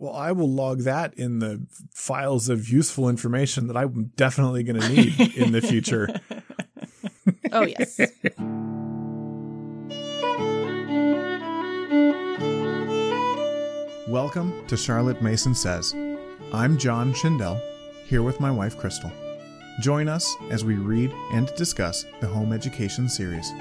Well, 0.00 0.14
I 0.14 0.32
will 0.32 0.48
log 0.48 0.84
that 0.84 1.12
in 1.18 1.40
the 1.40 1.60
files 1.92 2.48
of 2.48 2.70
useful 2.70 3.10
information 3.10 3.66
that 3.66 3.76
I'm 3.76 4.12
definitely 4.16 4.62
going 4.62 4.80
to 4.80 4.88
need 4.88 5.36
in 5.36 5.52
the 5.52 5.60
future. 5.60 6.08
oh, 7.52 7.66
yes. 7.66 8.00
Welcome 14.08 14.66
to 14.68 14.76
Charlotte 14.78 15.20
Mason 15.20 15.54
Says. 15.54 15.94
I'm 16.54 16.78
John 16.78 17.12
Schindel, 17.12 17.60
here 18.06 18.22
with 18.22 18.40
my 18.40 18.50
wife 18.50 18.78
Crystal. 18.78 19.12
Join 19.80 20.08
us 20.08 20.34
as 20.50 20.64
we 20.64 20.76
read 20.76 21.12
and 21.34 21.54
discuss 21.56 22.06
the 22.22 22.26
home 22.26 22.54
education 22.54 23.06
series. 23.06 23.52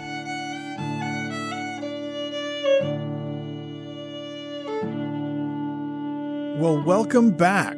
Well, 6.59 6.83
welcome 6.83 7.31
back. 7.31 7.77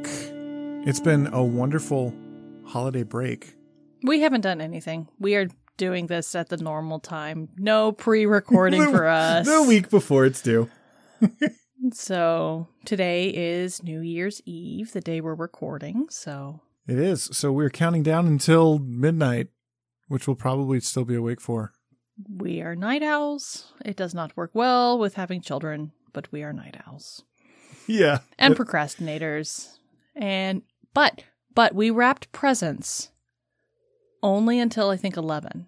It's 0.88 1.00
been 1.00 1.28
a 1.28 1.44
wonderful 1.44 2.16
holiday 2.66 3.04
break. 3.04 3.56
We 4.02 4.22
haven't 4.22 4.42
done 4.42 4.60
anything. 4.60 5.08
We 5.20 5.36
are 5.36 5.50
doing 5.78 6.08
this 6.08 6.34
at 6.34 6.50
the 6.50 6.58
normal 6.58 7.00
time. 7.00 7.50
No 7.58 7.92
pre 7.92 8.26
recording 8.26 8.84
for 8.92 9.08
us. 9.08 9.46
The 9.46 9.62
week 9.62 9.92
before 9.92 10.26
it's 10.26 10.42
due. 10.42 10.68
so 11.94 12.70
today 12.84 13.30
is 13.30 13.84
New 13.84 14.00
Year's 14.00 14.42
Eve, 14.46 14.94
the 14.94 15.02
day 15.02 15.22
we're 15.22 15.36
recording. 15.36 16.08
So 16.10 16.62
it 16.88 16.98
is. 16.98 17.30
So 17.34 17.52
we're 17.52 17.70
counting 17.70 18.02
down 18.02 18.26
until 18.26 18.80
midnight, 18.80 19.50
which 20.08 20.26
we'll 20.26 20.36
probably 20.36 20.80
still 20.80 21.06
be 21.06 21.14
awake 21.14 21.40
for. 21.40 21.72
We 22.28 22.62
are 22.62 22.76
night 22.76 23.04
owls. 23.04 23.74
It 23.86 23.96
does 23.96 24.16
not 24.16 24.36
work 24.36 24.50
well 24.56 24.98
with 24.98 25.14
having 25.14 25.42
children, 25.42 25.92
but 26.14 26.32
we 26.32 26.42
are 26.42 26.52
night 26.52 26.78
owls. 26.88 27.22
Yeah. 27.92 28.20
And 28.38 28.56
procrastinators. 28.56 29.78
And 30.16 30.64
but 30.94 31.24
but 31.54 31.76
we 31.76 31.90
wrapped 31.90 32.32
presents 32.32 33.10
only 34.24 34.60
until 34.60 34.90
I 34.90 34.98
think 34.98 35.18
11. 35.18 35.68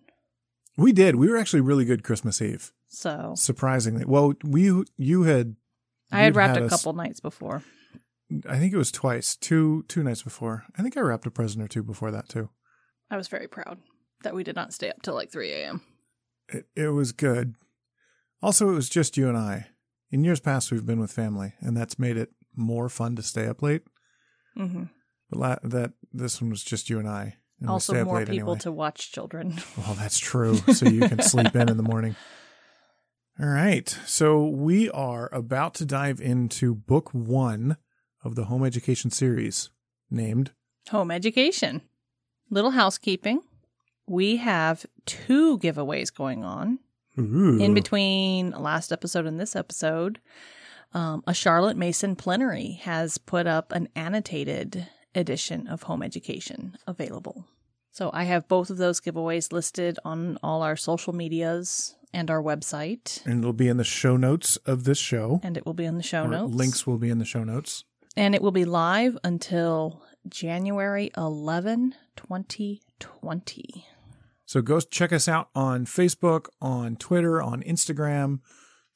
We 0.77 0.91
did. 0.91 1.15
We 1.15 1.29
were 1.29 1.37
actually 1.37 1.61
really 1.61 1.85
good 1.85 2.03
Christmas 2.03 2.41
Eve. 2.41 2.71
So 2.87 3.33
surprisingly, 3.35 4.05
well, 4.05 4.33
we 4.43 4.83
you 4.97 5.23
had 5.23 5.55
I 6.11 6.21
had 6.21 6.35
wrapped 6.35 6.55
had 6.55 6.65
a 6.65 6.69
couple 6.69 6.93
nights 6.93 7.19
before. 7.19 7.63
I 8.47 8.57
think 8.57 8.73
it 8.73 8.77
was 8.77 8.91
twice, 8.91 9.35
two 9.35 9.83
two 9.87 10.03
nights 10.03 10.23
before. 10.23 10.65
I 10.77 10.81
think 10.81 10.95
I 10.95 11.01
wrapped 11.01 11.25
a 11.25 11.31
present 11.31 11.63
or 11.63 11.67
two 11.67 11.83
before 11.83 12.11
that 12.11 12.29
too. 12.29 12.49
I 13.09 13.17
was 13.17 13.27
very 13.27 13.47
proud 13.47 13.79
that 14.23 14.33
we 14.33 14.43
did 14.43 14.55
not 14.55 14.73
stay 14.73 14.89
up 14.89 15.01
till 15.01 15.13
like 15.13 15.31
3 15.31 15.51
a.m. 15.51 15.81
It, 16.49 16.65
it 16.75 16.87
was 16.89 17.11
good. 17.11 17.55
Also, 18.41 18.69
it 18.69 18.75
was 18.75 18.89
just 18.89 19.17
you 19.17 19.27
and 19.27 19.37
I. 19.37 19.67
In 20.13 20.23
years 20.23 20.39
past, 20.39 20.71
we've 20.71 20.85
been 20.85 20.99
with 20.99 21.11
family, 21.11 21.53
and 21.59 21.75
that's 21.75 21.97
made 21.97 22.17
it 22.17 22.29
more 22.55 22.87
fun 22.87 23.15
to 23.15 23.23
stay 23.23 23.47
up 23.47 23.63
late. 23.63 23.81
Mm-hmm. 24.55 24.83
But 25.31 25.39
la- 25.39 25.57
that 25.63 25.93
this 26.11 26.39
one 26.39 26.51
was 26.51 26.63
just 26.63 26.87
you 26.87 26.99
and 26.99 27.09
I. 27.09 27.37
And 27.59 27.67
also, 27.67 27.95
more 28.05 28.19
people 28.19 28.33
anyway. 28.33 28.59
to 28.59 28.71
watch 28.71 29.11
children. 29.11 29.55
Well, 29.77 29.95
that's 29.95 30.19
true. 30.19 30.57
So 30.71 30.87
you 30.87 31.09
can 31.09 31.19
sleep 31.23 31.55
in 31.55 31.67
in 31.67 31.77
the 31.77 31.83
morning. 31.83 32.15
All 33.39 33.47
right. 33.47 33.89
So 34.05 34.45
we 34.45 34.87
are 34.91 35.33
about 35.33 35.73
to 35.75 35.85
dive 35.85 36.21
into 36.21 36.75
book 36.75 37.09
one 37.11 37.77
of 38.23 38.35
the 38.35 38.45
home 38.45 38.63
education 38.63 39.09
series 39.09 39.71
named 40.11 40.51
Home 40.91 41.09
Education. 41.09 41.81
Little 42.51 42.71
housekeeping. 42.71 43.41
We 44.05 44.37
have 44.37 44.85
two 45.07 45.57
giveaways 45.57 46.13
going 46.13 46.43
on. 46.43 46.77
Ooh. 47.17 47.59
In 47.59 47.73
between 47.73 48.51
last 48.51 48.91
episode 48.91 49.25
and 49.25 49.39
this 49.39 49.55
episode, 49.55 50.19
um, 50.93 51.23
a 51.27 51.33
Charlotte 51.33 51.77
Mason 51.77 52.15
plenary 52.15 52.79
has 52.83 53.17
put 53.17 53.47
up 53.47 53.71
an 53.71 53.89
annotated 53.95 54.87
edition 55.15 55.67
of 55.67 55.83
Home 55.83 56.03
Education 56.03 56.77
available. 56.87 57.45
So 57.91 58.09
I 58.13 58.23
have 58.23 58.47
both 58.47 58.69
of 58.69 58.77
those 58.77 58.99
giveaways 58.99 59.51
listed 59.51 59.99
on 60.03 60.39
all 60.41 60.63
our 60.63 60.75
social 60.75 61.13
medias 61.13 61.95
and 62.13 62.31
our 62.31 62.41
website. 62.41 63.23
And 63.25 63.39
it'll 63.39 63.53
be 63.53 63.67
in 63.67 63.77
the 63.77 63.83
show 63.83 64.17
notes 64.17 64.57
of 64.65 64.83
this 64.83 64.97
show. 64.97 65.39
And 65.43 65.57
it 65.57 65.65
will 65.65 65.73
be 65.73 65.85
in 65.85 65.97
the 65.97 66.03
show 66.03 66.25
notes. 66.25 66.53
Links 66.53 66.87
will 66.87 66.97
be 66.97 67.09
in 67.09 67.19
the 67.19 67.25
show 67.25 67.43
notes. 67.43 67.83
And 68.15 68.33
it 68.35 68.41
will 68.41 68.51
be 68.51 68.65
live 68.65 69.17
until 69.23 70.03
January 70.27 71.11
11, 71.17 71.95
2020. 72.15 73.85
So 74.53 74.61
go 74.61 74.79
check 74.79 75.11
us 75.11 75.27
out 75.27 75.49
on 75.55 75.87
Facebook, 75.87 76.45
on 76.61 76.95
Twitter, 76.95 77.41
on 77.41 77.63
Instagram. 77.63 78.41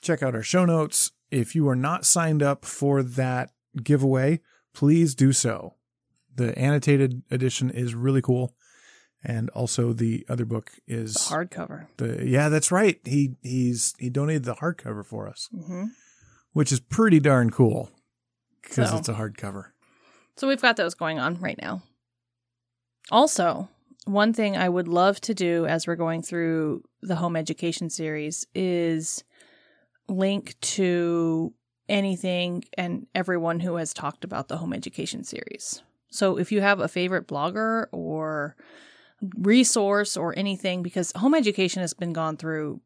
Check 0.03 0.21
out 0.21 0.35
our 0.35 0.43
show 0.43 0.65
notes. 0.65 1.13
If 1.31 1.55
you 1.55 1.67
are 1.67 1.75
not 1.75 2.05
signed 2.05 2.43
up 2.43 2.63
for 2.63 3.01
that 3.01 3.49
giveaway, 3.81 4.41
please 4.75 5.15
do 5.15 5.33
so. 5.33 5.73
The 6.35 6.55
annotated 6.59 7.23
edition 7.31 7.71
is 7.71 7.95
really 7.95 8.21
cool. 8.21 8.53
And 9.23 9.49
also 9.49 9.93
the 9.93 10.27
other 10.29 10.45
book 10.45 10.73
is 10.85 11.15
the 11.15 11.35
hardcover. 11.35 11.87
The 11.97 12.23
yeah, 12.23 12.49
that's 12.49 12.71
right. 12.71 12.99
He 13.03 13.33
he's 13.41 13.95
he 13.97 14.11
donated 14.11 14.43
the 14.43 14.57
hardcover 14.57 15.03
for 15.03 15.27
us, 15.27 15.49
mm-hmm. 15.51 15.85
which 16.53 16.71
is 16.71 16.79
pretty 16.79 17.19
darn 17.19 17.49
cool 17.49 17.89
because 18.61 18.91
so, 18.91 18.97
it's 18.97 19.09
a 19.09 19.15
hardcover. 19.15 19.69
So 20.35 20.47
we've 20.47 20.61
got 20.61 20.77
those 20.77 20.93
going 20.93 21.17
on 21.17 21.39
right 21.39 21.59
now. 21.59 21.81
Also, 23.09 23.69
one 24.07 24.33
thing 24.33 24.55
I 24.55 24.69
would 24.69 24.87
love 24.87 25.19
to 25.21 25.33
do 25.33 25.65
as 25.65 25.85
we're 25.85 25.95
going 25.95 26.21
through 26.21 26.83
the 27.01 27.15
home 27.15 27.35
education 27.35 27.89
series 27.89 28.47
is 28.55 29.23
link 30.07 30.55
to 30.61 31.53
anything 31.89 32.63
and 32.77 33.07
everyone 33.13 33.59
who 33.59 33.75
has 33.75 33.93
talked 33.93 34.23
about 34.23 34.47
the 34.47 34.57
home 34.57 34.73
education 34.73 35.23
series. 35.23 35.81
So 36.09 36.37
if 36.37 36.51
you 36.51 36.61
have 36.61 36.79
a 36.79 36.87
favorite 36.87 37.27
blogger 37.27 37.87
or 37.91 38.55
resource 39.37 40.15
or 40.15 40.37
anything, 40.37 40.83
because 40.83 41.11
home 41.15 41.35
education 41.35 41.81
has 41.81 41.93
been 41.93 42.13
gone 42.13 42.37
through 42.37 42.81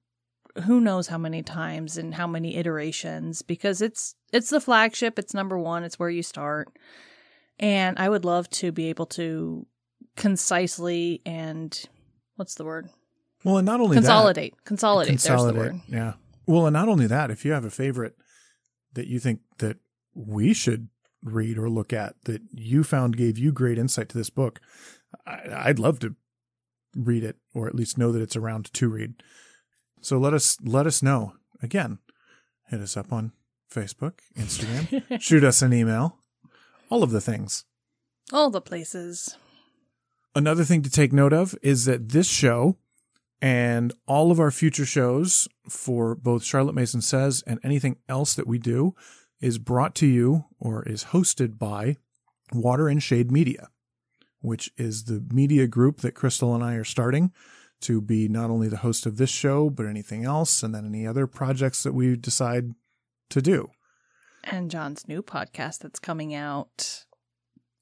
who 0.66 0.82
knows 0.82 1.08
how 1.08 1.18
many 1.18 1.44
times 1.44 1.98
and 1.98 2.16
how 2.16 2.28
many 2.28 2.58
iterations 2.58 3.42
because 3.42 3.82
it's 3.82 4.16
it's 4.34 4.50
the 4.50 4.60
flagship 4.60 5.18
it's 5.18 5.34
number 5.34 5.58
one 5.58 5.86
it's 5.86 5.98
where 5.98 6.10
you 6.10 6.22
start 6.22 6.78
and 7.58 7.98
i 7.98 8.10
would 8.10 8.26
love 8.26 8.50
to 8.50 8.70
be 8.70 8.90
able 8.90 9.06
to 9.06 9.66
concisely 10.16 11.22
and 11.26 11.86
what's 12.36 12.56
the 12.56 12.66
word? 12.66 12.90
Well, 13.44 13.58
and 13.58 13.66
not 13.66 13.82
only 13.82 13.96
consolidate, 13.96 14.54
that, 14.56 14.66
consolidate, 14.66 15.10
consolidate. 15.10 15.56
There's 15.56 15.72
the 15.72 15.74
word. 15.74 15.82
Yeah. 15.88 16.14
Well, 16.46 16.68
and 16.68 16.74
not 16.74 16.90
only 16.90 17.08
that, 17.08 17.32
if 17.32 17.46
you 17.46 17.54
have 17.54 17.66
a 17.66 17.72
favorite 17.72 18.16
that 18.94 19.08
you 19.08 19.20
think 19.20 19.42
that 19.60 19.78
we 20.14 20.54
should 20.54 20.90
read 21.24 21.58
or 21.58 21.70
look 21.70 21.94
at 21.94 22.16
that 22.26 22.42
you 22.52 22.84
found 22.84 23.16
gave 23.16 23.38
you 23.38 23.52
great 23.52 23.78
insight 23.78 24.10
to 24.10 24.18
this 24.18 24.30
book, 24.30 24.60
I, 25.26 25.68
would 25.68 25.80
love 25.80 26.00
to 26.00 26.16
read 26.96 27.24
it 27.24 27.38
or 27.54 27.68
at 27.68 27.76
least 27.76 27.98
know 27.98 28.12
that 28.12 28.22
it's 28.22 28.36
around 28.36 28.72
to 28.74 28.90
read. 28.90 29.24
So 30.02 30.18
let 30.18 30.34
us 30.34 30.58
let 30.64 30.88
us 30.88 31.04
know. 31.04 31.34
Again, 31.62 32.00
hit 32.70 32.82
us 32.82 32.98
up 32.98 33.14
on 33.14 33.34
Facebook, 33.72 34.14
Instagram, 34.38 35.20
shoot 35.22 35.44
us 35.44 35.62
an 35.62 35.74
email, 35.74 36.18
all 36.90 37.04
of 37.04 37.12
the 37.12 37.22
things. 37.22 37.66
All 38.34 38.50
the 38.50 38.62
places. 38.62 39.38
Another 40.34 40.64
thing 40.64 40.82
to 40.84 40.90
take 40.90 41.12
note 41.12 41.34
of 41.34 41.56
is 41.62 41.86
that 41.86 42.10
this 42.10 42.28
show 42.28 42.78
and 43.42 43.94
all 44.08 44.32
of 44.32 44.40
our 44.40 44.52
future 44.52 44.86
shows 44.86 45.48
for 45.68 46.16
both 46.16 46.44
Charlotte 46.44 46.76
Mason 46.76 47.02
Says 47.02 47.44
and 47.46 47.60
anything 47.64 47.98
else 48.08 48.34
that 48.36 48.48
we 48.48 48.58
do 48.58 48.96
is 49.42 49.58
brought 49.58 49.96
to 49.96 50.08
you 50.08 50.46
or 50.60 50.88
is 50.88 51.06
hosted 51.06 51.58
by 51.58 51.98
Water 52.54 52.88
and 52.88 53.02
Shade 53.02 53.32
Media, 53.32 53.70
which 54.40 54.72
is 54.78 55.06
the 55.06 55.26
media 55.34 55.68
group 55.68 56.02
that 56.02 56.14
Crystal 56.14 56.54
and 56.54 56.64
I 56.64 56.76
are 56.76 56.84
starting 56.84 57.34
to 57.82 58.00
be 58.00 58.28
not 58.28 58.50
only 58.52 58.68
the 58.68 58.78
host 58.78 59.06
of 59.06 59.18
this 59.18 59.32
show, 59.32 59.70
but 59.70 59.88
anything 59.88 60.24
else, 60.24 60.62
and 60.62 60.74
then 60.74 60.86
any 60.86 61.08
other 61.08 61.26
projects 61.26 61.82
that 61.84 61.94
we 61.94 62.16
decide 62.16 62.72
to 63.32 63.42
do. 63.42 63.70
And 64.44 64.70
John's 64.70 65.08
new 65.08 65.24
podcast 65.24 65.80
that's 65.80 66.00
coming 66.00 66.34
out 66.34 67.06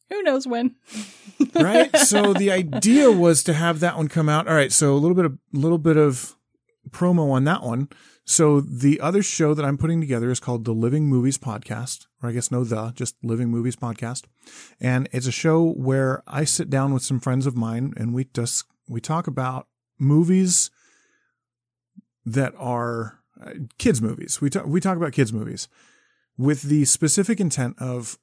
who 0.09 0.23
knows 0.23 0.47
when? 0.47 0.75
right. 1.55 1.95
So 1.97 2.33
the 2.33 2.51
idea 2.51 3.11
was 3.11 3.43
to 3.43 3.53
have 3.53 3.79
that 3.79 3.97
one 3.97 4.07
come 4.07 4.29
out. 4.29 4.47
All 4.47 4.55
right. 4.55 4.71
So 4.71 4.93
a 4.93 4.97
little 4.97 5.15
bit 5.15 5.25
of 5.25 5.33
a 5.53 5.57
little 5.57 5.77
bit 5.77 5.97
of 5.97 6.35
promo 6.89 7.31
on 7.31 7.43
that 7.45 7.63
one. 7.63 7.89
So 8.25 8.61
the 8.61 8.99
other 9.01 9.23
show 9.23 9.55
that 9.55 9.65
I'm 9.65 9.77
putting 9.77 10.01
together 10.01 10.29
is 10.29 10.39
called 10.39 10.63
the 10.63 10.71
Living 10.71 11.07
Movies 11.07 11.37
Podcast, 11.37 12.05
or 12.21 12.29
I 12.29 12.31
guess 12.31 12.51
no 12.51 12.63
the, 12.63 12.91
just 12.95 13.15
Living 13.23 13.49
Movies 13.49 13.75
Podcast. 13.75 14.25
And 14.79 15.09
it's 15.11 15.25
a 15.25 15.31
show 15.31 15.71
where 15.71 16.21
I 16.27 16.43
sit 16.43 16.69
down 16.69 16.93
with 16.93 17.01
some 17.01 17.19
friends 17.19 17.47
of 17.47 17.57
mine 17.57 17.93
and 17.97 18.13
we 18.13 18.25
just 18.25 18.65
we 18.87 19.01
talk 19.01 19.25
about 19.25 19.67
movies 19.97 20.69
that 22.25 22.53
are 22.57 23.19
uh, 23.43 23.53
kids 23.77 24.01
movies. 24.01 24.41
We 24.41 24.49
talk 24.49 24.65
we 24.65 24.79
talk 24.79 24.97
about 24.97 25.13
kids 25.13 25.33
movies 25.33 25.67
with 26.37 26.63
the 26.63 26.85
specific 26.85 27.39
intent 27.39 27.75
of 27.79 28.17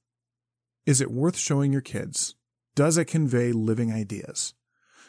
is 0.87 1.01
it 1.01 1.11
worth 1.11 1.37
showing 1.37 1.73
your 1.73 1.83
kids? 1.83 2.35
Does 2.75 2.97
it 2.97 3.07
convey 3.07 3.53
living 3.53 3.93
ideas? 3.93 4.55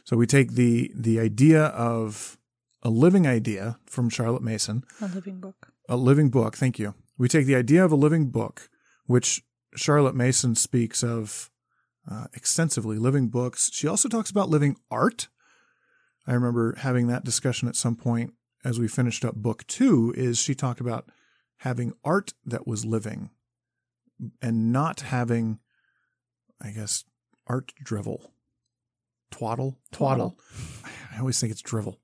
So 0.03 0.17
we 0.17 0.25
take 0.25 0.53
the 0.53 0.91
the 0.95 1.19
idea 1.19 1.65
of 1.65 2.37
a 2.83 2.89
living 2.89 3.27
idea 3.27 3.79
from 3.85 4.09
Charlotte 4.09 4.43
Mason, 4.43 4.83
a 5.01 5.07
living 5.07 5.39
book. 5.39 5.71
A 5.89 5.97
living 5.97 6.29
book, 6.29 6.57
thank 6.57 6.79
you. 6.79 6.95
We 7.17 7.27
take 7.27 7.45
the 7.45 7.55
idea 7.55 7.83
of 7.83 7.91
a 7.91 7.95
living 7.95 8.29
book, 8.29 8.69
which 9.05 9.43
Charlotte 9.75 10.15
Mason 10.15 10.55
speaks 10.55 11.03
of 11.03 11.49
uh, 12.09 12.25
extensively 12.33 12.97
living 12.97 13.27
books. 13.27 13.69
She 13.73 13.87
also 13.87 14.07
talks 14.07 14.29
about 14.29 14.49
living 14.49 14.77
art. 14.89 15.27
I 16.25 16.33
remember 16.33 16.75
having 16.77 17.07
that 17.07 17.23
discussion 17.23 17.67
at 17.67 17.75
some 17.75 17.95
point 17.95 18.33
as 18.63 18.79
we 18.79 18.87
finished 18.87 19.25
up 19.25 19.35
book 19.35 19.65
two. 19.67 20.13
Is 20.15 20.37
she 20.39 20.55
talked 20.55 20.79
about 20.79 21.09
having 21.57 21.93
art 22.03 22.33
that 22.45 22.67
was 22.67 22.85
living 22.85 23.31
and 24.41 24.71
not 24.71 25.01
having, 25.01 25.59
I 26.61 26.71
guess, 26.71 27.03
art 27.47 27.71
drivel, 27.83 28.31
twaddle, 29.31 29.77
twaddle. 29.91 30.37
I 31.15 31.19
always 31.19 31.39
think 31.39 31.51
it's 31.51 31.61
drivel. 31.61 31.99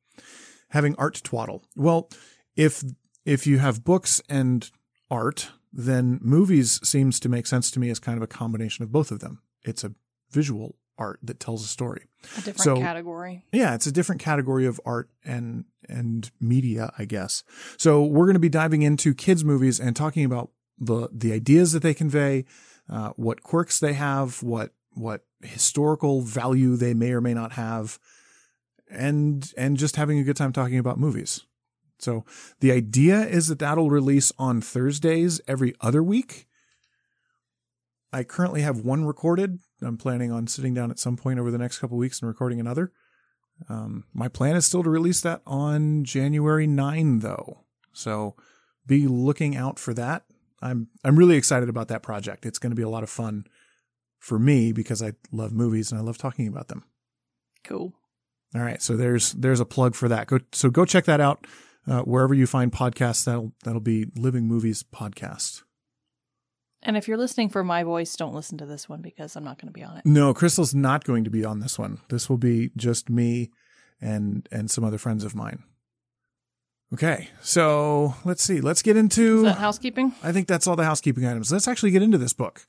Having 0.70 0.96
art 0.98 1.22
twaddle. 1.24 1.64
Well, 1.76 2.10
if 2.56 2.84
if 3.26 3.48
you 3.48 3.60
have 3.60 3.84
books 3.84 4.22
and 4.30 4.70
art, 5.10 5.52
then 5.72 6.20
movies 6.22 6.80
seems 6.88 7.20
to 7.22 7.30
make 7.30 7.48
sense 7.48 7.72
to 7.72 7.80
me 7.80 7.90
as 7.90 8.00
kind 8.00 8.18
of 8.18 8.24
a 8.24 8.28
combination 8.28 8.84
of 8.84 8.92
both 8.92 9.12
of 9.12 9.20
them. 9.20 9.42
It's 9.64 9.84
a 9.84 9.94
visual 10.32 10.76
art 10.98 11.20
that 11.24 11.40
tells 11.40 11.64
a 11.64 11.68
story. 11.68 12.06
A 12.34 12.36
different 12.38 12.60
So- 12.62 12.76
category. 12.78 13.46
Yeah, 13.52 13.74
it's 13.76 13.88
a 13.88 13.92
different 13.92 14.22
category 14.22 14.66
of 14.66 14.80
art 14.86 15.10
and 15.24 15.66
and 15.90 16.32
media, 16.40 16.92
I 16.98 17.06
guess. 17.06 17.44
So 17.78 18.04
we're 18.06 18.26
going 18.26 18.36
to 18.36 18.40
be 18.40 18.50
diving 18.50 18.84
into 18.84 19.14
kids 19.14 19.44
movies 19.44 19.80
and 19.80 19.96
talking 19.96 20.26
about 20.26 20.52
the 20.80 21.10
the 21.12 21.34
ideas 21.34 21.72
that 21.74 21.82
they 21.84 21.94
convey, 21.94 22.46
uh, 22.90 23.10
what 23.16 23.44
quirks 23.44 23.80
they 23.80 23.94
have, 23.94 24.42
what 24.44 24.72
what 24.96 25.26
historical 25.42 26.22
value 26.22 26.76
they 26.76 26.94
may 26.94 27.12
or 27.12 27.22
may 27.22 27.34
not 27.34 27.54
have, 27.54 28.00
and 28.90 29.52
and 29.58 29.78
just 29.78 29.96
having 29.96 30.20
a 30.20 30.24
good 30.24 30.38
time 30.38 30.54
talking 30.54 30.78
about 30.78 31.00
movies. 31.00 31.46
So 32.00 32.26
the 32.60 32.72
idea 32.72 33.22
is 33.22 33.48
that 33.48 33.60
that'll 33.60 33.90
release 33.90 34.32
on 34.38 34.62
Thursdays 34.62 35.40
every 35.48 35.74
other 35.80 36.04
week. 36.04 36.48
I 38.12 38.24
currently 38.24 38.62
have 38.62 38.80
one 38.80 39.06
recorded. 39.06 39.60
I'm 39.82 39.98
planning 39.98 40.32
on 40.32 40.48
sitting 40.48 40.74
down 40.74 40.92
at 40.92 41.00
some 41.00 41.18
point 41.18 41.40
over 41.40 41.50
the 41.50 41.58
next 41.58 41.80
couple 41.80 41.98
weeks 41.98 42.22
and 42.22 42.28
recording 42.28 42.60
another. 42.60 42.92
Um, 43.70 44.06
my 44.14 44.28
plan 44.28 44.56
is 44.56 44.66
still 44.66 44.84
to 44.84 44.90
release 44.90 45.22
that 45.22 45.42
on 45.48 46.04
January 46.04 46.68
9, 46.68 47.20
though. 47.20 47.62
So 47.92 48.36
be 48.86 49.08
looking 49.08 49.56
out 49.56 49.80
for 49.80 49.94
that. 49.94 50.26
I'm 50.64 50.88
I'm 51.04 51.18
really 51.18 51.36
excited 51.36 51.70
about 51.70 51.90
that 51.90 52.04
project. 52.04 52.46
It's 52.46 52.60
going 52.60 52.72
to 52.72 52.76
be 52.76 52.84
a 52.84 52.90
lot 52.90 53.04
of 53.04 53.10
fun 53.10 53.46
for 54.20 54.40
me 54.40 54.72
because 54.72 55.04
I 55.04 55.14
love 55.32 55.52
movies 55.52 55.92
and 55.92 56.00
I 56.00 56.04
love 56.04 56.18
talking 56.18 56.48
about 56.48 56.70
them. 56.70 56.86
Cool. 57.64 57.94
All 58.56 58.62
right, 58.62 58.82
so 58.82 58.96
there's 58.96 59.34
there's 59.34 59.60
a 59.60 59.66
plug 59.66 59.96
for 59.96 60.08
that. 60.08 60.28
Go 60.28 60.40
so 60.52 60.70
go 60.70 60.86
check 60.86 61.06
that 61.06 61.20
out 61.20 61.46
uh, 61.88 62.02
wherever 62.02 62.34
you 62.34 62.48
find 62.48 62.72
podcasts. 62.72 63.26
That'll 63.26 63.54
that'll 63.64 63.82
be 63.82 64.06
Living 64.16 64.48
Movies 64.48 64.84
podcast. 64.84 65.64
And 66.82 66.98
if 66.98 67.08
you're 67.08 67.18
listening 67.18 67.50
for 67.50 67.64
my 67.64 67.84
voice, 67.84 68.14
don't 68.16 68.34
listen 68.34 68.58
to 68.58 68.66
this 68.66 68.90
one 68.90 69.02
because 69.02 69.36
I'm 69.36 69.44
not 69.44 69.58
going 69.58 69.70
to 69.70 69.74
be 69.74 69.84
on 69.84 69.98
it. 69.98 70.06
No, 70.06 70.34
Crystal's 70.34 70.76
not 70.76 71.06
going 71.06 71.24
to 71.24 71.30
be 71.30 71.46
on 71.46 71.60
this 71.60 71.80
one. 71.80 72.02
This 72.10 72.30
will 72.30 72.38
be 72.38 72.72
just 72.76 73.10
me 73.10 73.52
and 74.02 74.48
and 74.52 74.70
some 74.70 74.84
other 74.84 74.98
friends 74.98 75.24
of 75.24 75.34
mine. 75.34 75.64
Okay, 76.94 77.30
so 77.42 78.14
let's 78.24 78.44
see. 78.44 78.62
Let's 78.62 78.84
get 78.84 78.96
Is 78.96 79.02
into. 79.02 79.44
that 79.44 79.58
housekeeping? 79.58 80.14
I 80.22 80.32
think 80.32 80.48
that's 80.48 80.68
all 80.68 80.76
the 80.76 80.84
housekeeping 80.84 81.26
items. 81.26 81.52
Let's 81.52 81.68
actually 81.68 81.90
get 81.92 82.04
into 82.04 82.20
this 82.20 82.34
book. 82.34 82.68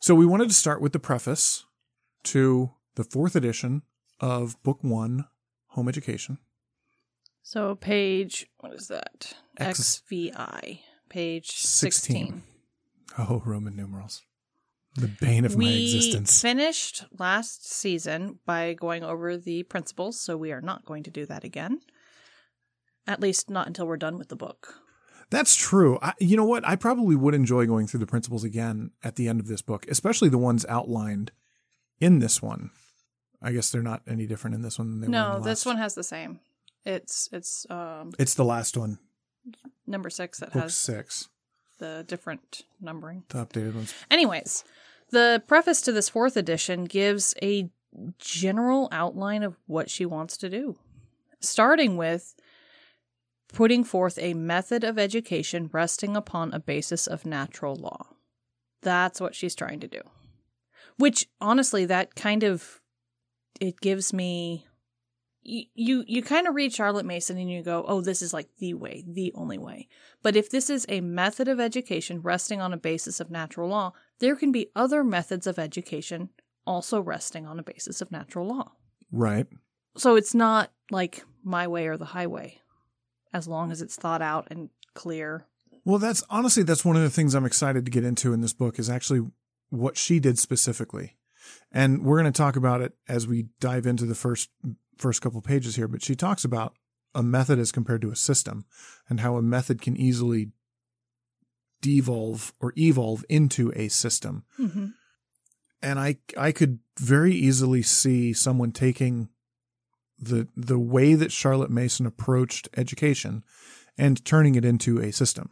So 0.00 0.14
we 0.16 0.26
wanted 0.26 0.48
to 0.48 0.54
start 0.54 0.80
with 0.80 0.92
the 0.92 0.98
preface 0.98 1.64
to 2.24 2.72
the 2.96 3.04
fourth 3.04 3.36
edition 3.36 3.82
of 4.20 4.60
Book 4.64 4.78
One, 4.82 5.26
Home 5.68 5.88
Education. 5.88 6.38
So 7.42 7.76
page, 7.76 8.46
what 8.58 8.72
is 8.74 8.88
that? 8.88 9.34
X- 9.58 10.02
XVI, 10.10 10.80
page 11.08 11.52
16. 11.52 11.92
16. 12.16 12.42
Oh, 13.18 13.42
Roman 13.44 13.76
numerals. 13.76 14.22
The 14.96 15.08
bane 15.08 15.44
of 15.44 15.56
my 15.56 15.68
existence. 15.68 16.42
we 16.42 16.48
finished 16.50 17.04
last 17.18 17.70
season 17.70 18.38
by 18.46 18.74
going 18.74 19.04
over 19.04 19.36
the 19.36 19.62
principles, 19.64 20.20
so 20.20 20.36
we 20.36 20.52
are 20.52 20.60
not 20.60 20.84
going 20.84 21.02
to 21.04 21.10
do 21.10 21.26
that 21.26 21.44
again. 21.44 21.80
At 23.06 23.20
least 23.20 23.50
not 23.50 23.66
until 23.66 23.86
we're 23.86 23.96
done 23.96 24.18
with 24.18 24.28
the 24.28 24.36
book. 24.36 24.80
That's 25.30 25.56
true. 25.56 25.98
I, 26.02 26.12
you 26.18 26.36
know 26.36 26.44
what? 26.44 26.66
I 26.66 26.76
probably 26.76 27.16
would 27.16 27.34
enjoy 27.34 27.66
going 27.66 27.86
through 27.86 28.00
the 28.00 28.06
principles 28.06 28.44
again 28.44 28.90
at 29.02 29.16
the 29.16 29.28
end 29.28 29.40
of 29.40 29.46
this 29.48 29.62
book, 29.62 29.86
especially 29.88 30.28
the 30.28 30.38
ones 30.38 30.64
outlined 30.68 31.32
in 32.00 32.18
this 32.18 32.40
one. 32.42 32.70
I 33.42 33.52
guess 33.52 33.70
they're 33.70 33.82
not 33.82 34.02
any 34.08 34.26
different 34.26 34.54
in 34.54 34.62
this 34.62 34.78
one 34.78 34.90
than 34.90 35.00
they 35.00 35.06
were 35.06 35.12
No, 35.12 35.38
the 35.38 35.50
this 35.50 35.66
one 35.66 35.76
has 35.76 35.94
the 35.94 36.04
same. 36.04 36.40
It's 36.84 37.28
it's 37.32 37.66
um 37.70 38.12
It's 38.18 38.34
the 38.34 38.44
last 38.44 38.76
one, 38.76 38.98
number 39.86 40.08
6 40.10 40.38
that 40.40 40.52
book 40.52 40.62
has 40.62 40.76
six, 40.76 41.28
the 41.78 42.04
different 42.06 42.62
numbering. 42.80 43.24
the 43.28 43.44
updated 43.44 43.74
ones. 43.74 43.94
Anyways, 44.10 44.64
the 45.10 45.42
preface 45.46 45.80
to 45.82 45.92
this 45.92 46.08
fourth 46.08 46.36
edition 46.36 46.84
gives 46.84 47.34
a 47.42 47.70
general 48.18 48.88
outline 48.92 49.42
of 49.42 49.56
what 49.66 49.90
she 49.90 50.04
wants 50.06 50.36
to 50.38 50.48
do, 50.50 50.76
starting 51.40 51.96
with 51.96 52.34
putting 53.54 53.84
forth 53.84 54.18
a 54.20 54.34
method 54.34 54.84
of 54.84 54.98
education 54.98 55.70
resting 55.72 56.16
upon 56.16 56.52
a 56.52 56.60
basis 56.60 57.06
of 57.06 57.24
natural 57.24 57.76
law. 57.76 58.08
That's 58.82 59.20
what 59.20 59.34
she's 59.34 59.54
trying 59.54 59.80
to 59.80 59.88
do. 59.88 60.00
Which 60.98 61.28
honestly 61.40 61.86
that 61.86 62.14
kind 62.14 62.42
of 62.42 62.80
it 63.60 63.80
gives 63.80 64.12
me 64.12 64.66
you 65.42 65.64
you, 65.74 66.04
you 66.06 66.22
kind 66.22 66.46
of 66.46 66.54
read 66.54 66.72
Charlotte 66.72 67.06
Mason 67.06 67.38
and 67.38 67.50
you 67.50 67.62
go, 67.62 67.84
"Oh, 67.86 68.00
this 68.00 68.22
is 68.22 68.32
like 68.32 68.48
the 68.58 68.74
way, 68.74 69.04
the 69.06 69.32
only 69.34 69.58
way." 69.58 69.88
But 70.22 70.36
if 70.36 70.50
this 70.50 70.70
is 70.70 70.86
a 70.88 71.00
method 71.00 71.48
of 71.48 71.60
education 71.60 72.22
resting 72.22 72.60
on 72.60 72.72
a 72.72 72.78
basis 72.78 73.20
of 73.20 73.30
natural 73.30 73.68
law, 73.68 73.92
there 74.20 74.36
can 74.36 74.52
be 74.52 74.70
other 74.74 75.04
methods 75.04 75.46
of 75.46 75.58
education 75.58 76.30
also 76.66 77.00
resting 77.00 77.46
on 77.46 77.58
a 77.58 77.62
basis 77.62 78.00
of 78.00 78.10
natural 78.10 78.46
law. 78.46 78.72
Right. 79.12 79.46
So 79.96 80.16
it's 80.16 80.34
not 80.34 80.72
like 80.90 81.22
my 81.44 81.68
way 81.68 81.86
or 81.86 81.96
the 81.96 82.06
highway, 82.06 82.58
as 83.34 83.48
long 83.48 83.72
as 83.72 83.82
it's 83.82 83.96
thought 83.96 84.22
out 84.22 84.46
and 84.50 84.70
clear. 84.94 85.44
Well, 85.84 85.98
that's 85.98 86.22
honestly 86.30 86.62
that's 86.62 86.84
one 86.84 86.96
of 86.96 87.02
the 87.02 87.10
things 87.10 87.34
I'm 87.34 87.44
excited 87.44 87.84
to 87.84 87.90
get 87.90 88.04
into 88.04 88.32
in 88.32 88.40
this 88.40 88.54
book 88.54 88.78
is 88.78 88.88
actually 88.88 89.28
what 89.68 89.98
she 89.98 90.20
did 90.20 90.38
specifically. 90.38 91.16
And 91.70 92.04
we're 92.04 92.18
going 92.18 92.32
to 92.32 92.36
talk 92.36 92.56
about 92.56 92.80
it 92.80 92.94
as 93.06 93.26
we 93.26 93.48
dive 93.60 93.86
into 93.86 94.06
the 94.06 94.14
first 94.14 94.48
first 94.96 95.20
couple 95.20 95.42
pages 95.42 95.76
here, 95.76 95.88
but 95.88 96.02
she 96.02 96.14
talks 96.14 96.44
about 96.44 96.76
a 97.14 97.22
method 97.22 97.58
as 97.58 97.72
compared 97.72 98.00
to 98.02 98.10
a 98.10 98.16
system 98.16 98.64
and 99.08 99.20
how 99.20 99.36
a 99.36 99.42
method 99.42 99.82
can 99.82 99.96
easily 99.96 100.52
devolve 101.82 102.54
or 102.60 102.72
evolve 102.78 103.24
into 103.28 103.72
a 103.76 103.88
system. 103.88 104.44
Mm-hmm. 104.58 104.86
And 105.82 105.98
I 105.98 106.16
I 106.38 106.52
could 106.52 106.78
very 106.98 107.34
easily 107.34 107.82
see 107.82 108.32
someone 108.32 108.72
taking 108.72 109.28
the 110.18 110.48
the 110.56 110.78
way 110.78 111.14
that 111.14 111.32
Charlotte 111.32 111.70
Mason 111.70 112.06
approached 112.06 112.68
education 112.76 113.42
and 113.98 114.24
turning 114.24 114.54
it 114.54 114.64
into 114.64 114.98
a 115.00 115.12
system 115.12 115.50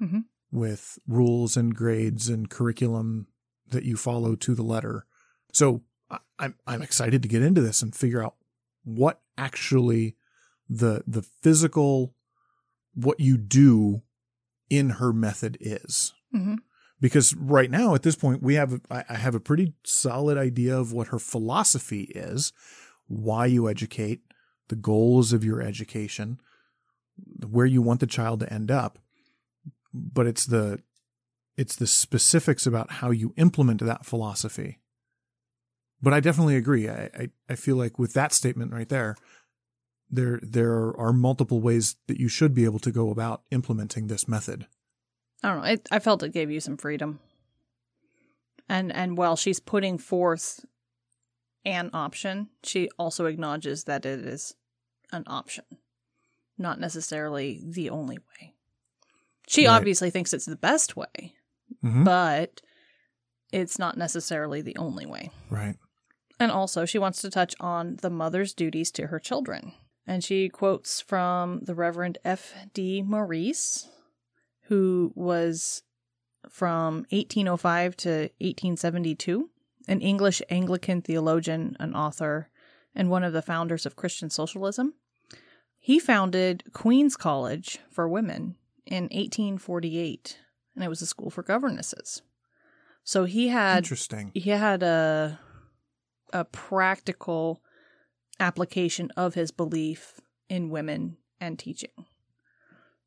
Mhm. 0.00 0.24
with 0.50 0.98
rules 1.06 1.56
and 1.56 1.74
grades 1.74 2.28
and 2.28 2.48
curriculum 2.50 3.26
that 3.70 3.84
you 3.84 3.96
follow 3.96 4.34
to 4.36 4.54
the 4.54 4.62
letter. 4.64 5.06
So 5.52 5.82
I'm 6.38 6.54
I'm 6.66 6.82
excited 6.82 7.22
to 7.22 7.28
get 7.28 7.42
into 7.42 7.60
this 7.60 7.82
and 7.82 7.94
figure 7.94 8.22
out 8.22 8.36
what 8.84 9.20
actually 9.38 10.16
the 10.68 11.02
the 11.06 11.22
physical 11.22 12.14
what 12.94 13.20
you 13.20 13.36
do 13.38 14.02
in 14.68 14.90
her 14.90 15.12
method 15.12 15.56
is 15.60 16.12
Mm-hmm. 16.34 16.54
because 17.00 17.34
right 17.34 17.70
now 17.70 17.94
at 17.94 18.02
this 18.02 18.16
point 18.16 18.42
we 18.42 18.54
have 18.54 18.80
I 18.90 19.04
have 19.14 19.34
a 19.34 19.40
pretty 19.40 19.74
solid 19.84 20.36
idea 20.38 20.78
of 20.78 20.92
what 20.92 21.08
her 21.08 21.18
philosophy 21.18 22.02
is, 22.14 22.52
why 23.06 23.46
you 23.46 23.68
educate, 23.68 24.20
the 24.68 24.76
goals 24.76 25.32
of 25.32 25.44
your 25.44 25.60
education, 25.60 26.40
where 27.46 27.66
you 27.66 27.82
want 27.82 28.00
the 28.00 28.06
child 28.06 28.40
to 28.40 28.52
end 28.52 28.70
up, 28.70 28.98
but 29.92 30.26
it's 30.26 30.46
the 30.46 30.80
it's 31.56 31.76
the 31.76 31.86
specifics 31.86 32.66
about 32.66 32.92
how 32.92 33.10
you 33.10 33.34
implement 33.36 33.80
that 33.80 34.06
philosophy. 34.06 34.78
But 36.00 36.14
I 36.14 36.20
definitely 36.20 36.56
agree. 36.56 36.88
I, 36.88 37.10
I, 37.14 37.28
I 37.50 37.54
feel 37.54 37.76
like 37.76 37.98
with 37.98 38.14
that 38.14 38.32
statement 38.32 38.72
right 38.72 38.88
there, 38.88 39.14
there 40.10 40.40
there 40.42 40.96
are 40.98 41.12
multiple 41.12 41.60
ways 41.60 41.96
that 42.06 42.18
you 42.18 42.28
should 42.28 42.54
be 42.54 42.64
able 42.64 42.80
to 42.80 42.90
go 42.90 43.10
about 43.10 43.42
implementing 43.50 44.06
this 44.06 44.26
method. 44.26 44.66
I 45.42 45.48
don't 45.48 45.62
know. 45.62 45.70
It, 45.70 45.88
I 45.90 45.98
felt 45.98 46.22
it 46.22 46.32
gave 46.32 46.50
you 46.50 46.60
some 46.60 46.76
freedom. 46.76 47.20
And 48.68 48.92
and 48.92 49.16
while 49.16 49.36
she's 49.36 49.60
putting 49.60 49.98
forth 49.98 50.64
an 51.64 51.90
option, 51.92 52.48
she 52.62 52.88
also 52.98 53.26
acknowledges 53.26 53.84
that 53.84 54.04
it 54.06 54.20
is 54.20 54.54
an 55.12 55.24
option, 55.26 55.64
not 56.58 56.80
necessarily 56.80 57.60
the 57.64 57.90
only 57.90 58.18
way. 58.18 58.54
She 59.46 59.66
Right. 59.66 59.74
obviously 59.76 60.10
thinks 60.10 60.32
it's 60.32 60.46
the 60.46 60.56
best 60.56 60.96
way, 60.96 61.34
Mhm. 61.82 62.04
but 62.04 62.62
it's 63.52 63.78
not 63.78 63.96
necessarily 63.98 64.62
the 64.62 64.76
only 64.76 65.04
way. 65.06 65.30
Right. 65.50 65.76
And 66.40 66.50
also, 66.50 66.84
she 66.84 66.98
wants 66.98 67.20
to 67.22 67.30
touch 67.30 67.54
on 67.60 67.96
the 67.96 68.10
mother's 68.10 68.54
duties 68.54 68.90
to 68.92 69.08
her 69.08 69.18
children. 69.20 69.72
And 70.06 70.24
she 70.24 70.48
quotes 70.48 71.00
from 71.00 71.60
the 71.60 71.74
Reverend 71.74 72.18
F.D. 72.24 73.02
Maurice, 73.02 73.88
who 74.62 75.12
was 75.14 75.82
from 76.48 77.06
1805 77.10 77.96
to 77.98 78.30
1872, 78.40 79.50
an 79.88 80.00
English 80.00 80.42
Anglican 80.50 81.02
theologian, 81.02 81.76
an 81.80 81.94
author, 81.94 82.48
and 82.94 83.10
one 83.10 83.24
of 83.24 83.32
the 83.32 83.42
founders 83.42 83.86
of 83.86 83.96
Christian 83.96 84.30
socialism. 84.30 84.94
He 85.78 85.98
founded 85.98 86.64
Queen's 86.72 87.16
College 87.16 87.80
for 87.90 88.08
Women 88.08 88.56
in 88.86 89.04
1848, 89.04 90.38
and 90.74 90.84
it 90.84 90.88
was 90.88 91.02
a 91.02 91.06
school 91.06 91.30
for 91.30 91.42
governesses. 91.42 92.22
So 93.04 93.24
he 93.24 93.48
had 93.48 93.78
Interesting. 93.78 94.30
he 94.34 94.50
had 94.50 94.82
a 94.82 95.40
a 96.32 96.44
practical 96.44 97.62
application 98.40 99.10
of 99.16 99.34
his 99.34 99.50
belief 99.50 100.20
in 100.48 100.70
women 100.70 101.16
and 101.40 101.58
teaching. 101.58 102.06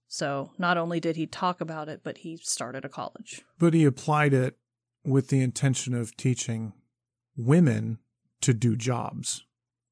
So 0.08 0.52
not 0.58 0.78
only 0.78 1.00
did 1.00 1.16
he 1.16 1.26
talk 1.26 1.60
about 1.60 1.90
it, 1.90 2.02
but 2.04 2.20
he 2.20 2.38
started 2.38 2.86
a 2.86 2.90
college. 2.90 3.42
But 3.58 3.74
he 3.74 3.84
applied 3.86 4.34
it 4.34 4.58
with 5.06 5.30
the 5.30 5.42
intention 5.42 5.94
of 5.94 6.18
teaching 6.18 6.74
women 7.38 8.00
to 8.42 8.54
do 8.54 8.76
jobs, 8.76 9.44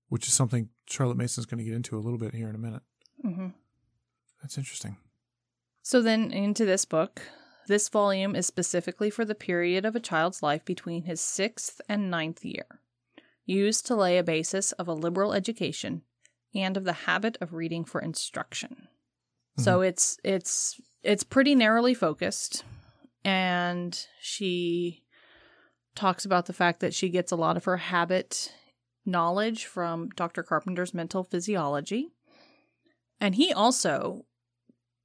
which 0.10 0.28
is 0.28 0.34
something 0.34 0.70
Charlotte 0.90 1.18
Mason's 1.18 1.46
going 1.46 1.60
to 1.60 1.64
get 1.64 1.76
into 1.76 1.98
a 1.98 2.00
little 2.00 2.20
bit 2.20 2.34
here 2.34 2.50
in 2.50 2.56
a 2.56 2.60
minute. 2.60 2.84
Mm-hmm. 3.24 3.48
That's 4.42 4.58
interesting. 4.58 4.98
So 5.82 6.02
then 6.02 6.32
into 6.32 6.66
this 6.66 6.86
book, 6.86 7.22
this 7.68 7.90
volume 7.90 8.36
is 8.36 8.46
specifically 8.46 9.10
for 9.10 9.26
the 9.26 9.36
period 9.36 9.86
of 9.86 9.96
a 9.96 10.02
child's 10.02 10.44
life 10.44 10.66
between 10.66 11.04
his 11.04 11.22
sixth 11.22 11.80
and 11.88 12.10
ninth 12.10 12.44
year, 12.44 12.82
used 13.46 13.86
to 13.88 13.96
lay 13.96 14.18
a 14.18 14.24
basis 14.24 14.72
of 14.74 14.88
a 14.88 14.94
liberal 14.94 15.34
education 15.34 16.02
and 16.56 16.78
of 16.78 16.84
the 16.84 16.94
habit 16.94 17.38
of 17.42 17.54
reading 17.54 17.84
for 17.86 18.02
instruction. 18.02 18.88
So 19.58 19.82
it's 19.82 20.18
it's 20.24 20.82
it's 21.04 21.24
pretty 21.24 21.54
narrowly 21.54 21.94
focused, 21.94 22.64
and 23.24 24.08
she 24.20 25.03
talks 25.96 26.26
about 26.26 26.46
the 26.46 26.54
fact 26.54 26.80
that 26.80 26.94
she 26.94 27.10
gets 27.10 27.32
a 27.32 27.36
lot 27.36 27.58
of 27.58 27.66
her 27.66 27.78
habit 27.78 28.54
knowledge 29.06 29.66
from 29.66 30.10
Dr. 30.10 30.44
Carpenter's 30.44 30.94
mental 30.94 31.24
physiology. 31.24 32.10
And 33.20 33.36
he 33.36 33.54
also 33.54 34.26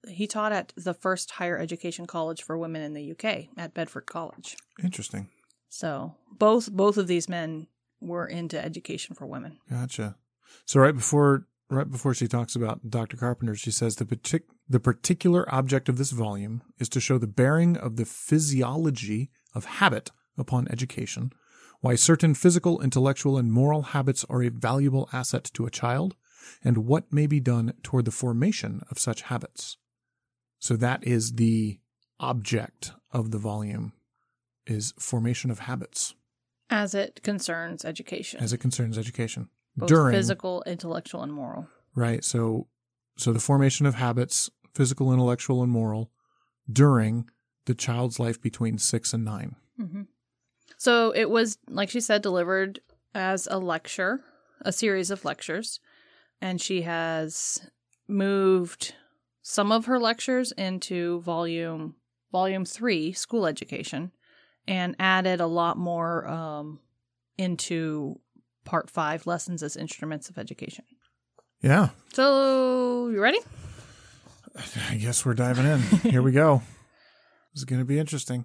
he 0.09 0.27
taught 0.27 0.53
at 0.53 0.73
the 0.77 0.95
first 0.95 1.33
higher 1.33 1.59
education 1.59 2.07
college 2.07 2.43
for 2.43 2.57
women 2.57 2.83
in 2.83 2.95
the 2.95 3.11
UK 3.13 3.49
at 3.57 3.75
Bedford 3.75 4.07
College. 4.07 4.57
Interesting. 4.83 5.29
So 5.69 6.15
both 6.39 6.71
both 6.73 6.97
of 6.97 7.07
these 7.07 7.29
men 7.29 7.67
were 8.01 8.27
into 8.27 8.63
education 8.63 9.15
for 9.15 9.27
women. 9.27 9.59
Gotcha. 9.71 10.17
So 10.65 10.81
right 10.81 10.95
before 10.95 11.47
right 11.69 11.91
before 11.91 12.15
she 12.15 12.29
talks 12.29 12.57
about 12.57 12.91
Dr. 12.91 13.17
Carpenter, 13.17 13.55
she 13.55 13.71
says 13.71 13.97
the 13.97 14.05
partic- 14.05 14.49
the 14.69 14.81
particular 14.81 15.53
object 15.53 15.89
of 15.89 15.99
this 15.99 16.11
volume 16.11 16.63
is 16.79 16.89
to 16.91 17.01
show 17.01 17.19
the 17.19 17.27
bearing 17.27 17.77
of 17.77 17.97
the 17.97 18.05
physiology 18.05 19.31
of 19.55 19.65
habit 19.65 20.11
upon 20.39 20.69
education, 20.71 21.33
why 21.81 21.95
certain 21.95 22.35
physical, 22.35 22.81
intellectual, 22.81 23.39
and 23.39 23.53
moral 23.53 23.83
habits 23.83 24.25
are 24.29 24.43
a 24.43 24.49
valuable 24.51 25.09
asset 25.13 25.45
to 25.55 25.67
a 25.67 25.71
child, 25.71 26.17
and 26.65 26.79
what 26.87 27.13
may 27.13 27.27
be 27.27 27.41
done 27.41 27.73
toward 27.83 28.05
the 28.05 28.11
formation 28.11 28.83
of 28.91 28.99
such 28.99 29.23
habits. 29.23 29.77
So 30.59 30.77
that 30.77 31.07
is 31.07 31.33
the 31.35 31.79
object 32.21 32.93
of 33.13 33.31
the 33.31 33.39
volume 33.39 33.93
is 34.67 34.93
formation 34.99 35.51
of 35.51 35.61
habits 35.61 36.15
As 36.69 36.95
it 36.95 37.21
concerns 37.23 37.85
education. 37.85 38.41
as 38.43 38.53
it 38.53 38.59
concerns 38.59 38.99
education. 38.99 39.49
both 39.77 39.89
during 39.89 40.15
physical, 40.15 40.63
intellectual, 40.67 41.23
and 41.23 41.33
moral. 41.33 41.69
Right. 41.95 42.25
So, 42.25 42.67
so 43.17 43.33
the 43.33 43.39
formation 43.41 43.87
of 43.87 43.95
habits, 43.95 44.51
physical, 44.75 45.13
intellectual, 45.13 45.63
and 45.63 45.71
moral, 45.71 46.11
during 46.71 47.31
the 47.67 47.75
child's 47.75 48.19
life 48.19 48.41
between 48.43 48.79
six 48.79 49.13
and 49.13 49.25
9 49.25 49.57
hmm 49.81 50.03
So 50.79 51.11
it 51.11 51.29
was, 51.29 51.59
like 51.69 51.91
she 51.91 52.01
said, 52.01 52.23
delivered 52.23 52.81
as 53.15 53.49
a 53.51 53.59
lecture, 53.59 54.21
a 54.63 54.73
series 54.73 55.11
of 55.11 55.25
lectures, 55.25 55.81
and 56.41 56.61
she 56.61 56.83
has 56.83 57.61
moved 58.07 58.95
some 59.43 59.73
of 59.73 59.87
her 59.87 59.99
lectures 59.99 60.53
into 60.53 61.21
volume 61.21 61.97
volume 62.31 62.65
three, 62.65 63.13
school 63.13 63.47
education, 63.47 64.13
and 64.67 64.95
added 64.99 65.41
a 65.41 65.47
lot 65.47 65.79
more 65.79 66.29
um, 66.29 66.79
into 67.39 68.21
part 68.65 68.91
five, 68.91 69.27
lessons 69.27 69.63
as 69.63 69.77
instruments 69.77 70.29
of 70.29 70.39
education. 70.39 70.85
Yeah. 71.63 71.89
So 72.13 73.09
you 73.09 73.21
ready? 73.21 73.41
I 74.91 74.97
guess 74.97 75.25
we're 75.25 75.35
diving 75.35 75.67
in. 75.67 75.81
Here 76.11 76.23
we 76.23 76.33
go. 76.33 76.63
This 77.55 77.63
is 77.63 77.65
going 77.65 77.81
to 77.81 77.87
be 77.87 77.99
interesting. 77.99 78.45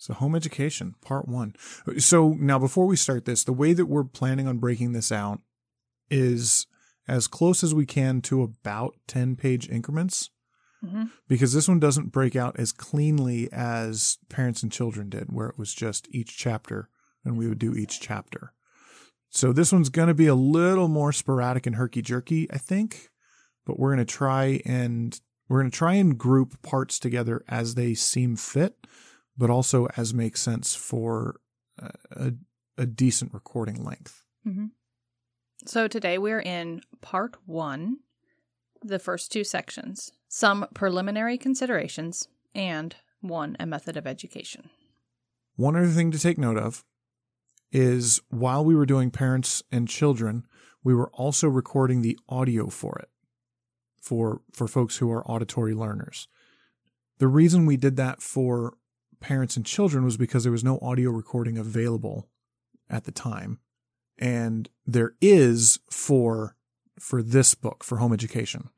So, 0.00 0.14
home 0.14 0.34
education, 0.34 0.94
part 1.02 1.28
one. 1.28 1.54
So, 1.98 2.30
now 2.30 2.58
before 2.58 2.86
we 2.86 2.96
start 2.96 3.26
this, 3.26 3.44
the 3.44 3.52
way 3.52 3.74
that 3.74 3.84
we're 3.84 4.04
planning 4.04 4.48
on 4.48 4.56
breaking 4.56 4.92
this 4.92 5.12
out 5.12 5.40
is 6.10 6.66
as 7.06 7.28
close 7.28 7.62
as 7.62 7.74
we 7.74 7.84
can 7.84 8.22
to 8.22 8.42
about 8.42 8.94
10 9.08 9.36
page 9.36 9.68
increments 9.68 10.30
hmm 10.82 11.04
because 11.28 11.52
this 11.52 11.68
one 11.68 11.78
doesn't 11.78 12.10
break 12.10 12.34
out 12.34 12.58
as 12.58 12.72
cleanly 12.72 13.46
as 13.52 14.16
Parents 14.30 14.62
and 14.62 14.72
Children 14.72 15.10
did, 15.10 15.30
where 15.30 15.48
it 15.48 15.58
was 15.58 15.74
just 15.74 16.08
each 16.10 16.36
chapter 16.38 16.88
and 17.22 17.36
we 17.36 17.46
would 17.46 17.58
do 17.58 17.74
each 17.74 18.00
chapter. 18.00 18.54
So 19.28 19.52
this 19.52 19.70
one's 19.70 19.90
going 19.90 20.08
to 20.08 20.14
be 20.14 20.26
a 20.26 20.34
little 20.34 20.88
more 20.88 21.12
sporadic 21.12 21.66
and 21.66 21.76
herky 21.76 22.00
jerky, 22.00 22.50
I 22.50 22.56
think, 22.56 23.10
but 23.66 23.78
we're 23.78 23.94
going 23.94 24.04
to 24.04 24.10
try 24.10 24.62
and 24.64 25.20
we're 25.48 25.60
going 25.60 25.70
to 25.70 25.76
try 25.76 25.94
and 25.94 26.16
group 26.16 26.62
parts 26.62 26.98
together 26.98 27.44
as 27.46 27.74
they 27.74 27.92
seem 27.92 28.36
fit, 28.36 28.74
but 29.40 29.48
also 29.50 29.88
as 29.96 30.12
makes 30.12 30.40
sense 30.40 30.74
for 30.74 31.40
a, 31.78 31.90
a, 32.12 32.32
a 32.76 32.86
decent 32.86 33.32
recording 33.32 33.82
length. 33.82 34.22
hmm 34.44 34.66
So 35.64 35.88
today 35.88 36.18
we're 36.18 36.42
in 36.42 36.82
part 37.00 37.36
one, 37.46 38.00
the 38.82 38.98
first 38.98 39.32
two 39.32 39.42
sections, 39.42 40.12
some 40.28 40.66
preliminary 40.74 41.38
considerations, 41.38 42.28
and 42.54 42.94
one, 43.22 43.56
a 43.58 43.64
method 43.64 43.96
of 43.96 44.06
education. 44.06 44.68
One 45.56 45.74
other 45.74 45.88
thing 45.88 46.10
to 46.10 46.18
take 46.18 46.36
note 46.38 46.58
of 46.58 46.84
is 47.72 48.20
while 48.28 48.64
we 48.64 48.74
were 48.74 48.86
doing 48.86 49.10
parents 49.10 49.62
and 49.72 49.88
children, 49.88 50.44
we 50.84 50.94
were 50.94 51.10
also 51.10 51.48
recording 51.48 52.02
the 52.02 52.18
audio 52.28 52.68
for 52.68 52.98
it 52.98 53.08
for 54.02 54.42
for 54.52 54.68
folks 54.68 54.98
who 54.98 55.10
are 55.10 55.26
auditory 55.30 55.74
learners. 55.74 56.28
The 57.18 57.28
reason 57.28 57.66
we 57.66 57.76
did 57.76 57.96
that 57.96 58.20
for 58.22 58.74
parents 59.20 59.56
and 59.56 59.64
children 59.64 60.04
was 60.04 60.16
because 60.16 60.42
there 60.42 60.52
was 60.52 60.64
no 60.64 60.78
audio 60.80 61.10
recording 61.10 61.58
available 61.58 62.28
at 62.88 63.04
the 63.04 63.12
time. 63.12 63.60
And 64.18 64.68
there 64.86 65.14
is 65.20 65.78
for 65.90 66.56
for 66.98 67.22
this 67.22 67.54
book 67.54 67.82
for 67.82 67.98
home 67.98 68.12
education. 68.12 68.68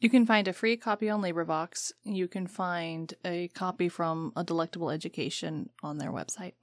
You 0.00 0.10
can 0.10 0.26
find 0.26 0.48
a 0.48 0.52
free 0.52 0.76
copy 0.76 1.08
on 1.08 1.22
LibriVox. 1.22 1.92
You 2.02 2.26
can 2.26 2.46
find 2.46 3.14
a 3.24 3.48
copy 3.48 3.88
from 3.88 4.32
A 4.36 4.42
Delectable 4.42 4.90
Education 4.90 5.70
on 5.82 5.98
their 5.98 6.10
website. 6.10 6.54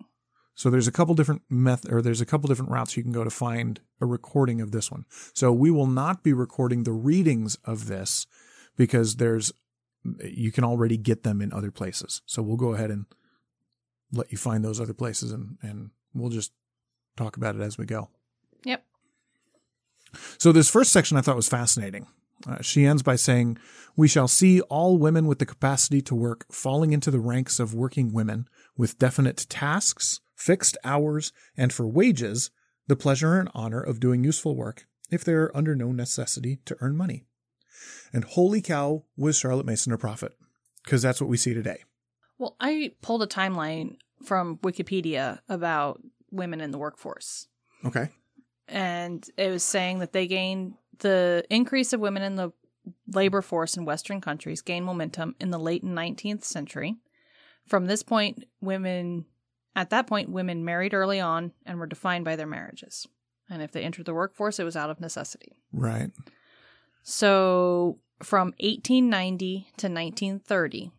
So 0.54 0.70
there's 0.70 0.88
a 0.88 0.92
couple 0.92 1.16
different 1.16 1.44
meth 1.50 1.92
or 1.92 2.02
there's 2.02 2.22
a 2.22 2.26
couple 2.26 2.48
different 2.48 2.72
routes 2.72 2.96
you 2.98 3.04
can 3.04 3.14
go 3.14 3.24
to 3.24 3.30
find 3.30 3.80
a 4.00 4.06
recording 4.06 4.62
of 4.62 4.72
this 4.72 4.92
one. 4.92 5.06
So 5.34 5.52
we 5.52 5.72
will 5.72 5.88
not 5.88 6.24
be 6.24 6.34
recording 6.34 6.84
the 6.84 6.92
readings 6.92 7.58
of 7.64 7.88
this 7.88 8.28
because 8.76 9.16
there's 9.16 9.52
you 10.24 10.52
can 10.52 10.64
already 10.64 10.98
get 10.98 11.24
them 11.24 11.42
in 11.42 11.54
other 11.54 11.72
places. 11.72 12.22
So 12.26 12.42
we'll 12.42 12.58
go 12.58 12.74
ahead 12.74 12.92
and 12.92 13.06
let 14.12 14.32
you 14.32 14.38
find 14.38 14.64
those 14.64 14.80
other 14.80 14.94
places 14.94 15.32
and 15.32 15.58
and 15.62 15.92
we'll 16.14 16.30
just 16.30 16.52
talk 17.16 17.38
about 17.38 17.56
it 17.56 17.62
as 17.62 17.78
we 17.78 17.86
go. 17.86 18.10
Yep. 18.66 18.84
So 20.38 20.52
this 20.52 20.70
first 20.70 20.92
section 20.92 21.18
I 21.18 21.22
thought 21.22 21.36
was 21.36 21.50
fascinating. 21.50 22.08
Uh, 22.48 22.62
she 22.62 22.86
ends 22.86 23.04
by 23.04 23.16
saying, 23.16 23.58
"We 23.96 24.08
shall 24.08 24.28
see 24.28 24.62
all 24.62 24.98
women 24.98 25.28
with 25.28 25.40
the 25.40 25.46
capacity 25.46 26.02
to 26.02 26.16
work 26.16 26.46
falling 26.52 26.92
into 26.92 27.12
the 27.12 27.20
ranks 27.20 27.60
of 27.60 27.76
working 27.76 28.12
women 28.12 28.48
with 28.76 28.98
definite 28.98 29.46
tasks, 29.50 30.22
fixed 30.36 30.78
hours, 30.84 31.32
and 31.56 31.72
for 31.72 31.88
wages, 31.88 32.50
the 32.88 32.96
pleasure 32.96 33.40
and 33.40 33.50
honor 33.54 33.82
of 33.82 34.00
doing 34.00 34.24
useful 34.24 34.56
work 34.56 34.88
if 35.12 35.24
they 35.24 35.34
are 35.34 35.56
under 35.56 35.76
no 35.76 35.92
necessity 35.92 36.60
to 36.66 36.76
earn 36.82 36.98
money." 36.98 37.26
And 38.14 38.24
holy 38.24 38.62
cow, 38.62 39.04
was 39.16 39.38
Charlotte 39.38 39.66
Mason 39.66 39.94
a 39.94 39.98
prophet? 39.98 40.34
Because 40.84 41.02
that's 41.02 41.22
what 41.22 41.30
we 41.30 41.38
see 41.38 41.54
today. 41.54 41.84
Well, 42.38 42.56
I 42.60 42.94
pulled 43.02 43.24
a 43.24 43.28
timeline 43.28 43.98
from 44.26 44.58
Wikipedia 44.58 45.40
about 45.48 46.02
women 46.32 46.62
in 46.62 46.72
the 46.72 46.78
workforce. 46.78 47.48
Okay. 47.86 48.10
and 48.68 49.28
it 49.38 49.50
was 49.50 49.64
saying 49.64 50.00
that 50.00 50.14
they 50.14 50.28
gained 50.28 50.74
the 51.00 51.44
increase 51.50 51.94
of 51.94 52.00
women 52.00 52.22
in 52.24 52.36
the 52.36 52.52
labor 53.08 53.42
force 53.42 53.76
in 53.76 53.86
Western 53.86 54.22
countries 54.22 54.62
gained 54.62 54.86
momentum 54.86 55.36
in 55.40 55.50
the 55.52 55.60
late 55.60 55.84
19th 55.84 56.44
century. 56.44 56.98
From 57.68 57.86
this 57.88 58.04
point, 58.04 58.46
women, 58.62 59.26
at 59.76 59.90
that 59.90 60.08
point, 60.08 60.30
women 60.30 60.64
married 60.66 60.94
early 60.94 61.20
on 61.20 61.52
and 61.66 61.80
were 61.80 61.88
defined 61.88 62.24
by 62.26 62.36
their 62.36 62.48
marriages. 62.48 63.08
And 63.50 63.62
if 63.62 63.72
they 63.72 63.84
entered 63.84 64.06
the 64.06 64.14
workforce, 64.14 64.60
it 64.60 64.64
was 64.64 64.76
out 64.76 64.90
of 64.90 65.00
necessity. 65.02 65.54
Right. 65.74 66.12
So 67.04 68.00
from 68.22 68.48
1890 68.60 69.68
to 69.78 69.88
1930, 69.88 70.92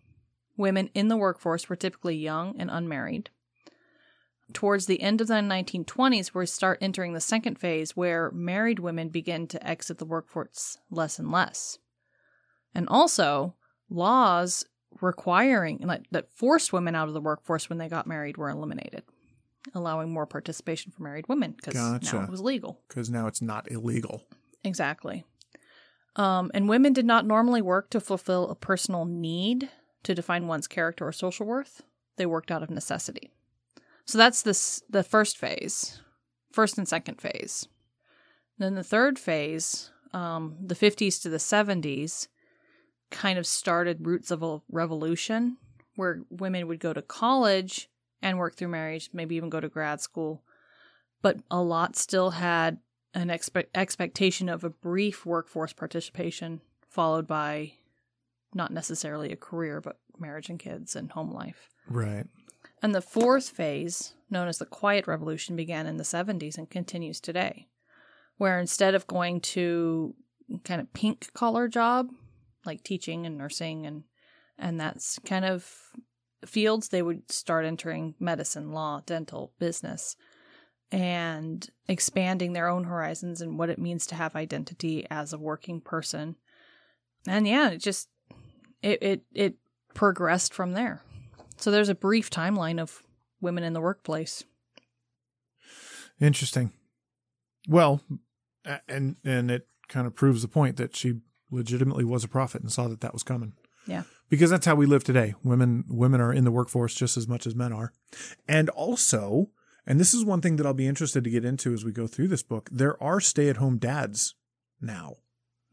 women 0.57 0.91
in 0.95 1.09
the 1.09 1.17
workforce 1.17 1.69
were 1.69 1.77
typically 1.77 2.17
young 2.17 2.55
and 2.59 2.71
unmarried. 2.71 3.31
Towards 4.53 4.87
the 4.87 5.01
end 5.01 5.21
of 5.21 5.29
the 5.29 5.35
1920s, 5.35 6.35
we 6.35 6.47
start 6.47 6.79
entering 6.83 7.15
the 7.15 7.21
second 7.21 7.59
phase 7.59 7.97
where 7.97 8.31
married 8.33 8.79
women 8.79 9.09
begin 9.09 9.47
to 9.49 9.67
exit 9.67 9.99
the 9.99 10.05
workforce 10.05 10.79
less 10.91 11.19
and 11.19 11.31
less. 11.31 11.79
And 12.75 12.89
also, 12.89 13.55
laws 13.89 14.65
requiring 15.01 15.79
like 15.79 16.05
that 16.11 16.31
forced 16.35 16.73
women 16.73 16.95
out 16.95 17.09
of 17.09 17.15
the 17.15 17.21
workforce 17.21 17.71
when 17.71 17.79
they 17.79 17.89
got 17.89 18.07
married 18.07 18.37
were 18.37 18.51
eliminated, 18.51 19.05
allowing 19.75 20.13
more 20.13 20.27
participation 20.27 20.93
for 20.93 21.03
married 21.03 21.29
women 21.29 21.53
because 21.53 21.75
Gotcha. 21.75 22.17
now 22.17 22.25
it 22.25 22.31
was 22.31 22.41
legal. 22.41 22.79
Because 22.89 23.09
now 23.09 23.27
it's 23.27 23.41
not 23.41 23.71
illegal. 23.71 24.23
Exactly. 24.65 25.25
Um, 26.17 26.51
and 26.53 26.69
women 26.69 26.93
did 26.93 27.07
not 27.07 27.27
normally 27.27 27.63
work 27.63 27.91
to 27.91 28.01
fulfill 28.01 28.51
a 28.51 28.55
personal 28.55 29.05
need 29.05 29.71
to 30.03 30.15
define 30.15 30.47
one's 30.47 30.67
character 30.67 31.07
or 31.07 31.13
social 31.13 31.47
worth. 31.47 31.83
They 32.17 32.27
worked 32.27 32.51
out 32.51 32.63
of 32.63 32.71
necessity. 32.71 33.33
So 34.05 34.19
that's 34.19 34.43
this 34.43 34.83
the 34.91 35.03
first 35.03 35.39
phase, 35.39 36.01
first 36.53 36.77
and 36.77 36.87
second 36.87 37.21
phase. 37.21 37.67
Then 38.59 38.75
the 38.75 38.85
third 38.85 39.19
phase, 39.19 39.91
um, 40.13 40.57
the 40.61 40.75
50s 40.75 41.23
to 41.23 41.29
the 41.29 41.39
70s, 41.39 42.29
kind 43.11 43.39
of 43.39 43.47
started 43.47 44.07
roots 44.07 44.31
of 44.31 44.43
a 44.43 44.61
revolution 44.71 45.57
where 45.97 46.23
women 46.31 46.67
would 46.67 46.81
go 46.81 46.93
to 46.93 47.03
college 47.03 47.89
and 48.21 48.39
work 48.39 48.57
through 48.57 48.69
marriage, 48.69 49.11
maybe 49.13 49.37
even 49.37 49.51
go 49.51 49.61
to 49.61 49.69
grad 49.69 50.01
school. 50.01 50.43
But 51.23 51.39
a 51.51 51.63
lot 51.63 51.97
still 51.97 52.31
had 52.31 52.79
an 53.15 53.29
expe- 53.29 53.67
expectation 53.75 54.49
of 54.49 54.65
a 54.65 54.71
brief 54.71 55.27
workforce 55.27 55.73
participation, 55.73 56.61
followed 56.89 57.27
by 57.27 57.73
not 58.55 58.73
necessarily 58.73 59.33
a 59.33 59.37
career, 59.37 59.81
but 59.81 59.99
marriage 60.19 60.49
and 60.49 60.59
kids 60.59 60.95
and 60.97 61.13
home 61.13 61.33
life. 61.33 61.69
Right. 61.89 62.27
And 62.83 62.95
the 62.95 63.03
fourth 63.03 63.49
phase, 63.49 64.15
known 64.31 64.49
as 64.49 64.59
the 64.59 64.67
Quiet 64.67 65.07
Revolution, 65.07 65.57
began 65.57 65.87
in 65.87 65.97
the 65.97 66.05
70s 66.05 66.59
and 66.59 66.69
continues 66.69 67.21
today, 67.21 67.69
where 68.39 68.59
instead 68.59 68.95
of 68.95 69.07
going 69.07 69.41
to 69.41 70.15
kind 70.65 70.81
of 70.81 70.93
pink 70.93 71.33
collar 71.33 71.69
job 71.69 72.09
like 72.65 72.83
teaching 72.83 73.27
and 73.27 73.39
nursing 73.39 73.87
and 73.87 74.05
and 74.59 74.79
that's 74.79 75.19
kind 75.21 75.45
of 75.45 75.67
fields 76.45 76.89
they 76.89 77.03
would 77.03 77.31
start 77.31 77.65
entering 77.65 78.15
medicine, 78.19 78.73
law, 78.73 79.01
dental, 79.07 79.53
business 79.59 80.17
and 80.93 81.69
expanding 81.89 82.53
their 82.53 82.69
own 82.69 82.85
horizons 82.85 83.41
and 83.41 83.59
what 83.59 83.71
it 83.71 83.79
means 83.79 84.07
to 84.07 84.15
have 84.15 84.37
identity 84.37 85.07
as 85.11 85.33
a 85.33 85.39
working 85.39 85.81
person. 85.81 86.37
And 87.27 87.49
yeah, 87.49 87.71
it 87.71 87.79
just 87.79 88.09
it 88.83 89.03
it 89.03 89.23
it 89.33 89.55
progressed 89.95 90.53
from 90.53 90.73
there. 90.73 91.03
So 91.57 91.71
there's 91.71 91.89
a 91.89 91.95
brief 91.95 92.29
timeline 92.29 92.79
of 92.79 93.03
women 93.41 93.65
in 93.65 93.73
the 93.73 93.81
workplace. 93.81 94.45
Interesting. 96.21 96.73
Well, 97.67 98.03
and 98.87 99.17
and 99.25 99.51
it 99.51 99.67
kind 99.89 100.07
of 100.07 100.15
proves 100.15 100.43
the 100.43 100.49
point 100.49 100.77
that 100.77 100.95
she 100.95 101.21
legitimately 101.51 102.05
was 102.05 102.23
a 102.23 102.29
prophet 102.29 102.63
and 102.63 102.71
saw 102.71 102.89
that 102.89 103.01
that 103.01 103.13
was 103.13 103.23
coming. 103.23 103.55
Yeah. 103.87 104.03
Because 104.29 104.51
that's 104.51 104.67
how 104.67 104.75
we 104.75 104.87
live 104.87 105.05
today. 105.05 105.35
Women 105.43 105.85
women 105.89 106.21
are 106.21 106.33
in 106.33 106.45
the 106.45 106.51
workforce 106.51 106.95
just 106.95 107.17
as 107.17 107.27
much 107.27 107.47
as 107.47 107.55
men 107.55 107.73
are. 107.73 107.93
And 108.47 108.69
also, 108.71 109.51
and 109.87 109.99
this 109.99 110.15
is 110.15 110.25
one 110.25 110.41
thing 110.41 110.57
that 110.57 110.67
I'll 110.67 110.75
be 110.75 110.87
interested 110.87 111.25
to 111.25 111.31
get 111.31 111.45
into 111.45 111.73
as 111.73 111.85
we 111.85 111.93
go 111.93 112.07
through 112.07 112.29
this 112.29 112.43
book, 112.43 112.69
there 112.73 113.01
are 113.03 113.21
stay-at-home 113.21 113.79
dads 113.79 114.35
now. 114.81 115.17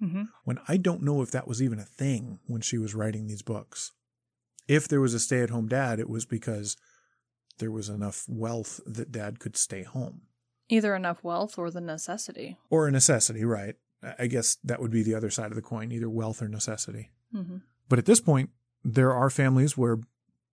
Mm-hmm. 0.01 0.23
When 0.45 0.59
I 0.67 0.77
don't 0.77 1.03
know 1.03 1.21
if 1.21 1.31
that 1.31 1.47
was 1.47 1.61
even 1.61 1.79
a 1.79 1.83
thing 1.85 2.39
when 2.47 2.61
she 2.61 2.77
was 2.77 2.95
writing 2.95 3.27
these 3.27 3.41
books. 3.41 3.91
If 4.67 4.87
there 4.87 5.01
was 5.01 5.13
a 5.13 5.19
stay-at-home 5.19 5.67
dad, 5.67 5.99
it 5.99 6.09
was 6.09 6.25
because 6.25 6.77
there 7.57 7.71
was 7.71 7.89
enough 7.89 8.23
wealth 8.27 8.79
that 8.85 9.11
dad 9.11 9.39
could 9.39 9.57
stay 9.57 9.83
home. 9.83 10.21
Either 10.69 10.95
enough 10.95 11.23
wealth 11.23 11.57
or 11.57 11.69
the 11.71 11.81
necessity. 11.81 12.57
or 12.69 12.87
a 12.87 12.91
necessity, 12.91 13.43
right? 13.43 13.75
I- 14.01 14.15
I 14.19 14.27
guess 14.27 14.57
that 14.63 14.79
would 14.79 14.91
be 14.91 15.03
the 15.03 15.15
other 15.15 15.29
side 15.29 15.51
of 15.51 15.55
the 15.55 15.61
coin, 15.61 15.91
either 15.91 16.09
wealth 16.09 16.41
or 16.41 16.47
necessity. 16.47 17.11
Mm-hmm. 17.35 17.57
But 17.89 17.99
at 17.99 18.05
this 18.05 18.21
point, 18.21 18.51
there 18.83 19.13
are 19.13 19.29
families 19.29 19.75
where 19.77 19.97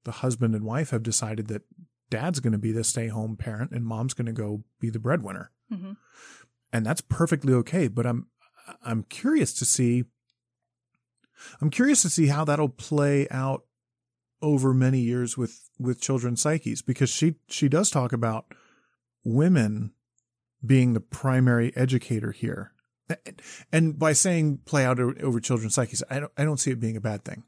the 0.05 0.12
husband 0.12 0.55
and 0.55 0.64
wife 0.64 0.90
have 0.90 1.03
decided 1.03 1.47
that 1.49 1.62
dad's 2.11 2.40
going 2.40 2.53
to 2.53 2.59
be 2.59 2.73
the 2.73 2.85
stay 2.85 3.09
home 3.09 3.37
parent 3.37 3.73
and 3.73 3.85
mom's 3.85 4.14
going 4.14 4.27
to 4.27 4.33
go 4.33 4.62
be 4.81 4.90
the 4.90 4.99
breadwinner. 4.99 5.51
Mm-hmm. 5.73 5.92
And 6.73 6.87
that's 6.87 7.01
perfectly 7.01 7.53
okay. 7.55 7.88
But 7.88 8.07
I'm, 8.07 8.27
I'm 8.85 9.05
curious 9.05 9.53
to 9.55 9.64
see, 9.64 10.05
I'm 11.61 11.71
curious 11.71 12.03
to 12.03 12.11
see 12.11 12.27
how 12.27 12.45
that'll 12.45 12.69
play 12.69 13.29
out 13.31 13.64
over 14.42 14.75
many 14.75 15.01
years 15.01 15.37
with, 15.37 15.71
with 15.79 16.01
children's 16.01 16.42
psyches 16.42 16.83
because 16.83 17.11
she, 17.11 17.37
she 17.49 17.69
does 17.69 17.90
talk 17.90 18.12
about 18.12 18.47
women 19.25 19.92
being 20.64 20.92
the 20.92 21.01
primary 21.01 21.75
educator 21.77 22.33
here. 22.33 22.73
And 23.73 23.99
by 23.99 24.12
saying 24.12 24.61
play 24.64 24.85
out 24.85 24.99
over 24.99 25.38
children's 25.38 25.75
psyches, 25.75 26.03
I 26.11 26.21
don't, 26.21 26.33
I 26.37 26.45
don't 26.45 26.59
see 26.59 26.73
it 26.73 26.81
being 26.81 26.97
a 26.97 27.01
bad 27.01 27.25
thing. 27.25 27.45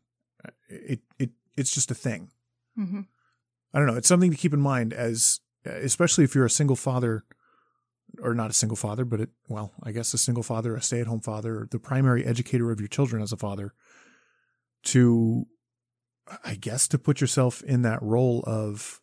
It, 0.69 1.01
it, 1.19 1.31
it's 1.57 1.75
just 1.75 1.91
a 1.91 1.95
thing. 1.95 2.31
Mm-hmm. 2.79 3.01
I 3.73 3.79
don't 3.79 3.87
know. 3.87 3.97
It's 3.97 4.09
something 4.09 4.31
to 4.31 4.37
keep 4.37 4.55
in 4.55 4.61
mind 4.61 4.93
as, 4.93 5.41
especially 5.65 6.25
if 6.25 6.35
you're 6.35 6.47
a 6.47 6.51
single 6.51 6.77
father 6.77 7.25
or 8.23 8.35
not 8.35 8.51
a 8.51 8.55
single 8.55 8.77
father, 8.77 9.05
but 9.05 9.21
it, 9.21 9.29
well, 9.49 9.73
I 9.83 9.93
guess 9.93 10.15
a 10.15 10.19
single 10.19 10.43
father, 10.43 10.75
a 10.75 10.83
stay 10.83 11.01
at 11.01 11.07
home 11.07 11.21
father, 11.21 11.61
or 11.61 11.69
the 11.71 11.79
primary 11.79 12.25
educator 12.25 12.71
of 12.71 12.81
your 12.81 12.89
children 12.89 13.23
as 13.23 13.33
a 13.33 13.37
father 13.37 13.75
to, 14.85 15.47
I 16.45 16.55
guess, 16.55 16.89
to 16.89 16.99
put 16.99 17.21
yourself 17.21 17.63
in 17.63 17.83
that 17.83 18.03
role 18.03 18.43
of 18.47 19.01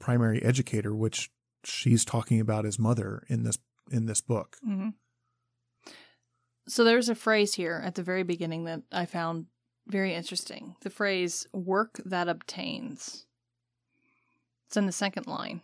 primary 0.00 0.42
educator, 0.42 0.94
which 0.94 1.30
she's 1.62 2.04
talking 2.04 2.40
about 2.40 2.66
as 2.66 2.78
mother 2.78 3.22
in 3.28 3.44
this, 3.44 3.58
in 3.90 4.06
this 4.06 4.20
book. 4.20 4.56
Mm-hmm. 4.66 4.90
So 6.66 6.82
there's 6.82 7.08
a 7.08 7.14
phrase 7.14 7.54
here 7.54 7.80
at 7.84 7.94
the 7.94 8.02
very 8.02 8.22
beginning 8.22 8.64
that 8.64 8.82
I 8.90 9.06
found 9.06 9.46
very 9.86 10.14
interesting. 10.14 10.76
The 10.80 10.90
phrase 10.90 11.46
work 11.52 12.00
that 12.04 12.28
obtains. 12.28 13.26
It's 14.74 14.76
in 14.76 14.86
the 14.86 14.92
second 14.92 15.28
line. 15.28 15.60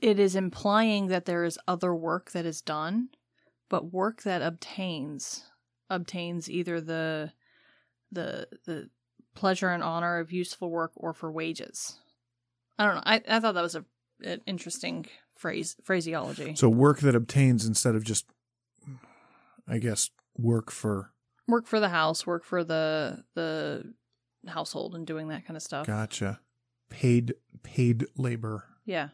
It 0.00 0.18
is 0.18 0.34
implying 0.34 1.08
that 1.08 1.26
there 1.26 1.44
is 1.44 1.58
other 1.68 1.94
work 1.94 2.30
that 2.30 2.46
is 2.46 2.62
done, 2.62 3.10
but 3.68 3.92
work 3.92 4.22
that 4.22 4.40
obtains 4.40 5.44
obtains 5.90 6.50
either 6.50 6.80
the 6.80 7.32
the 8.10 8.48
the 8.64 8.88
pleasure 9.34 9.68
and 9.68 9.82
honor 9.82 10.18
of 10.18 10.32
useful 10.32 10.70
work 10.70 10.92
or 10.96 11.12
for 11.12 11.30
wages. 11.30 11.98
I 12.78 12.86
don't 12.86 12.94
know. 12.94 13.02
I, 13.04 13.20
I 13.28 13.38
thought 13.38 13.52
that 13.52 13.62
was 13.62 13.74
a 13.74 13.84
an 14.24 14.40
interesting 14.46 15.04
phrase 15.36 15.76
phraseology. 15.84 16.54
So 16.54 16.70
work 16.70 17.00
that 17.00 17.14
obtains 17.14 17.66
instead 17.66 17.96
of 17.96 18.02
just, 18.02 18.24
I 19.68 19.76
guess, 19.76 20.08
work 20.38 20.70
for. 20.70 21.12
work 21.46 21.66
for 21.66 21.80
the 21.80 21.90
house, 21.90 22.26
work 22.26 22.46
for 22.46 22.64
the 22.64 23.24
the 23.34 23.92
household, 24.48 24.94
and 24.94 25.06
doing 25.06 25.28
that 25.28 25.44
kind 25.46 25.58
of 25.58 25.62
stuff. 25.62 25.86
Gotcha. 25.86 26.40
Paid 26.90 27.34
paid 27.62 28.06
labor. 28.16 28.64
Yeah. 28.84 29.08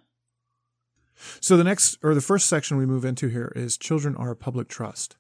So 1.40 1.56
the 1.56 1.64
next 1.64 1.98
or 2.02 2.14
the 2.14 2.20
first 2.20 2.48
section 2.48 2.76
we 2.76 2.86
move 2.86 3.04
into 3.04 3.28
here 3.28 3.52
is 3.56 3.78
children 3.78 4.16
are 4.16 4.32
a 4.32 4.36
public 4.36 4.68
trust. 4.68 5.16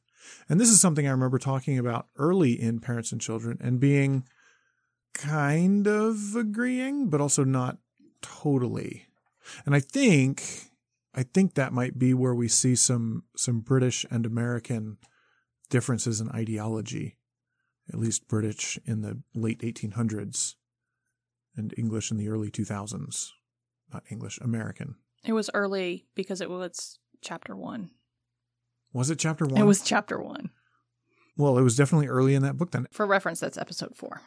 And 0.48 0.60
this 0.60 0.68
is 0.68 0.80
something 0.80 1.06
I 1.06 1.12
remember 1.12 1.38
talking 1.38 1.78
about 1.78 2.08
early 2.16 2.60
in 2.60 2.80
Parents 2.80 3.12
and 3.12 3.20
Children 3.20 3.58
and 3.60 3.80
being 3.80 4.24
kind 5.14 5.86
of 5.86 6.34
agreeing, 6.36 7.08
but 7.08 7.20
also 7.20 7.44
not 7.44 7.78
totally. 8.20 9.06
And 9.64 9.74
I 9.74 9.80
think 9.80 10.70
I 11.14 11.22
think 11.22 11.54
that 11.54 11.72
might 11.72 11.98
be 11.98 12.12
where 12.12 12.34
we 12.34 12.48
see 12.48 12.74
some 12.74 13.24
some 13.36 13.60
British 13.60 14.04
and 14.10 14.26
American 14.26 14.98
differences 15.70 16.20
in 16.20 16.30
ideology. 16.30 17.16
At 17.88 18.00
least 18.00 18.28
British 18.28 18.78
in 18.84 19.02
the 19.02 19.22
late 19.34 19.60
1800s 19.60 20.56
and 21.56 21.74
English 21.76 22.10
in 22.10 22.16
the 22.16 22.28
early 22.28 22.50
2000s. 22.50 23.30
Not 23.92 24.04
English, 24.10 24.38
American. 24.38 24.96
It 25.24 25.32
was 25.32 25.50
early 25.54 26.06
because 26.14 26.40
it 26.40 26.50
was 26.50 26.98
chapter 27.20 27.56
one. 27.56 27.90
Was 28.92 29.10
it 29.10 29.18
chapter 29.18 29.46
one? 29.46 29.60
It 29.60 29.64
was 29.64 29.82
chapter 29.82 30.20
one. 30.20 30.50
Well, 31.36 31.58
it 31.58 31.62
was 31.62 31.76
definitely 31.76 32.08
early 32.08 32.34
in 32.34 32.42
that 32.42 32.56
book 32.56 32.70
then. 32.70 32.86
For 32.90 33.06
reference, 33.06 33.40
that's 33.40 33.58
episode 33.58 33.96
four. 33.96 34.22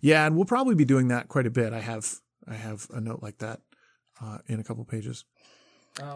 Yeah, 0.00 0.26
and 0.26 0.34
we'll 0.34 0.44
probably 0.44 0.74
be 0.74 0.84
doing 0.84 1.08
that 1.08 1.28
quite 1.28 1.46
a 1.46 1.50
bit. 1.50 1.72
I 1.72 1.80
have 1.80 2.16
I 2.48 2.54
have 2.54 2.88
a 2.92 3.00
note 3.00 3.22
like 3.22 3.38
that 3.38 3.60
uh, 4.20 4.38
in 4.46 4.58
a 4.58 4.64
couple 4.64 4.84
pages. 4.84 5.24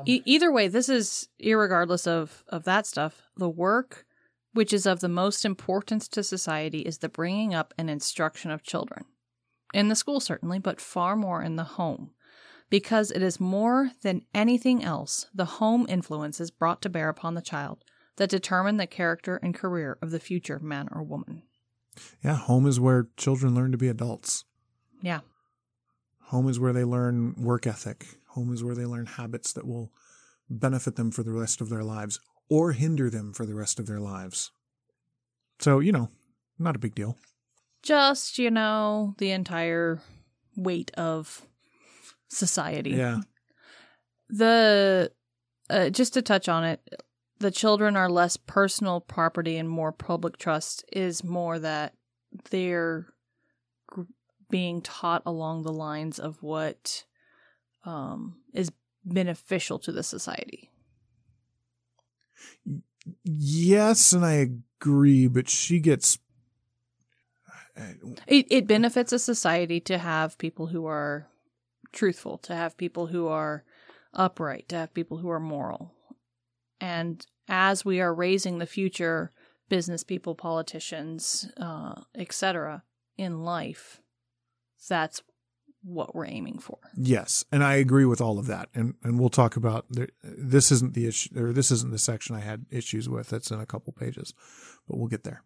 E- 0.07 0.23
either 0.25 0.51
way, 0.51 0.69
this 0.69 0.89
is 0.89 1.29
irregardless 1.41 2.07
of 2.07 2.43
of 2.49 2.65
that 2.65 2.87
stuff. 2.87 3.23
The 3.37 3.49
work 3.49 4.05
which 4.55 4.73
is 4.73 4.87
of 4.87 5.01
the 5.01 5.09
most 5.09 5.45
importance 5.45 6.09
to 6.09 6.23
society 6.23 6.81
is 6.81 6.99
the 6.99 7.09
bringing 7.09 7.53
up 7.53 7.75
and 7.77 7.91
instruction 7.91 8.51
of 8.53 8.63
children. 8.63 9.05
In 9.75 9.89
the 9.89 9.97
school, 9.97 10.21
certainly, 10.21 10.61
but 10.61 10.81
far 10.81 11.17
more 11.17 11.43
in 11.43 11.57
the 11.57 11.65
home. 11.65 12.13
Because 12.71 13.11
it 13.11 13.23
is 13.23 13.41
more 13.41 13.91
than 14.03 14.23
anything 14.33 14.83
else 14.83 15.27
the 15.35 15.45
home 15.45 15.85
influences 15.89 16.51
brought 16.51 16.81
to 16.83 16.89
bear 16.89 17.09
upon 17.09 17.35
the 17.35 17.43
child 17.43 17.85
that 18.17 18.31
determine 18.31 18.77
the 18.77 18.87
character 18.87 19.37
and 19.37 19.55
career 19.55 19.99
of 20.01 20.13
the 20.13 20.21
future 20.21 20.61
man 20.61 20.89
or 20.93 21.03
woman. 21.03 21.43
Yeah, 22.25 22.37
home 22.37 22.67
is 22.67 22.79
where 22.79 23.09
children 23.17 23.55
learn 23.55 23.73
to 23.73 23.79
be 23.79 23.89
adults. 23.89 24.45
Yeah. 25.03 25.21
Home 26.29 26.49
is 26.49 26.59
where 26.59 26.73
they 26.73 26.85
learn 26.85 27.35
work 27.37 27.67
ethic. 27.67 28.07
Home 28.29 28.53
is 28.53 28.63
where 28.63 28.75
they 28.75 28.87
learn 28.87 29.07
habits 29.07 29.53
that 29.53 29.67
will 29.67 29.93
benefit 30.49 30.97
them 30.97 31.11
for 31.11 31.23
the 31.23 31.33
rest 31.33 31.61
of 31.61 31.69
their 31.69 31.85
lives 31.85 32.21
or 32.49 32.73
hinder 32.73 33.11
them 33.11 33.33
for 33.33 33.45
the 33.45 33.55
rest 33.55 33.81
of 33.81 33.87
their 33.87 34.01
lives. 34.01 34.53
So, 35.59 35.81
you 35.81 35.93
know, 35.93 36.11
not 36.59 36.77
a 36.77 36.81
big 36.81 36.95
deal. 36.95 37.17
Just, 37.85 38.39
you 38.39 38.51
know, 38.51 39.15
the 39.19 39.31
entire 39.31 40.01
weight 40.57 40.91
of 40.97 41.43
society. 42.29 42.93
Yeah. 42.93 43.21
The 44.31 45.13
uh, 45.71 45.91
just 45.91 46.15
to 46.15 46.23
touch 46.23 46.49
on 46.49 46.65
it, 46.65 46.81
the 47.39 47.51
children 47.51 47.97
are 47.97 48.09
less 48.09 48.37
personal 48.37 49.01
property 49.01 49.57
and 49.57 49.69
more 49.69 49.93
public 49.93 50.39
trust 50.39 50.85
is 50.93 51.23
more 51.23 51.59
that 51.59 51.95
they're 52.51 53.07
gr- 53.87 54.03
being 54.51 54.81
taught 54.81 55.23
along 55.27 55.63
the 55.63 55.73
lines 55.73 56.19
of 56.19 56.43
what 56.43 57.05
um, 57.85 58.37
is 58.53 58.73
beneficial 59.05 59.79
to 59.81 59.93
the 59.93 60.03
society. 60.03 60.71
Yes, 63.23 64.13
and 64.13 64.25
I 64.25 64.49
agree, 64.81 65.27
but 65.27 65.49
she 65.49 65.81
gets. 65.81 66.19
It, 68.27 68.47
it 68.51 68.67
benefits 68.67 69.13
a 69.13 69.19
society 69.19 69.81
to 69.81 69.99
have 69.99 70.39
people 70.39 70.69
who 70.69 70.87
are 70.87 71.27
truthful, 71.93 72.39
to 72.39 72.55
have 72.55 72.77
people 72.77 73.07
who 73.07 73.29
are 73.29 73.65
upright, 74.13 74.69
to 74.69 74.77
have 74.77 74.95
people 74.95 75.19
who 75.19 75.31
are 75.31 75.41
moral. 75.41 75.93
And 76.81 77.25
as 77.49 77.85
we 77.85 78.01
are 78.01 78.15
raising 78.15 78.59
the 78.59 78.67
future 78.67 79.33
business 79.69 80.05
people, 80.05 80.35
politicians, 80.35 81.51
uh, 81.57 82.03
etc., 82.15 82.83
in 83.17 83.45
life, 83.45 84.01
that's 84.89 85.23
what 85.83 86.15
we're 86.15 86.27
aiming 86.27 86.59
for. 86.59 86.79
Yes, 86.97 87.45
and 87.53 87.63
I 87.63 87.75
agree 87.75 88.05
with 88.05 88.21
all 88.21 88.39
of 88.39 88.47
that, 88.47 88.69
and 88.75 88.95
and 89.03 89.21
we'll 89.21 89.29
talk 89.29 89.57
about 89.57 89.87
this. 90.23 90.73
Isn't 90.73 90.95
the 90.95 91.07
issue, 91.07 91.31
or 91.37 91.53
this 91.53 91.71
isn't 91.71 91.93
the 91.93 91.99
section 91.99 92.35
I 92.35 92.41
had 92.41 92.67
issues 92.71 93.09
with. 93.09 93.29
That's 93.29 93.51
in 93.51 93.61
a 93.61 93.67
couple 93.67 93.93
pages, 93.93 94.35
but 94.89 94.99
we'll 94.99 95.09
get 95.09 95.25
there. 95.25 95.43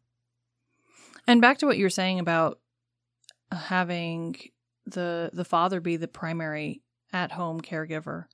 And 1.29 1.41
back 1.41 1.59
to 1.59 1.67
what 1.67 1.79
you 1.79 1.85
were 1.85 1.91
saying 1.91 2.19
about 2.19 2.59
having 3.53 4.37
the 4.87 5.31
the 5.33 5.45
father 5.45 5.81
be 5.81 5.97
the 5.97 6.09
primary 6.09 6.83
at 7.13 7.33
home 7.33 7.61
caregiver. 7.61 8.25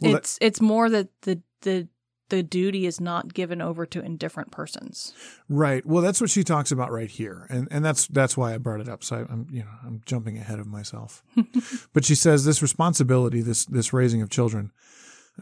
Well, 0.00 0.16
it's 0.16 0.38
it's 0.40 0.60
more 0.60 0.88
that 0.90 1.08
the 1.22 1.42
the 1.62 1.88
the 2.28 2.42
duty 2.42 2.84
is 2.84 3.00
not 3.00 3.32
given 3.32 3.62
over 3.62 3.86
to 3.86 4.00
indifferent 4.00 4.50
persons. 4.50 5.14
Right. 5.48 5.84
Well, 5.86 6.02
that's 6.02 6.20
what 6.20 6.30
she 6.30 6.44
talks 6.44 6.70
about 6.70 6.92
right 6.92 7.10
here, 7.10 7.46
and 7.48 7.68
and 7.70 7.84
that's 7.84 8.06
that's 8.06 8.36
why 8.36 8.54
I 8.54 8.58
brought 8.58 8.80
it 8.80 8.88
up. 8.88 9.02
So 9.02 9.16
I, 9.16 9.32
am 9.32 9.46
you 9.50 9.60
know 9.60 9.70
I'm 9.84 10.02
jumping 10.04 10.36
ahead 10.36 10.58
of 10.58 10.66
myself. 10.66 11.22
but 11.92 12.04
she 12.04 12.14
says 12.14 12.44
this 12.44 12.62
responsibility, 12.62 13.40
this 13.40 13.64
this 13.64 13.92
raising 13.92 14.22
of 14.22 14.30
children, 14.30 14.72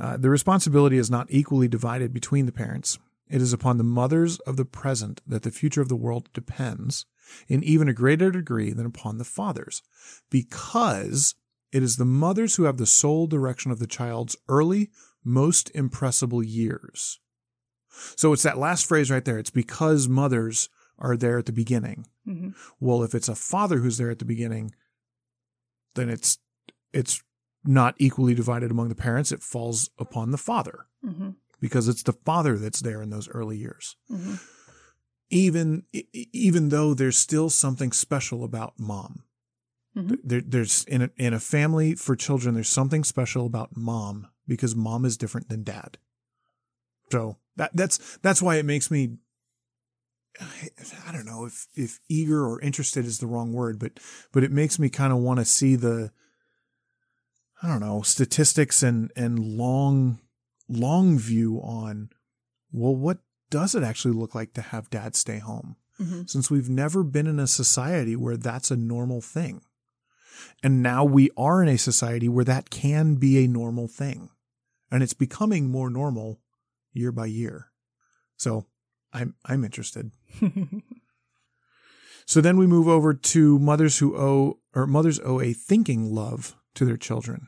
uh, 0.00 0.16
the 0.16 0.30
responsibility 0.30 0.98
is 0.98 1.10
not 1.10 1.26
equally 1.30 1.68
divided 1.68 2.12
between 2.12 2.46
the 2.46 2.52
parents. 2.52 2.98
It 3.28 3.42
is 3.42 3.52
upon 3.52 3.78
the 3.78 3.84
mothers 3.84 4.38
of 4.40 4.56
the 4.56 4.64
present 4.64 5.20
that 5.26 5.42
the 5.42 5.50
future 5.50 5.80
of 5.80 5.88
the 5.88 5.96
world 5.96 6.28
depends, 6.32 7.06
in 7.48 7.64
even 7.64 7.88
a 7.88 7.92
greater 7.92 8.30
degree 8.30 8.72
than 8.72 8.86
upon 8.86 9.18
the 9.18 9.24
fathers, 9.24 9.82
because 10.30 11.34
it 11.72 11.82
is 11.82 11.96
the 11.96 12.04
mothers 12.04 12.56
who 12.56 12.64
have 12.64 12.76
the 12.76 12.86
sole 12.86 13.26
direction 13.26 13.70
of 13.70 13.80
the 13.80 13.86
child's 13.86 14.36
early, 14.48 14.90
most 15.24 15.70
impressible 15.74 16.42
years. 16.42 17.18
So 18.16 18.32
it's 18.32 18.44
that 18.44 18.58
last 18.58 18.86
phrase 18.86 19.10
right 19.10 19.24
there. 19.24 19.38
It's 19.38 19.50
because 19.50 20.08
mothers 20.08 20.68
are 20.98 21.16
there 21.16 21.38
at 21.38 21.46
the 21.46 21.52
beginning. 21.52 22.06
Mm-hmm. 22.28 22.50
Well, 22.78 23.02
if 23.02 23.14
it's 23.14 23.28
a 23.28 23.34
father 23.34 23.78
who's 23.78 23.98
there 23.98 24.10
at 24.10 24.18
the 24.18 24.24
beginning, 24.24 24.72
then 25.94 26.08
it's 26.08 26.38
it's 26.92 27.22
not 27.64 27.94
equally 27.98 28.34
divided 28.34 28.70
among 28.70 28.88
the 28.88 28.94
parents. 28.94 29.32
It 29.32 29.42
falls 29.42 29.90
upon 29.98 30.30
the 30.30 30.38
father 30.38 30.86
Mm-hmm. 31.06 31.30
Because 31.60 31.88
it's 31.88 32.02
the 32.02 32.12
father 32.12 32.58
that's 32.58 32.80
there 32.80 33.02
in 33.02 33.10
those 33.10 33.28
early 33.28 33.56
years. 33.56 33.96
Mm-hmm. 34.10 34.34
Even 35.30 35.84
even 36.12 36.68
though 36.68 36.94
there's 36.94 37.18
still 37.18 37.50
something 37.50 37.92
special 37.92 38.44
about 38.44 38.74
mom. 38.78 39.24
Mhm. 39.96 40.18
There, 40.22 40.42
there's 40.42 40.84
in 40.84 41.02
a, 41.02 41.10
in 41.16 41.34
a 41.34 41.40
family 41.40 41.94
for 41.94 42.14
children. 42.14 42.54
There's 42.54 42.68
something 42.68 43.02
special 43.02 43.46
about 43.46 43.76
mom 43.76 44.28
because 44.46 44.76
mom 44.76 45.04
is 45.04 45.16
different 45.16 45.48
than 45.48 45.64
dad. 45.64 45.98
So 47.10 47.38
that 47.56 47.70
that's 47.74 48.18
that's 48.18 48.42
why 48.42 48.56
it 48.56 48.64
makes 48.64 48.90
me. 48.90 49.16
I 51.08 51.12
don't 51.12 51.24
know 51.24 51.46
if 51.46 51.66
if 51.74 51.98
eager 52.08 52.46
or 52.46 52.60
interested 52.60 53.06
is 53.06 53.18
the 53.18 53.26
wrong 53.26 53.52
word, 53.52 53.78
but 53.78 53.98
but 54.32 54.44
it 54.44 54.52
makes 54.52 54.78
me 54.78 54.90
kind 54.90 55.12
of 55.12 55.18
want 55.18 55.38
to 55.40 55.44
see 55.44 55.76
the. 55.76 56.12
I 57.62 57.68
don't 57.68 57.80
know 57.80 58.02
statistics 58.02 58.82
and 58.82 59.10
and 59.16 59.38
long 59.38 60.18
long 60.68 61.18
view 61.18 61.60
on, 61.62 62.10
well, 62.72 62.94
what 62.94 63.18
does 63.50 63.74
it 63.74 63.82
actually 63.82 64.14
look 64.14 64.34
like 64.34 64.52
to 64.54 64.60
have 64.60 64.90
dad 64.90 65.14
stay 65.14 65.38
home? 65.38 65.76
Mm-hmm. 66.00 66.22
Since 66.26 66.50
we've 66.50 66.68
never 66.68 67.02
been 67.02 67.26
in 67.26 67.38
a 67.38 67.46
society 67.46 68.16
where 68.16 68.36
that's 68.36 68.70
a 68.70 68.76
normal 68.76 69.20
thing. 69.20 69.62
And 70.62 70.82
now 70.82 71.04
we 71.04 71.30
are 71.36 71.62
in 71.62 71.68
a 71.68 71.78
society 71.78 72.28
where 72.28 72.44
that 72.44 72.68
can 72.70 73.14
be 73.14 73.42
a 73.42 73.48
normal 73.48 73.88
thing. 73.88 74.30
And 74.90 75.02
it's 75.02 75.14
becoming 75.14 75.70
more 75.70 75.88
normal 75.88 76.40
year 76.92 77.12
by 77.12 77.26
year. 77.26 77.68
So 78.36 78.66
I'm 79.12 79.34
I'm 79.46 79.64
interested. 79.64 80.12
So 82.26 82.40
then 82.40 82.56
we 82.58 82.66
move 82.66 82.88
over 82.88 83.14
to 83.14 83.58
mothers 83.60 83.98
who 83.98 84.16
owe 84.16 84.58
or 84.74 84.86
mothers 84.86 85.20
owe 85.20 85.40
a 85.40 85.52
thinking 85.52 86.12
love 86.12 86.56
to 86.74 86.84
their 86.84 86.96
children. 86.96 87.46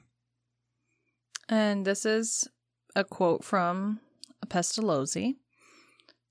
And 1.48 1.84
this 1.84 2.06
is 2.06 2.48
a 2.98 3.04
quote 3.04 3.44
from 3.44 4.00
Pestalozzi. 4.48 5.36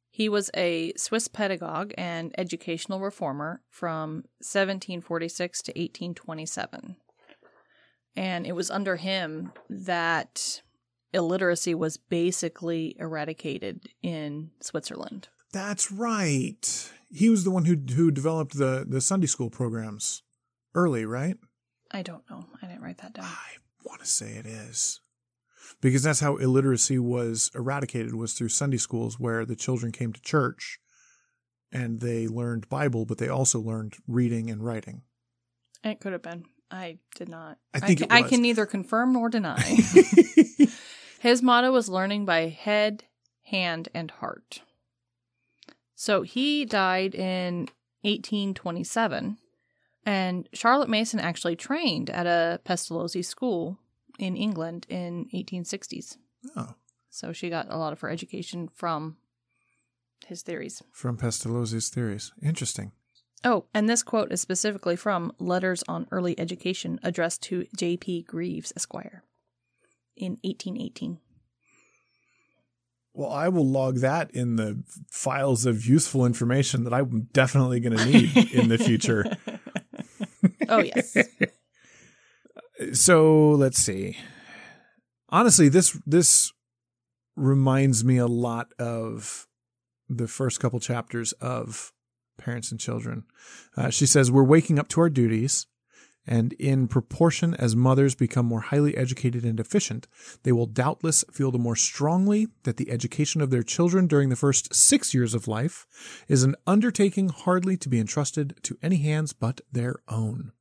He 0.10 0.28
was 0.28 0.52
a 0.56 0.92
Swiss 0.98 1.28
pedagogue 1.28 1.94
and 1.98 2.34
educational 2.38 3.00
reformer 3.00 3.62
from 3.70 4.26
1746 4.40 5.62
to 5.62 5.72
1827. 5.72 6.98
And 8.16 8.46
it 8.46 8.54
was 8.54 8.70
under 8.70 8.98
him 8.98 9.54
that 9.70 10.62
illiteracy 11.14 11.74
was 11.74 11.98
basically 11.98 12.96
eradicated 13.00 13.90
in 14.02 14.52
Switzerland. 14.60 15.30
That's 15.54 15.92
right. 15.92 16.92
He 17.10 17.30
was 17.30 17.46
the 17.46 17.52
one 17.52 17.66
who 17.66 17.78
who 17.94 18.12
developed 18.12 18.58
the 18.58 18.86
the 18.88 19.00
Sunday 19.00 19.28
school 19.28 19.50
programs 19.50 20.24
early, 20.76 21.06
right? 21.06 21.38
I 21.92 22.02
don't 22.02 22.30
know. 22.30 22.48
I 22.62 22.66
didn't 22.68 22.82
write 22.82 22.98
that 22.98 23.14
down. 23.14 23.26
I 23.26 23.58
want 23.86 24.02
to 24.02 24.08
say 24.08 24.32
it 24.32 24.46
is. 24.46 25.00
Because 25.82 26.04
that's 26.04 26.20
how 26.20 26.38
illiteracy 26.38 27.00
was 27.00 27.52
eradicated 27.54 28.16
was 28.16 28.34
through 28.34 28.50
Sunday 28.50 28.78
schools 28.78 29.20
where 29.20 29.46
the 29.46 29.56
children 29.56 29.92
came 29.92 30.14
to 30.14 30.22
church 30.22 30.80
and 31.72 32.00
they 32.00 32.28
learned 32.28 32.70
Bible, 32.70 33.06
but 33.06 33.18
they 33.18 33.28
also 33.28 33.60
learned 33.60 33.96
reading 34.08 34.50
and 34.50 34.64
writing. 34.64 35.02
It 35.84 36.00
could 36.00 36.14
have 36.14 36.22
been. 36.22 36.46
I 36.70 36.98
did 37.16 37.30
not. 37.30 37.58
I 37.74 37.80
think 37.80 38.00
ca- 38.00 38.06
it 38.06 38.12
I 38.12 38.24
can 38.24 38.42
neither 38.42 38.66
confirm 38.66 39.14
nor 39.14 39.30
deny. 39.30 39.62
His 41.20 41.42
motto 41.42 41.72
was 41.72 41.90
learning 41.90 42.26
by 42.26 42.48
head, 42.48 43.04
hand, 43.44 43.90
and 43.94 44.12
heart. 44.12 44.62
So 45.96 46.22
he 46.22 46.66
died 46.66 47.16
in 47.16 47.70
1827, 48.02 49.38
and 50.06 50.50
Charlotte 50.54 50.90
Mason 50.90 51.20
actually 51.20 51.56
trained 51.56 52.10
at 52.10 52.28
a 52.28 52.60
Pestalozzi 52.66 53.26
school 53.26 53.80
in 54.20 54.36
England 54.36 54.86
in 54.90 55.28
1860s. 55.34 56.18
oh, 56.56 56.74
So 57.10 57.32
she 57.34 57.50
got 57.50 57.68
a 57.72 57.78
lot 57.78 57.94
of 57.94 58.00
her 58.02 58.10
education 58.10 58.70
from 58.74 59.18
his 60.26 60.42
theories. 60.42 60.82
from 60.92 61.18
Pestalozzi's 61.18 61.90
theories. 61.90 62.32
Interesting. 62.42 62.92
Oh, 63.44 63.66
and 63.74 63.88
this 63.88 64.02
quote 64.02 64.32
is 64.32 64.42
specifically 64.42 64.96
from 64.96 65.32
Letters 65.40 65.84
on 65.88 66.08
Early 66.12 66.38
Education 66.40 67.00
addressed 67.04 67.44
to 67.44 67.66
J.P. 67.78 68.24
Greaves, 68.24 68.74
Esquire, 68.76 69.24
in 70.16 70.38
1818. 70.44 71.20
Well, 73.14 73.32
I 73.32 73.48
will 73.50 73.66
log 73.68 73.98
that 73.98 74.32
in 74.32 74.56
the 74.58 74.84
files 75.12 75.66
of 75.66 75.86
useful 75.86 76.26
information 76.26 76.84
that 76.84 76.94
I'm 76.94 77.30
definitely 77.34 77.80
going 77.80 77.98
to 77.98 78.06
need 78.06 78.36
in 78.54 78.70
the 78.70 78.78
future. 78.78 79.26
Oh, 80.70 80.80
yes. 80.80 81.16
So 82.94 83.52
let's 83.52 83.78
see. 83.78 84.18
Honestly, 85.30 85.70
this 85.70 86.00
this 86.06 86.52
reminds 87.36 88.04
me 88.04 88.18
a 88.18 88.28
lot 88.28 88.74
of 88.80 89.48
the 90.10 90.28
first 90.28 90.60
couple 90.60 90.80
chapters 90.80 91.34
of 91.34 91.92
Parents 92.38 92.72
and 92.72 92.80
Children. 92.80 93.26
Uh, 93.76 93.90
she 93.90 94.06
says 94.06 94.32
we're 94.32 94.44
waking 94.44 94.80
up 94.80 94.88
to 94.90 95.02
our 95.02 95.10
duties, 95.10 95.68
and 96.26 96.54
in 96.54 96.88
proportion 96.88 97.54
as 97.56 97.76
mothers 97.76 98.16
become 98.16 98.46
more 98.46 98.62
highly 98.62 98.96
educated 98.96 99.44
and 99.44 99.60
efficient, 99.60 100.08
they 100.44 100.52
will 100.52 100.66
doubtless 100.66 101.24
feel 101.32 101.52
the 101.52 101.58
more 101.58 101.76
strongly 101.76 102.48
that 102.64 102.78
the 102.78 102.92
education 102.92 103.42
of 103.42 103.50
their 103.50 103.64
children 103.64 104.08
during 104.08 104.30
the 104.30 104.36
first 104.36 104.74
six 104.74 105.14
years 105.14 105.34
of 105.34 105.48
life 105.48 105.86
is 106.28 106.44
an 106.44 106.56
undertaking 106.66 107.30
hardly 107.30 107.78
to 107.78 107.90
be 107.90 108.00
entrusted 108.00 108.56
to 108.64 108.78
any 108.82 108.98
hands 108.98 109.34
but 109.34 109.62
their 109.72 109.96
own. 110.08 110.52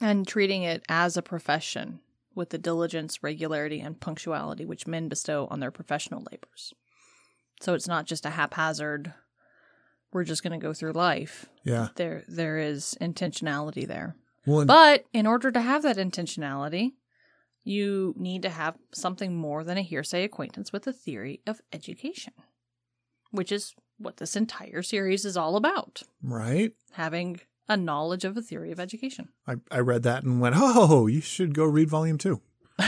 And 0.00 0.26
treating 0.26 0.62
it 0.62 0.84
as 0.88 1.16
a 1.16 1.22
profession 1.22 2.00
with 2.34 2.50
the 2.50 2.58
diligence, 2.58 3.22
regularity, 3.22 3.80
and 3.80 4.00
punctuality 4.00 4.64
which 4.64 4.86
men 4.86 5.08
bestow 5.08 5.48
on 5.50 5.60
their 5.60 5.72
professional 5.72 6.24
labors. 6.30 6.72
So 7.60 7.74
it's 7.74 7.88
not 7.88 8.06
just 8.06 8.24
a 8.24 8.30
haphazard, 8.30 9.12
we're 10.12 10.24
just 10.24 10.42
going 10.42 10.58
to 10.58 10.64
go 10.64 10.72
through 10.72 10.92
life. 10.92 11.46
Yeah. 11.64 11.88
There, 11.96 12.24
there 12.28 12.58
is 12.58 12.96
intentionality 13.00 13.86
there. 13.86 14.16
Well, 14.46 14.64
But 14.64 15.04
in 15.12 15.26
order 15.26 15.50
to 15.50 15.60
have 15.60 15.82
that 15.82 15.96
intentionality, 15.96 16.92
you 17.64 18.14
need 18.16 18.42
to 18.42 18.48
have 18.48 18.78
something 18.94 19.36
more 19.36 19.64
than 19.64 19.76
a 19.76 19.82
hearsay 19.82 20.24
acquaintance 20.24 20.72
with 20.72 20.84
the 20.84 20.92
theory 20.92 21.42
of 21.46 21.60
education, 21.72 22.32
which 23.30 23.52
is 23.52 23.74
what 23.98 24.16
this 24.16 24.36
entire 24.36 24.82
series 24.82 25.24
is 25.24 25.36
all 25.36 25.56
about 25.56 26.02
right. 26.22 26.72
having 26.92 27.40
a 27.68 27.76
knowledge 27.76 28.24
of 28.24 28.36
a 28.36 28.42
theory 28.42 28.72
of 28.72 28.80
education. 28.80 29.28
I, 29.46 29.56
I 29.70 29.80
read 29.80 30.02
that 30.04 30.22
and 30.22 30.40
went, 30.40 30.56
oh, 30.58 31.06
you 31.06 31.20
should 31.20 31.54
go 31.54 31.64
read 31.64 31.88
volume 31.88 32.18
two. 32.18 32.40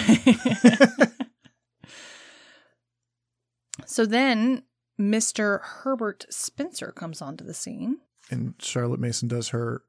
so 3.86 4.06
then 4.06 4.62
Mr. 4.98 5.60
Herbert 5.62 6.26
Spencer 6.30 6.92
comes 6.92 7.20
onto 7.22 7.44
the 7.44 7.54
scene. 7.54 7.98
And 8.30 8.54
Charlotte 8.60 9.00
Mason 9.00 9.28
does 9.28 9.48
her 9.48 9.82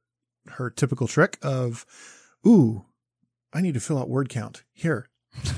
her 0.47 0.71
typical 0.71 1.08
trick 1.08 1.38
of, 1.43 1.86
ooh, 2.45 2.86
I 3.54 3.62
need 3.62 3.75
to 3.75 3.80
fill 3.80 3.99
out 3.99 4.10
word 4.10 4.27
count. 4.30 4.63
Here, 4.73 5.10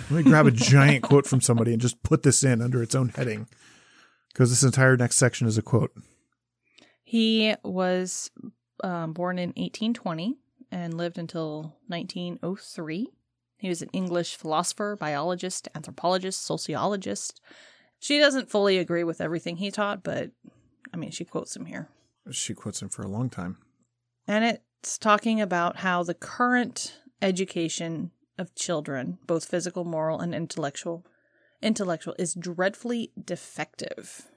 let 0.10 0.12
me 0.12 0.24
grab 0.24 0.46
a 0.46 0.52
giant 0.52 1.04
quote 1.04 1.26
from 1.26 1.40
somebody 1.40 1.72
and 1.72 1.82
just 1.82 2.04
put 2.04 2.24
this 2.24 2.44
in 2.44 2.62
under 2.62 2.84
its 2.84 2.96
own 2.96 3.10
heading. 3.10 3.48
Because 4.34 4.50
this 4.50 4.64
entire 4.64 4.98
next 4.98 5.18
section 5.18 5.48
is 5.48 5.58
a 5.58 5.62
quote. 5.62 5.92
He 7.04 7.56
was 7.64 8.32
um, 8.84 9.14
born 9.14 9.40
in 9.40 9.50
1820 9.50 10.38
and 10.72 10.96
lived 10.96 11.18
until 11.18 11.78
1903. 11.88 13.10
He 13.58 13.70
was 13.70 13.82
an 13.82 13.90
English 13.94 14.36
philosopher, 14.36 14.98
biologist, 15.00 15.70
anthropologist, 15.74 16.44
sociologist. 16.44 17.42
She 18.00 18.20
doesn't 18.20 18.52
fully 18.52 18.78
agree 18.78 19.04
with 19.04 19.22
everything 19.22 19.58
he 19.58 19.72
taught, 19.72 20.04
but 20.04 20.32
I 20.94 20.98
mean, 20.98 21.12
she 21.12 21.24
quotes 21.24 21.56
him 21.56 21.66
here. 21.66 21.90
She 22.32 22.54
quotes 22.54 22.82
him 22.82 22.90
for 22.90 23.02
a 23.04 23.08
long 23.08 23.30
time. 23.30 23.58
And 24.28 24.44
it's 24.44 24.98
talking 24.98 25.42
about 25.42 25.78
how 25.78 26.04
the 26.04 26.14
current 26.14 27.00
education 27.22 28.12
of 28.38 28.56
children, 28.56 29.18
both 29.26 29.46
physical, 29.46 29.86
moral, 29.86 30.20
and 30.20 30.36
intellectual, 30.36 31.06
intellectual, 31.62 32.16
is 32.20 32.34
dreadfully 32.34 33.12
defective. 33.22 34.28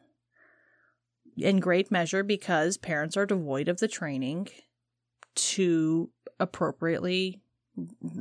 In 1.36 1.60
great 1.60 1.90
measure 1.90 2.22
because 2.22 2.76
parents 2.78 3.16
are 3.16 3.26
devoid 3.26 3.68
of 3.68 3.78
the 3.78 3.88
training 3.88 4.48
to 5.34 6.10
appropriately 6.40 7.40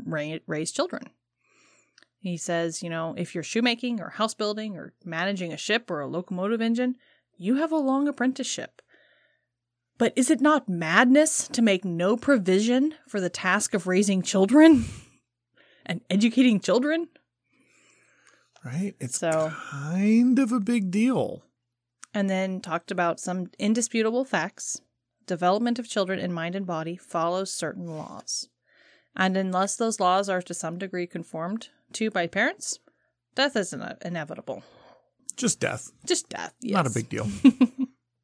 raise 0.06 0.72
children. 0.72 1.04
He 2.20 2.36
says, 2.38 2.84
you 2.84 2.90
know, 2.90 3.14
if 3.18 3.34
you're 3.34 3.44
shoemaking 3.44 4.02
or 4.02 4.10
house 4.10 4.34
building 4.34 4.76
or 4.76 4.94
managing 5.06 5.54
a 5.54 5.58
ship 5.58 5.90
or 5.90 6.02
a 6.02 6.08
locomotive 6.08 6.60
engine, 6.62 6.96
you 7.38 7.56
have 7.56 7.72
a 7.72 7.78
long 7.78 8.08
apprenticeship. 8.08 8.82
But 9.98 10.12
is 10.18 10.30
it 10.30 10.42
not 10.42 10.68
madness 10.68 11.48
to 11.50 11.62
make 11.62 11.86
no 11.86 12.18
provision 12.18 12.96
for 13.08 13.22
the 13.22 13.30
task 13.30 13.74
of 13.74 13.88
raising 13.88 14.22
children 14.24 14.86
and 15.86 16.02
educating 16.10 16.60
children? 16.60 17.08
Right? 18.66 18.96
It's 19.00 19.20
So- 19.20 19.54
kind 19.72 20.38
of 20.38 20.52
a 20.52 20.60
big 20.60 20.92
deal. 20.92 21.45
And 22.16 22.30
then 22.30 22.62
talked 22.62 22.90
about 22.90 23.20
some 23.20 23.52
indisputable 23.60 24.26
facts. 24.26 24.82
Development 25.28 25.78
of 25.78 25.88
children 25.88 26.18
in 26.18 26.32
mind 26.32 26.56
and 26.56 26.66
body 26.66 26.96
follows 26.96 27.52
certain 27.52 27.86
laws. 27.86 28.48
And 29.16 29.36
unless 29.36 29.76
those 29.76 30.00
laws 30.00 30.30
are 30.30 30.42
to 30.42 30.54
some 30.54 30.78
degree 30.78 31.08
conformed 31.08 31.70
to 31.94 32.10
by 32.10 32.28
parents, 32.28 32.80
death 33.36 33.56
is 33.56 33.74
ine- 33.74 33.98
inevitable. 34.04 34.64
Just 35.36 35.60
death. 35.60 35.92
Just 36.06 36.30
death. 36.30 36.54
Not 36.64 36.88
a 36.88 36.90
big 36.90 37.10
deal. 37.10 37.28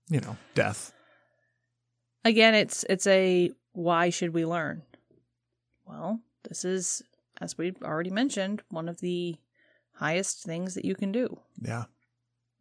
you 0.09 0.21
know, 0.21 0.37
death. 0.55 0.93
Again, 2.23 2.55
it's 2.55 2.85
it's 2.89 3.07
a 3.07 3.51
why 3.73 4.09
should 4.09 4.33
we 4.33 4.45
learn? 4.45 4.83
Well, 5.85 6.21
this 6.47 6.63
is 6.63 7.01
as 7.41 7.57
we've 7.57 7.81
already 7.81 8.11
mentioned, 8.11 8.61
one 8.69 8.87
of 8.87 9.01
the 9.01 9.35
highest 9.95 10.43
things 10.43 10.75
that 10.75 10.85
you 10.85 10.95
can 10.95 11.11
do. 11.11 11.39
Yeah. 11.59 11.85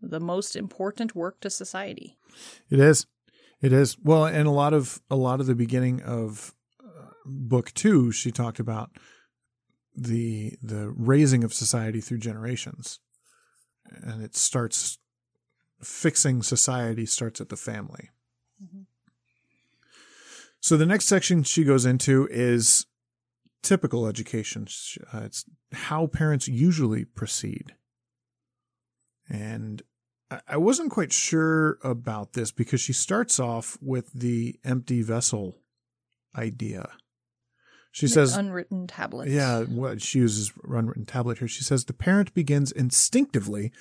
The 0.02 0.20
most 0.20 0.56
important 0.56 1.14
work 1.14 1.40
to 1.40 1.50
society. 1.50 2.16
It 2.70 2.78
is. 2.78 3.06
It 3.60 3.72
is. 3.72 3.98
Well, 3.98 4.24
and 4.24 4.46
a 4.48 4.52
lot 4.52 4.72
of 4.72 5.00
a 5.10 5.16
lot 5.16 5.40
of 5.40 5.46
the 5.46 5.54
beginning 5.54 6.00
of 6.02 6.54
uh, 6.82 7.10
book 7.26 7.72
2 7.74 8.10
she 8.12 8.32
talked 8.32 8.58
about 8.58 8.90
the 9.94 10.54
the 10.62 10.88
raising 10.96 11.44
of 11.44 11.52
society 11.52 12.00
through 12.00 12.18
generations. 12.18 13.00
And 13.90 14.22
it 14.22 14.36
starts 14.36 14.98
fixing 15.82 16.42
society 16.42 17.06
starts 17.06 17.40
at 17.40 17.48
the 17.48 17.56
family. 17.56 18.10
Mhm. 18.62 18.86
So 20.60 20.76
the 20.76 20.86
next 20.86 21.06
section 21.06 21.42
she 21.42 21.64
goes 21.64 21.84
into 21.86 22.28
is 22.30 22.86
typical 23.62 24.06
education. 24.06 24.66
Uh, 25.12 25.22
it's 25.24 25.44
how 25.72 26.06
parents 26.06 26.48
usually 26.48 27.04
proceed. 27.04 27.74
And 29.28 29.82
I- 30.46 30.56
wasn't 30.56 30.90
quite 30.90 31.12
sure 31.12 31.78
about 31.82 32.34
this 32.34 32.50
because 32.52 32.80
she 32.80 32.92
starts 32.92 33.40
off 33.40 33.76
with 33.80 34.12
the 34.12 34.58
empty 34.64 35.02
vessel 35.02 35.58
idea. 36.36 36.90
She 37.92 38.06
says, 38.06 38.36
unwritten 38.36 38.86
tablet. 38.86 39.28
yeah, 39.28 39.62
what 39.64 40.00
she 40.00 40.20
uses 40.20 40.52
unwritten 40.62 41.06
tablet 41.06 41.38
here. 41.38 41.48
She 41.48 41.64
says 41.64 41.84
the 41.84 41.92
parent 41.92 42.32
begins 42.34 42.70
instinctively 42.70 43.72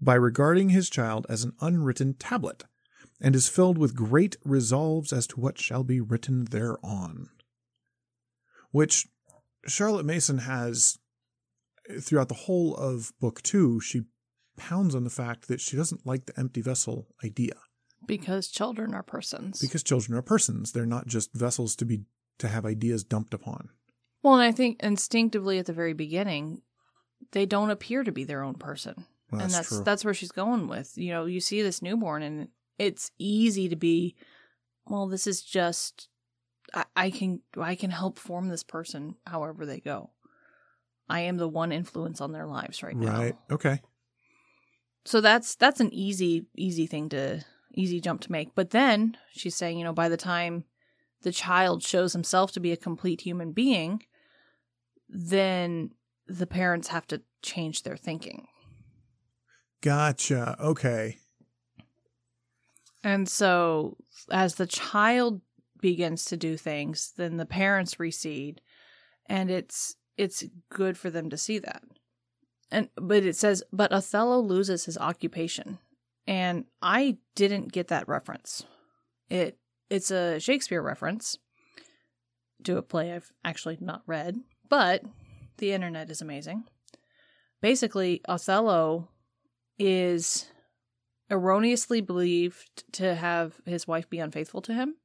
by 0.00 0.14
regarding 0.14 0.68
his 0.68 0.90
child 0.90 1.26
as 1.30 1.44
an 1.44 1.54
unwritten 1.60 2.14
tablet 2.14 2.64
and 3.20 3.34
is 3.34 3.48
filled 3.48 3.78
with 3.78 3.96
great 3.96 4.36
resolves 4.44 5.12
as 5.12 5.26
to 5.28 5.40
what 5.40 5.58
shall 5.58 5.82
be 5.82 6.00
written 6.00 6.44
thereon. 6.44 7.30
Which 8.70 9.06
Charlotte 9.66 10.04
Mason 10.04 10.38
has 10.38 10.98
throughout 12.00 12.28
the 12.28 12.34
whole 12.34 12.76
of 12.76 13.12
book 13.18 13.42
two, 13.42 13.80
she 13.80 14.02
pounds 14.58 14.94
on 14.94 15.04
the 15.04 15.10
fact 15.10 15.48
that 15.48 15.60
she 15.60 15.76
doesn't 15.76 16.06
like 16.06 16.26
the 16.26 16.38
empty 16.38 16.60
vessel 16.60 17.06
idea 17.24 17.54
Because 18.06 18.48
children 18.48 18.94
are 18.94 19.02
persons. 19.02 19.60
because 19.60 19.82
children 19.82 20.16
are 20.18 20.22
persons. 20.22 20.72
They're 20.72 20.86
not 20.86 21.06
just 21.06 21.32
vessels 21.34 21.74
to 21.76 21.84
be 21.84 22.02
to 22.38 22.48
have 22.48 22.64
ideas 22.66 23.02
dumped 23.04 23.34
upon. 23.34 23.70
well, 24.22 24.34
and 24.34 24.42
I 24.42 24.52
think 24.52 24.80
instinctively 24.82 25.58
at 25.58 25.66
the 25.66 25.72
very 25.72 25.92
beginning, 25.94 26.62
they 27.32 27.46
don't 27.46 27.70
appear 27.70 28.04
to 28.04 28.12
be 28.12 28.24
their 28.24 28.42
own 28.44 28.54
person. 28.54 29.06
Well, 29.30 29.40
and 29.42 29.50
that's 29.50 29.54
that's 29.56 29.68
true. 29.68 29.84
that's 29.84 30.04
where 30.04 30.14
she's 30.14 30.30
going 30.32 30.68
with. 30.68 30.92
You 30.96 31.10
know, 31.12 31.24
you 31.26 31.40
see 31.40 31.62
this 31.62 31.82
newborn 31.82 32.22
and 32.22 32.48
it's 32.78 33.10
easy 33.18 33.68
to 33.68 33.76
be 33.76 34.14
well, 34.86 35.06
this 35.08 35.26
is 35.26 35.42
just 35.42 36.08
I, 36.72 36.84
I 36.96 37.10
can 37.10 37.40
I 37.58 37.74
can 37.74 37.90
help 37.90 38.18
form 38.18 38.48
this 38.48 38.62
person 38.62 39.16
however 39.26 39.66
they 39.66 39.80
go. 39.80 40.10
I 41.10 41.20
am 41.20 41.36
the 41.38 41.48
one 41.48 41.72
influence 41.72 42.20
on 42.20 42.32
their 42.32 42.46
lives 42.46 42.82
right 42.82 42.96
now. 42.96 43.18
Right. 43.18 43.36
Okay. 43.50 43.80
So 45.08 45.22
that's 45.22 45.54
that's 45.54 45.80
an 45.80 45.88
easy 45.94 46.44
easy 46.54 46.86
thing 46.86 47.08
to 47.08 47.42
easy 47.72 47.98
jump 47.98 48.20
to 48.20 48.32
make. 48.32 48.54
But 48.54 48.72
then 48.72 49.16
she's 49.32 49.56
saying, 49.56 49.78
you 49.78 49.84
know, 49.84 49.94
by 49.94 50.10
the 50.10 50.18
time 50.18 50.64
the 51.22 51.32
child 51.32 51.82
shows 51.82 52.12
himself 52.12 52.52
to 52.52 52.60
be 52.60 52.72
a 52.72 52.76
complete 52.76 53.22
human 53.22 53.52
being, 53.52 54.02
then 55.08 55.92
the 56.26 56.46
parents 56.46 56.88
have 56.88 57.06
to 57.06 57.22
change 57.40 57.84
their 57.84 57.96
thinking. 57.96 58.48
Gotcha. 59.80 60.56
Okay. 60.60 61.16
And 63.02 63.26
so 63.30 63.96
as 64.30 64.56
the 64.56 64.66
child 64.66 65.40
begins 65.80 66.26
to 66.26 66.36
do 66.36 66.58
things, 66.58 67.14
then 67.16 67.38
the 67.38 67.46
parents 67.46 67.98
recede 67.98 68.60
and 69.24 69.50
it's 69.50 69.96
it's 70.18 70.44
good 70.68 70.98
for 70.98 71.08
them 71.08 71.30
to 71.30 71.38
see 71.38 71.58
that. 71.60 71.82
And 72.70 72.88
but 72.96 73.24
it 73.24 73.36
says 73.36 73.62
but 73.72 73.92
Othello 73.92 74.40
loses 74.40 74.84
his 74.84 74.98
occupation. 74.98 75.78
And 76.26 76.66
I 76.82 77.18
didn't 77.34 77.72
get 77.72 77.88
that 77.88 78.08
reference. 78.08 78.64
It 79.28 79.58
it's 79.88 80.10
a 80.10 80.38
Shakespeare 80.38 80.82
reference 80.82 81.38
to 82.64 82.76
a 82.76 82.82
play 82.82 83.12
I've 83.12 83.32
actually 83.44 83.78
not 83.80 84.02
read, 84.06 84.36
but 84.68 85.02
the 85.58 85.72
internet 85.72 86.10
is 86.10 86.20
amazing. 86.20 86.64
Basically, 87.60 88.20
Othello 88.28 89.08
is 89.78 90.50
erroneously 91.30 92.00
believed 92.00 92.84
to 92.92 93.14
have 93.14 93.60
his 93.64 93.86
wife 93.86 94.08
be 94.08 94.18
unfaithful 94.18 94.62
to 94.62 94.74
him. 94.74 94.96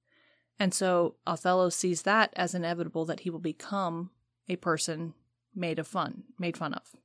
And 0.60 0.74
so 0.74 1.16
Othello 1.26 1.70
sees 1.70 2.04
that 2.04 2.32
as 2.36 2.54
inevitable 2.54 3.06
that 3.06 3.22
he 3.22 3.30
will 3.30 3.40
become 3.40 4.12
a 4.48 4.56
person 4.56 5.14
made 5.56 5.80
of 5.80 5.88
fun, 5.88 6.24
made 6.40 6.58
fun 6.58 6.74
of. 6.74 6.96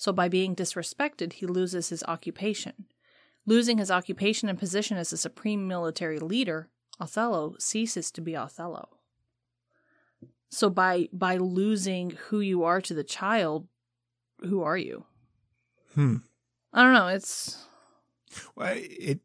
So 0.00 0.14
by 0.14 0.30
being 0.30 0.56
disrespected, 0.56 1.34
he 1.34 1.46
loses 1.46 1.90
his 1.90 2.02
occupation. 2.08 2.86
Losing 3.44 3.76
his 3.76 3.90
occupation 3.90 4.48
and 4.48 4.58
position 4.58 4.96
as 4.96 5.12
a 5.12 5.18
supreme 5.18 5.68
military 5.68 6.18
leader, 6.18 6.70
Othello 6.98 7.54
ceases 7.58 8.10
to 8.12 8.22
be 8.22 8.34
Othello. 8.34 8.88
So 10.48 10.70
by 10.70 11.10
by 11.12 11.36
losing 11.36 12.12
who 12.28 12.40
you 12.40 12.64
are 12.64 12.80
to 12.80 12.94
the 12.94 13.04
child, 13.04 13.68
who 14.40 14.62
are 14.62 14.78
you? 14.78 15.04
Hmm. 15.94 16.16
I 16.72 16.82
don't 16.82 16.94
know. 16.94 17.08
It's 17.08 17.66
Well, 18.56 18.72
It, 18.74 19.20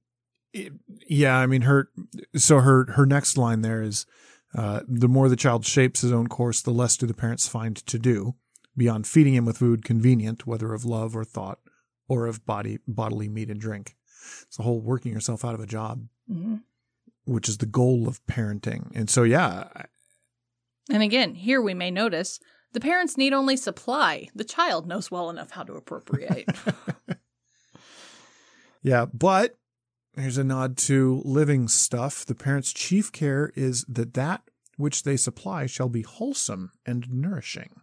it, 0.51 0.73
yeah. 1.07 1.37
I 1.37 1.45
mean, 1.45 1.61
her. 1.61 1.89
So 2.35 2.59
her 2.59 2.91
her 2.91 3.05
next 3.05 3.37
line 3.37 3.61
there 3.61 3.81
is, 3.81 4.05
uh, 4.53 4.81
the 4.85 5.07
more 5.07 5.29
the 5.29 5.37
child 5.37 5.65
shapes 5.65 6.01
his 6.01 6.11
own 6.11 6.27
course, 6.27 6.61
the 6.61 6.71
less 6.71 6.97
do 6.97 7.05
the 7.05 7.13
parents 7.13 7.47
find 7.47 7.77
to 7.77 7.97
do 7.97 8.35
beyond 8.77 9.07
feeding 9.07 9.33
him 9.33 9.45
with 9.45 9.57
food 9.57 9.85
convenient, 9.85 10.45
whether 10.45 10.73
of 10.73 10.85
love 10.85 11.15
or 11.15 11.23
thought, 11.23 11.59
or 12.07 12.27
of 12.27 12.45
body 12.45 12.79
bodily 12.87 13.29
meat 13.29 13.49
and 13.49 13.59
drink. 13.59 13.95
It's 14.43 14.57
the 14.57 14.63
whole 14.63 14.81
working 14.81 15.13
yourself 15.13 15.45
out 15.45 15.55
of 15.55 15.59
a 15.59 15.67
job, 15.67 16.07
mhm. 16.29 16.61
which 17.25 17.47
is 17.47 17.59
the 17.59 17.65
goal 17.65 18.07
of 18.07 18.25
parenting. 18.25 18.91
And 18.95 19.09
so, 19.09 19.23
yeah, 19.23 19.69
and 20.89 21.01
again, 21.01 21.35
here 21.35 21.61
we 21.61 21.73
may 21.73 21.89
notice 21.89 22.39
the 22.73 22.79
parents 22.79 23.17
need 23.17 23.33
only 23.33 23.57
supply. 23.57 24.27
The 24.35 24.43
child 24.43 24.87
knows 24.87 25.09
well 25.09 25.29
enough 25.29 25.51
how 25.51 25.63
to 25.63 25.73
appropriate. 25.73 26.47
Yeah, 28.85 29.05
but 29.11 29.57
here's 30.15 30.37
a 30.37 30.43
nod 30.43 30.77
to 30.77 31.23
living 31.25 31.67
stuff. 31.67 32.23
The 32.23 32.35
parents' 32.35 32.71
chief 32.71 33.11
care 33.11 33.51
is 33.55 33.83
that 33.85 34.13
that 34.13 34.43
which 34.77 35.01
they 35.01 35.17
supply 35.17 35.65
shall 35.65 35.89
be 35.89 36.03
wholesome 36.03 36.71
and 36.85 37.11
nourishing. 37.11 37.81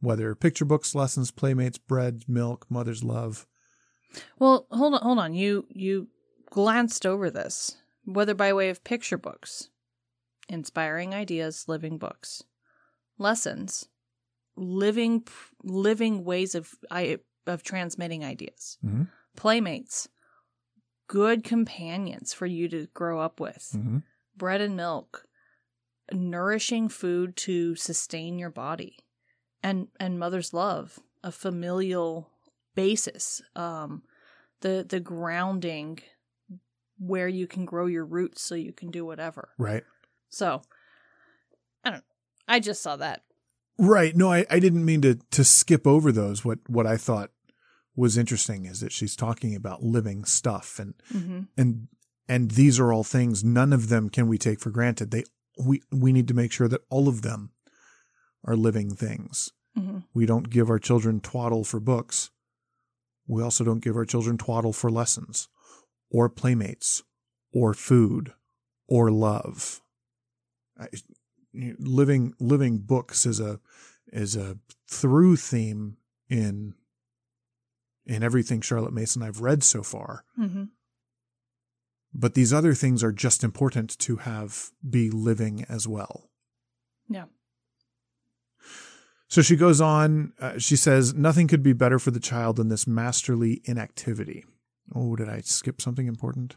Whether 0.00 0.34
picture 0.34 0.64
books, 0.64 0.94
lessons, 0.94 1.30
playmates, 1.30 1.78
bread, 1.78 2.24
milk, 2.28 2.66
mother's 2.70 3.02
love. 3.02 3.46
well, 4.38 4.66
hold 4.70 4.94
on, 4.94 5.00
hold 5.02 5.18
on. 5.18 5.34
You 5.34 5.66
you 5.70 6.08
glanced 6.50 7.04
over 7.04 7.30
this, 7.30 7.76
whether 8.04 8.34
by 8.34 8.52
way 8.52 8.70
of 8.70 8.84
picture 8.84 9.18
books, 9.18 9.70
inspiring 10.48 11.14
ideas, 11.14 11.66
living 11.68 11.98
books, 11.98 12.42
lessons, 13.18 13.88
living 14.56 15.24
living 15.64 16.24
ways 16.24 16.54
of 16.54 16.74
I 16.90 17.18
of 17.46 17.62
transmitting 17.62 18.24
ideas. 18.24 18.78
Mhm. 18.84 19.08
playmates, 19.36 20.08
good 21.06 21.44
companions 21.44 22.32
for 22.32 22.44
you 22.46 22.68
to 22.68 22.86
grow 22.92 23.20
up 23.20 23.38
with, 23.40 23.70
Mhm. 23.74 24.02
bread 24.36 24.60
and 24.60 24.76
milk, 24.76 25.26
nourishing 26.12 26.88
food 26.88 27.36
to 27.36 27.74
sustain 27.76 28.38
your 28.38 28.50
body, 28.50 28.98
and 29.62 29.88
and 29.98 30.18
mother's 30.18 30.52
love, 30.52 30.98
a 31.22 31.32
familial 31.32 32.30
basis, 32.74 33.42
um, 33.56 34.02
the 34.60 34.84
the 34.88 35.00
grounding 35.00 36.00
where 36.98 37.28
you 37.28 37.46
can 37.46 37.64
grow 37.64 37.86
your 37.86 38.04
roots 38.04 38.42
so 38.42 38.54
you 38.54 38.72
can 38.72 38.90
do 38.90 39.04
whatever. 39.04 39.50
Right. 39.56 39.84
So, 40.30 40.62
I 41.84 41.90
don't. 41.90 42.04
I 42.48 42.60
just 42.60 42.82
saw 42.82 42.96
that. 42.96 43.22
Right. 43.78 44.16
No, 44.16 44.32
I, 44.32 44.44
I 44.50 44.58
didn't 44.58 44.84
mean 44.84 45.02
to 45.02 45.14
to 45.30 45.44
skip 45.44 45.86
over 45.86 46.10
those. 46.12 46.44
What 46.44 46.58
what 46.68 46.86
I 46.86 46.96
thought 46.96 47.30
was 47.94 48.16
interesting 48.18 48.64
is 48.64 48.80
that 48.80 48.92
she's 48.92 49.16
talking 49.16 49.54
about 49.54 49.82
living 49.82 50.24
stuff 50.24 50.78
and 50.78 50.94
Mm-hmm. 51.12 51.40
and 51.56 51.88
and 52.28 52.50
these 52.52 52.78
are 52.78 52.92
all 52.92 53.04
things 53.04 53.42
none 53.42 53.72
of 53.72 53.88
them 53.88 54.10
can 54.10 54.28
we 54.28 54.38
take 54.38 54.60
for 54.60 54.70
granted. 54.70 55.10
They 55.10 55.24
we 55.58 55.82
we 55.90 56.12
need 56.12 56.28
to 56.28 56.34
make 56.34 56.52
sure 56.52 56.68
that 56.68 56.82
all 56.90 57.08
of 57.08 57.22
them 57.22 57.50
are 58.44 58.56
living 58.56 58.94
things. 58.94 59.52
Mm-hmm. 59.78 59.98
We 60.14 60.26
don't 60.26 60.50
give 60.50 60.70
our 60.70 60.78
children 60.78 61.20
twaddle 61.20 61.64
for 61.64 61.80
books. 61.80 62.30
We 63.26 63.42
also 63.42 63.64
don't 63.64 63.82
give 63.82 63.96
our 63.96 64.04
children 64.04 64.38
twaddle 64.38 64.72
for 64.72 64.90
lessons 64.90 65.48
or 66.10 66.28
playmates 66.28 67.02
or 67.52 67.74
food 67.74 68.32
or 68.88 69.10
love. 69.10 69.82
I, 70.80 70.88
living 71.78 72.34
living 72.38 72.78
books 72.78 73.26
is 73.26 73.40
a 73.40 73.60
is 74.12 74.36
a 74.36 74.58
through 74.88 75.36
theme 75.36 75.96
in 76.28 76.74
in 78.06 78.22
everything 78.22 78.60
Charlotte 78.60 78.92
Mason 78.92 79.22
I've 79.22 79.40
read 79.40 79.62
so 79.62 79.82
far. 79.82 80.24
Mm-hmm. 80.38 80.64
But 82.14 82.34
these 82.34 82.52
other 82.52 82.74
things 82.74 83.04
are 83.04 83.12
just 83.12 83.44
important 83.44 83.98
to 83.98 84.16
have 84.16 84.70
be 84.88 85.10
living 85.10 85.64
as 85.68 85.86
well. 85.86 86.30
Yeah. 87.08 87.26
So 89.28 89.42
she 89.42 89.56
goes 89.56 89.80
on. 89.80 90.32
Uh, 90.40 90.58
she 90.58 90.74
says, 90.74 91.14
Nothing 91.14 91.48
could 91.48 91.62
be 91.62 91.74
better 91.74 91.98
for 91.98 92.10
the 92.10 92.20
child 92.20 92.56
than 92.56 92.68
this 92.68 92.86
masterly 92.86 93.60
inactivity. 93.64 94.44
Oh, 94.94 95.16
did 95.16 95.28
I 95.28 95.40
skip 95.40 95.80
something 95.82 96.06
important? 96.06 96.56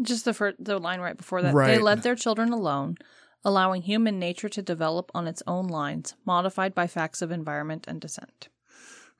Just 0.00 0.24
the 0.24 0.32
first, 0.32 0.64
the 0.64 0.78
line 0.78 1.00
right 1.00 1.16
before 1.16 1.42
that. 1.42 1.54
They 1.54 1.78
let 1.78 2.02
their 2.02 2.14
children 2.14 2.52
alone, 2.52 2.96
allowing 3.44 3.82
human 3.82 4.18
nature 4.18 4.48
to 4.48 4.62
develop 4.62 5.10
on 5.12 5.26
its 5.26 5.42
own 5.46 5.66
lines, 5.66 6.14
modified 6.24 6.74
by 6.74 6.86
facts 6.86 7.20
of 7.20 7.30
environment 7.30 7.86
and 7.88 8.00
descent. 8.00 8.48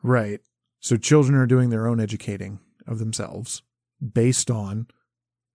Right. 0.02 0.40
So 0.80 0.96
children 0.96 1.36
are 1.36 1.46
doing 1.46 1.70
their 1.70 1.86
own 1.86 2.00
educating 2.00 2.60
of 2.86 2.98
themselves 2.98 3.62
based 4.00 4.50
on 4.50 4.86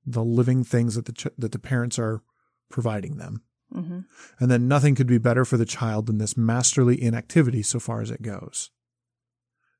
the 0.05 0.23
living 0.23 0.63
things 0.63 0.95
that 0.95 1.05
the 1.05 1.11
ch- 1.11 1.35
that 1.37 1.51
the 1.51 1.59
parents 1.59 1.97
are 1.99 2.21
providing 2.69 3.17
them. 3.17 3.43
Hmm 3.71 3.99
And 4.39 4.49
then 4.51 4.67
nothing 4.67 4.95
could 4.95 5.07
be 5.07 5.17
better 5.17 5.45
for 5.45 5.57
the 5.57 5.65
child 5.65 6.05
than 6.05 6.17
this 6.17 6.37
masterly 6.37 7.01
inactivity 7.01 7.61
so 7.61 7.79
far 7.79 8.01
as 8.01 8.11
it 8.11 8.21
goes. 8.21 8.71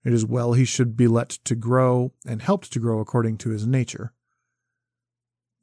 It 0.04 0.14
is 0.14 0.26
well 0.26 0.54
he 0.54 0.66
should 0.66 0.96
be 0.96 1.08
let 1.08 1.30
to 1.30 1.56
grow 1.56 2.14
and 2.26 2.42
helped 2.42 2.72
to 2.74 2.80
grow 2.80 3.00
according 3.00 3.38
to 3.40 3.50
his 3.50 3.68
nature. 3.68 4.14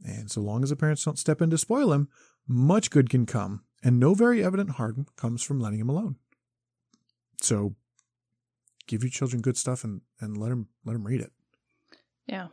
And 0.04 0.30
so 0.30 0.40
long 0.40 0.62
as 0.62 0.70
the 0.70 0.76
parents 0.76 1.04
don't 1.04 1.18
step 1.18 1.40
in 1.40 1.50
to 1.50 1.58
spoil 1.58 1.92
him, 1.92 2.08
much 2.46 2.90
good 2.90 3.08
can 3.08 3.24
come, 3.24 3.64
and 3.82 3.98
no 3.98 4.12
very 4.12 4.44
evident 4.44 4.72
harm 4.72 5.06
comes 5.16 5.42
from 5.42 5.60
letting 5.60 5.80
him 5.80 5.88
alone. 5.88 6.16
So 7.40 7.74
give 8.86 9.02
your 9.02 9.10
children 9.10 9.40
good 9.40 9.56
stuff 9.56 9.82
and, 9.84 10.02
and 10.20 10.36
let 10.36 10.50
them 10.50 10.68
let 10.84 10.92
them 10.92 11.06
read 11.06 11.20
it. 11.20 11.32
Yeah. 12.26 12.48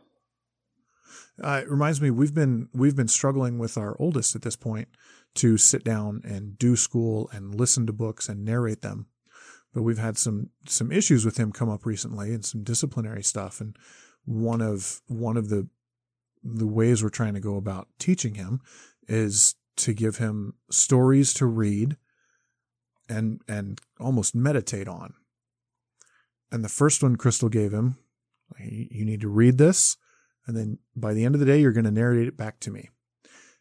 Uh, 1.43 1.61
it 1.63 1.69
reminds 1.69 2.01
me 2.01 2.09
we've 2.09 2.33
been 2.33 2.69
we've 2.73 2.95
been 2.95 3.07
struggling 3.07 3.57
with 3.57 3.77
our 3.77 3.95
oldest 3.99 4.35
at 4.35 4.43
this 4.43 4.55
point 4.55 4.87
to 5.35 5.57
sit 5.57 5.83
down 5.83 6.21
and 6.23 6.57
do 6.57 6.75
school 6.75 7.29
and 7.33 7.55
listen 7.55 7.85
to 7.87 7.93
books 7.93 8.27
and 8.27 8.43
narrate 8.43 8.81
them. 8.81 9.07
But 9.73 9.83
we've 9.83 9.97
had 9.97 10.17
some 10.17 10.49
some 10.67 10.91
issues 10.91 11.23
with 11.23 11.37
him 11.37 11.51
come 11.51 11.69
up 11.69 11.85
recently 11.85 12.33
and 12.33 12.43
some 12.43 12.63
disciplinary 12.63 13.23
stuff. 13.23 13.61
And 13.61 13.75
one 14.25 14.61
of 14.61 15.01
one 15.07 15.37
of 15.37 15.49
the 15.49 15.67
the 16.43 16.67
ways 16.67 17.01
we're 17.03 17.09
trying 17.09 17.35
to 17.35 17.39
go 17.39 17.55
about 17.55 17.87
teaching 17.99 18.35
him 18.35 18.61
is 19.07 19.55
to 19.77 19.93
give 19.93 20.17
him 20.17 20.55
stories 20.69 21.33
to 21.35 21.45
read 21.45 21.95
and 23.07 23.41
and 23.47 23.79
almost 23.99 24.35
meditate 24.35 24.87
on. 24.87 25.13
And 26.51 26.65
the 26.65 26.69
first 26.69 27.01
one 27.01 27.15
Crystal 27.15 27.47
gave 27.47 27.71
him, 27.71 27.97
you 28.59 29.05
need 29.05 29.21
to 29.21 29.29
read 29.29 29.57
this 29.57 29.95
and 30.47 30.57
then 30.57 30.79
by 30.95 31.13
the 31.13 31.23
end 31.23 31.35
of 31.35 31.39
the 31.39 31.45
day 31.45 31.59
you're 31.59 31.71
going 31.71 31.85
to 31.85 31.91
narrate 31.91 32.27
it 32.27 32.37
back 32.37 32.59
to 32.59 32.71
me 32.71 32.89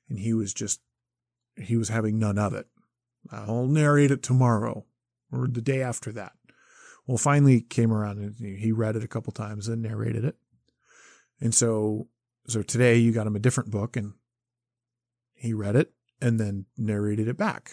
and 0.09 0.19
he 0.19 0.33
was 0.33 0.53
just 0.53 0.81
he 1.63 1.77
was 1.77 1.89
having 1.89 2.19
none 2.19 2.39
of 2.39 2.55
it. 2.55 2.67
I'll 3.31 3.67
narrate 3.67 4.11
it 4.11 4.23
tomorrow 4.23 4.87
or 5.33 5.47
the 5.47 5.61
day 5.61 5.83
after 5.83 6.13
that. 6.13 6.33
Well 7.07 7.19
finally 7.19 7.61
came 7.61 7.93
around 7.93 8.19
and 8.19 8.59
he 8.59 8.73
read 8.73 8.97
it 8.97 9.05
a 9.05 9.09
couple 9.09 9.33
times 9.33 9.69
and 9.69 9.83
narrated 9.83 10.25
it. 10.25 10.37
And 11.41 11.55
so 11.55 12.09
so 12.47 12.63
today 12.63 12.97
you 12.97 13.13
got 13.13 13.27
him 13.27 13.37
a 13.37 13.41
different 13.41 13.71
book 13.71 13.97
and 13.97 14.15
he 15.35 15.53
read 15.53 15.77
it 15.77 15.93
and 16.21 16.39
then 16.39 16.67
narrated 16.77 17.29
it 17.29 17.37
back. 17.37 17.73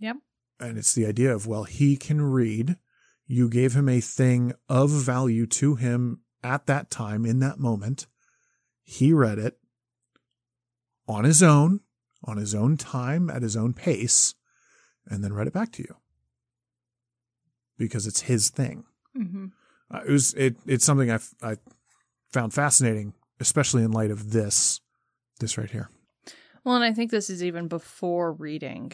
Yep. 0.00 0.16
and 0.60 0.76
it's 0.76 0.92
the 0.92 1.06
idea 1.06 1.34
of 1.34 1.46
well 1.46 1.64
he 1.64 1.96
can 1.96 2.20
read. 2.20 2.76
You 3.26 3.48
gave 3.48 3.74
him 3.74 3.88
a 3.88 4.00
thing 4.00 4.52
of 4.68 4.90
value 4.90 5.46
to 5.46 5.76
him 5.76 6.20
at 6.42 6.66
that 6.66 6.90
time 6.90 7.24
in 7.24 7.38
that 7.40 7.58
moment. 7.58 8.06
He 8.82 9.12
read 9.12 9.38
it 9.38 9.58
on 11.08 11.24
his 11.24 11.42
own, 11.42 11.80
on 12.24 12.36
his 12.36 12.54
own 12.54 12.76
time, 12.76 13.30
at 13.30 13.42
his 13.42 13.56
own 13.56 13.72
pace, 13.74 14.34
and 15.06 15.22
then 15.22 15.32
read 15.32 15.46
it 15.46 15.52
back 15.52 15.72
to 15.72 15.82
you 15.82 15.96
because 17.78 18.06
it's 18.06 18.22
his 18.22 18.50
thing. 18.50 18.84
hmm 19.14 19.46
Uh, 19.90 20.00
it 20.06 20.10
was 20.10 20.34
it. 20.34 20.56
It's 20.66 20.84
something 20.84 21.10
I 21.10 21.18
I 21.42 21.56
found 22.32 22.54
fascinating, 22.54 23.12
especially 23.40 23.82
in 23.82 23.92
light 23.92 24.10
of 24.10 24.30
this 24.32 24.80
this 25.40 25.58
right 25.58 25.70
here. 25.70 25.90
Well, 26.64 26.74
and 26.76 26.84
I 26.84 26.92
think 26.94 27.10
this 27.10 27.28
is 27.28 27.42
even 27.44 27.68
before 27.68 28.32
reading 28.32 28.92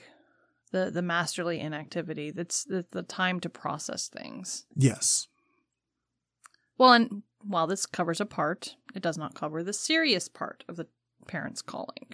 the 0.72 0.90
the 0.90 1.02
masterly 1.02 1.60
inactivity. 1.60 2.30
That's 2.32 2.64
the, 2.64 2.84
the 2.90 3.02
time 3.02 3.38
to 3.40 3.48
process 3.48 4.08
things. 4.08 4.64
Yes, 4.74 5.28
Well, 6.78 6.92
and 6.92 7.22
while 7.42 7.66
this 7.66 7.86
covers 7.86 8.20
a 8.20 8.26
part, 8.26 8.76
it 8.94 9.02
does 9.02 9.16
not 9.18 9.34
cover 9.34 9.62
the 9.62 9.72
serious 9.72 10.28
part 10.28 10.64
of 10.68 10.76
the 10.76 10.86
parents' 11.26 11.62
calling. 11.62 12.06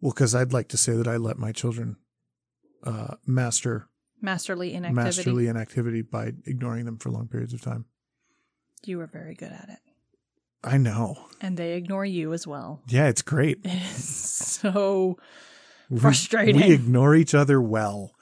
Well, 0.00 0.12
because 0.12 0.34
I'd 0.34 0.52
like 0.52 0.68
to 0.68 0.76
say 0.76 0.92
that 0.94 1.06
I 1.08 1.16
let 1.16 1.38
my 1.38 1.52
children 1.52 1.96
uh, 2.84 3.14
master 3.26 3.88
Masterly 4.22 4.74
inactivity. 4.74 5.04
masterly 5.04 5.46
inactivity 5.48 6.02
by 6.02 6.32
ignoring 6.46 6.84
them 6.84 6.98
for 6.98 7.10
long 7.10 7.26
periods 7.28 7.54
of 7.54 7.62
time. 7.62 7.86
You 8.84 9.00
are 9.00 9.06
very 9.06 9.34
good 9.34 9.52
at 9.52 9.68
it, 9.70 9.78
I 10.62 10.76
know. 10.78 11.26
and 11.40 11.56
they 11.56 11.74
ignore 11.74 12.04
you 12.04 12.32
as 12.32 12.46
well. 12.46 12.82
Yeah, 12.88 13.08
it's 13.08 13.22
great. 13.22 13.60
It 13.64 13.72
is 13.82 14.04
so 14.04 15.18
frustrating. 15.98 16.56
We 16.56 16.72
ignore 16.72 17.14
each 17.14 17.34
other 17.34 17.60
well. 17.60 18.12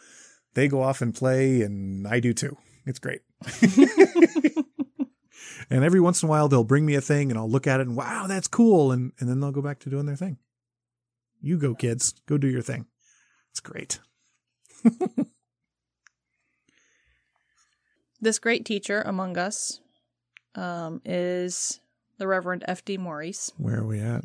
They 0.54 0.68
go 0.68 0.82
off 0.82 1.00
and 1.02 1.14
play, 1.14 1.62
and 1.62 2.06
I 2.06 2.20
do 2.20 2.32
too. 2.32 2.56
It's 2.86 2.98
great. 2.98 3.20
and 5.70 5.84
every 5.84 6.00
once 6.00 6.22
in 6.22 6.28
a 6.28 6.30
while, 6.30 6.48
they'll 6.48 6.64
bring 6.64 6.86
me 6.86 6.94
a 6.94 7.00
thing, 7.00 7.30
and 7.30 7.38
I'll 7.38 7.50
look 7.50 7.66
at 7.66 7.80
it, 7.80 7.86
and 7.86 7.96
wow, 7.96 8.26
that's 8.26 8.48
cool, 8.48 8.92
and 8.92 9.12
and 9.18 9.28
then 9.28 9.40
they'll 9.40 9.52
go 9.52 9.62
back 9.62 9.78
to 9.80 9.90
doing 9.90 10.06
their 10.06 10.16
thing. 10.16 10.38
You 11.40 11.58
go, 11.58 11.74
kids. 11.74 12.14
Go 12.26 12.38
do 12.38 12.48
your 12.48 12.62
thing. 12.62 12.86
It's 13.50 13.60
great. 13.60 14.00
this 18.20 18.38
great 18.38 18.64
teacher 18.64 19.02
among 19.02 19.38
us 19.38 19.80
um, 20.54 21.00
is 21.04 21.80
the 22.18 22.26
Reverend 22.26 22.64
F.D. 22.66 22.98
Maurice. 22.98 23.52
Where 23.56 23.78
are 23.78 23.86
we 23.86 24.00
at? 24.00 24.24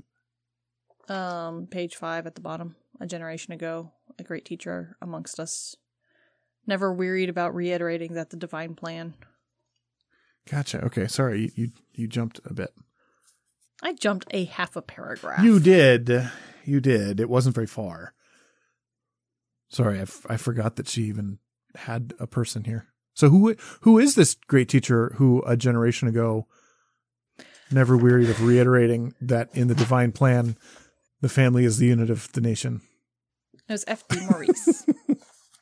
Um, 1.10 1.68
page 1.68 1.96
five 1.96 2.26
at 2.26 2.36
the 2.36 2.42
bottom. 2.42 2.76
A 3.00 3.08
generation 3.08 3.54
ago, 3.54 3.92
a 4.20 4.24
great 4.24 4.46
teacher 4.46 4.96
amongst 5.02 5.40
us, 5.40 5.76
never 6.68 6.94
wearied 6.94 7.28
about 7.28 7.56
reiterating 7.56 8.14
that 8.14 8.30
the 8.30 8.38
divine 8.38 8.76
plan. 8.76 9.16
Gotcha. 10.50 10.84
Okay, 10.86 11.08
sorry, 11.08 11.42
you 11.42 11.52
you, 11.56 11.72
you 11.94 12.08
jumped 12.08 12.40
a 12.46 12.54
bit. 12.54 12.70
I 13.82 13.94
jumped 13.94 14.28
a 14.32 14.46
half 14.46 14.76
a 14.76 14.82
paragraph. 14.82 15.44
You 15.44 15.60
did. 15.60 16.30
You 16.64 16.80
did. 16.80 17.20
It 17.20 17.30
wasn't 17.30 17.56
very 17.56 17.68
far. 17.68 18.14
Sorry, 19.70 20.00
I, 20.00 20.04
f- 20.04 20.26
I 20.30 20.38
forgot 20.38 20.76
that 20.76 20.88
she 20.88 21.04
even 21.04 21.40
had 21.76 22.14
a 22.20 22.28
person 22.28 22.64
here. 22.64 22.88
So 23.16 23.30
who 23.30 23.56
who 23.82 24.00
is 24.00 24.16
this 24.16 24.36
great 24.48 24.70
teacher 24.70 25.14
who 25.18 25.44
a 25.46 25.56
generation 25.56 26.08
ago 26.08 26.48
never 27.72 27.96
wearied 27.96 28.30
of 28.30 28.44
reiterating 28.44 29.14
that 29.22 29.50
in 29.54 29.68
the 29.68 29.76
divine 29.76 30.12
plan 30.12 30.58
the 31.22 31.30
family 31.30 31.64
is 31.66 31.78
the 31.78 31.88
unit 31.88 32.10
of 32.10 32.32
the 32.34 32.42
nation? 32.42 32.82
It 33.68 33.72
was 33.72 33.86
F.D. 33.88 34.20
Maurice. 34.30 34.86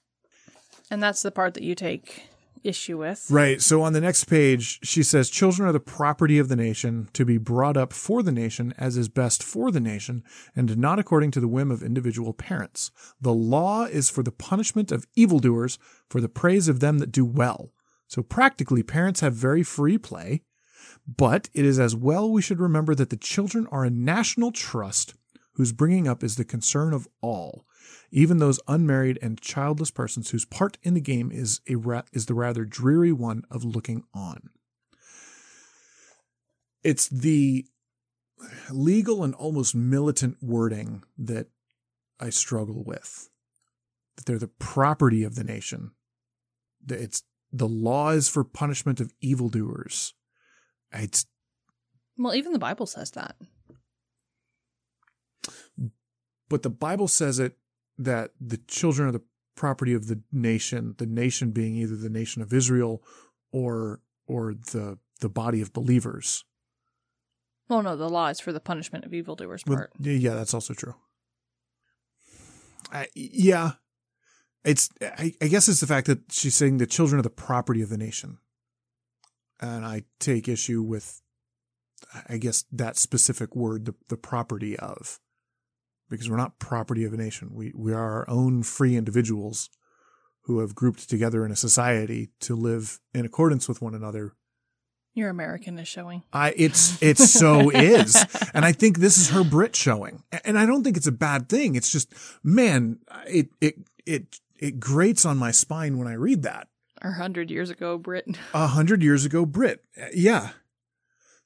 and 0.91 1.03
that's 1.03 1.21
the 1.21 1.31
part 1.31 1.53
that 1.53 1.63
you 1.63 1.75
take 1.75 2.23
issue 2.63 2.97
with. 2.97 3.25
Right. 3.29 3.61
So 3.61 3.81
on 3.81 3.93
the 3.93 4.01
next 4.01 4.25
page, 4.25 4.79
she 4.83 5.03
says 5.03 5.29
children 5.29 5.67
are 5.67 5.71
the 5.71 5.79
property 5.79 6.39
of 6.39 6.49
the 6.49 6.55
nation 6.55 7.09
to 7.13 7.25
be 7.25 7.37
brought 7.37 7.77
up 7.77 7.93
for 7.93 8.23
the 8.23 8.31
nation 8.31 8.73
as 8.77 8.97
is 8.97 9.09
best 9.09 9.43
for 9.43 9.71
the 9.71 9.79
nation 9.79 10.23
and 10.55 10.77
not 10.77 10.99
according 10.99 11.31
to 11.31 11.39
the 11.39 11.47
whim 11.47 11.71
of 11.71 11.83
individual 11.83 12.33
parents. 12.33 12.91
The 13.19 13.33
law 13.33 13.85
is 13.85 14.09
for 14.09 14.23
the 14.23 14.31
punishment 14.31 14.91
of 14.91 15.07
evildoers, 15.15 15.77
for 16.09 16.21
the 16.21 16.29
praise 16.29 16.67
of 16.67 16.79
them 16.79 16.99
that 16.99 17.11
do 17.11 17.25
well. 17.25 17.71
So 18.07 18.21
practically, 18.21 18.83
parents 18.83 19.21
have 19.21 19.33
very 19.33 19.63
free 19.63 19.97
play, 19.97 20.41
but 21.07 21.49
it 21.53 21.65
is 21.65 21.79
as 21.79 21.95
well 21.95 22.29
we 22.29 22.41
should 22.41 22.59
remember 22.59 22.93
that 22.95 23.09
the 23.09 23.17
children 23.17 23.67
are 23.71 23.85
a 23.85 23.89
national 23.89 24.51
trust 24.51 25.15
whose 25.61 25.71
bringing 25.71 26.07
up 26.07 26.23
is 26.23 26.37
the 26.37 26.43
concern 26.43 26.91
of 26.91 27.07
all 27.21 27.65
even 28.11 28.37
those 28.37 28.59
unmarried 28.67 29.17
and 29.21 29.39
childless 29.39 29.89
persons 29.89 30.29
whose 30.29 30.45
part 30.45 30.77
in 30.83 30.93
the 30.93 31.01
game 31.01 31.31
is 31.31 31.61
a 31.69 31.75
ra- 31.75 32.03
is 32.11 32.25
the 32.25 32.33
rather 32.33 32.65
dreary 32.65 33.11
one 33.11 33.43
of 33.49 33.63
looking 33.63 34.03
on. 34.13 34.49
It's 36.83 37.07
the 37.07 37.65
legal 38.69 39.23
and 39.23 39.33
almost 39.35 39.75
militant 39.75 40.37
wording 40.41 41.03
that 41.17 41.47
I 42.19 42.31
struggle 42.31 42.83
with. 42.83 43.29
That 44.17 44.25
they're 44.25 44.39
the 44.39 44.47
property 44.47 45.23
of 45.23 45.35
the 45.35 45.43
nation. 45.43 45.91
That 46.85 46.99
it's 46.99 47.23
the 47.53 47.67
law 47.67 48.09
is 48.09 48.27
for 48.27 48.43
punishment 48.43 48.99
of 48.99 49.13
evildoers. 49.21 50.13
It's 50.91 51.25
well, 52.17 52.35
even 52.35 52.51
the 52.51 52.59
Bible 52.59 52.87
says 52.87 53.11
that. 53.11 53.35
But 56.51 56.63
the 56.63 56.69
Bible 56.69 57.07
says 57.07 57.39
it 57.39 57.57
that 57.97 58.31
the 58.41 58.57
children 58.57 59.07
are 59.07 59.13
the 59.13 59.21
property 59.55 59.93
of 59.93 60.07
the 60.07 60.19
nation, 60.33 60.95
the 60.97 61.05
nation 61.05 61.51
being 61.51 61.75
either 61.75 61.95
the 61.95 62.09
nation 62.09 62.41
of 62.41 62.51
Israel 62.51 63.01
or 63.53 64.01
or 64.27 64.53
the 64.53 64.97
the 65.21 65.29
body 65.29 65.61
of 65.61 65.71
believers. 65.71 66.43
Well, 67.69 67.81
no, 67.81 67.95
the 67.95 68.09
law 68.09 68.27
is 68.27 68.41
for 68.41 68.51
the 68.51 68.59
punishment 68.59 69.05
of 69.05 69.13
evildoers 69.13 69.63
part. 69.63 69.93
Well, 69.97 70.09
yeah, 70.09 70.33
that's 70.33 70.53
also 70.53 70.73
true. 70.73 70.95
I, 72.91 73.07
yeah, 73.15 73.71
it's. 74.65 74.89
I, 75.01 75.33
I 75.41 75.47
guess 75.47 75.69
it's 75.69 75.79
the 75.79 75.87
fact 75.87 76.07
that 76.07 76.33
she's 76.33 76.53
saying 76.53 76.79
the 76.79 76.85
children 76.85 77.19
are 77.19 77.23
the 77.23 77.29
property 77.29 77.81
of 77.81 77.87
the 77.87 77.97
nation, 77.97 78.39
and 79.61 79.85
I 79.85 80.03
take 80.19 80.49
issue 80.49 80.81
with, 80.81 81.21
I 82.27 82.35
guess 82.35 82.65
that 82.73 82.97
specific 82.97 83.55
word, 83.55 83.85
the 83.85 83.95
the 84.09 84.17
property 84.17 84.77
of 84.77 85.21
because 86.11 86.29
we're 86.29 86.37
not 86.37 86.59
property 86.59 87.05
of 87.05 87.13
a 87.13 87.17
nation. 87.17 87.49
We, 87.53 87.71
we 87.75 87.93
are 87.93 88.11
our 88.11 88.29
own 88.29 88.61
free 88.61 88.95
individuals 88.95 89.69
who 90.41 90.59
have 90.59 90.75
grouped 90.75 91.09
together 91.09 91.45
in 91.45 91.51
a 91.51 91.55
society 91.55 92.29
to 92.41 92.55
live 92.55 92.99
in 93.13 93.25
accordance 93.25 93.67
with 93.67 93.81
one 93.81 93.95
another. 93.95 94.33
Your 95.13 95.29
American 95.29 95.79
is 95.79 95.87
showing. 95.87 96.23
I 96.31 96.53
it's 96.55 97.01
it 97.01 97.17
so 97.17 97.69
is, 97.69 98.15
and 98.53 98.63
I 98.63 98.71
think 98.71 98.97
this 98.97 99.17
is 99.17 99.29
her 99.29 99.43
Brit 99.43 99.75
showing, 99.75 100.23
and 100.45 100.57
I 100.57 100.65
don't 100.65 100.83
think 100.83 100.95
it's 100.95 101.07
a 101.07 101.11
bad 101.11 101.49
thing. 101.49 101.75
It's 101.75 101.91
just, 101.91 102.13
man, 102.43 102.99
it 103.27 103.49
it 103.59 103.75
it 104.05 104.39
it 104.57 104.79
grates 104.79 105.25
on 105.25 105.37
my 105.37 105.51
spine 105.51 105.97
when 105.97 106.07
I 106.07 106.13
read 106.13 106.43
that. 106.43 106.67
A 107.01 107.11
hundred 107.11 107.51
years 107.51 107.69
ago, 107.69 107.97
Brit. 107.97 108.25
A 108.53 108.67
hundred 108.67 109.03
years 109.03 109.25
ago, 109.25 109.45
Brit. 109.45 109.83
Uh, 110.01 110.05
yeah. 110.13 110.51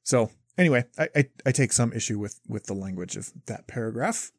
So 0.04 0.30
anyway, 0.60 0.86
I, 1.00 1.10
I 1.16 1.26
I 1.48 1.52
take 1.52 1.74
some 1.74 1.92
issue 1.92 2.20
with 2.20 2.40
with 2.48 2.66
the 2.66 2.76
language 2.76 3.16
of 3.16 3.32
that 3.48 3.66
paragraph. 3.68 4.32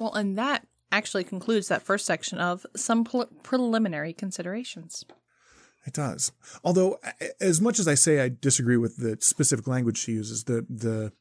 Well, 0.00 0.14
and 0.14 0.36
that 0.38 0.66
actually 0.90 1.24
concludes 1.24 1.68
that 1.68 1.82
first 1.82 2.06
section 2.06 2.38
of 2.38 2.64
some 2.74 3.04
pre- 3.04 3.26
preliminary 3.42 4.14
considerations. 4.14 5.04
It 5.86 5.92
does. 5.92 6.32
Although, 6.64 6.98
as 7.38 7.60
much 7.60 7.78
as 7.78 7.86
I 7.86 7.94
say 7.94 8.20
I 8.20 8.30
disagree 8.30 8.78
with 8.78 8.96
the 8.96 9.18
specific 9.20 9.66
language 9.66 9.98
she 9.98 10.12
uses, 10.12 10.44
the 10.44 10.66
the 10.68 11.12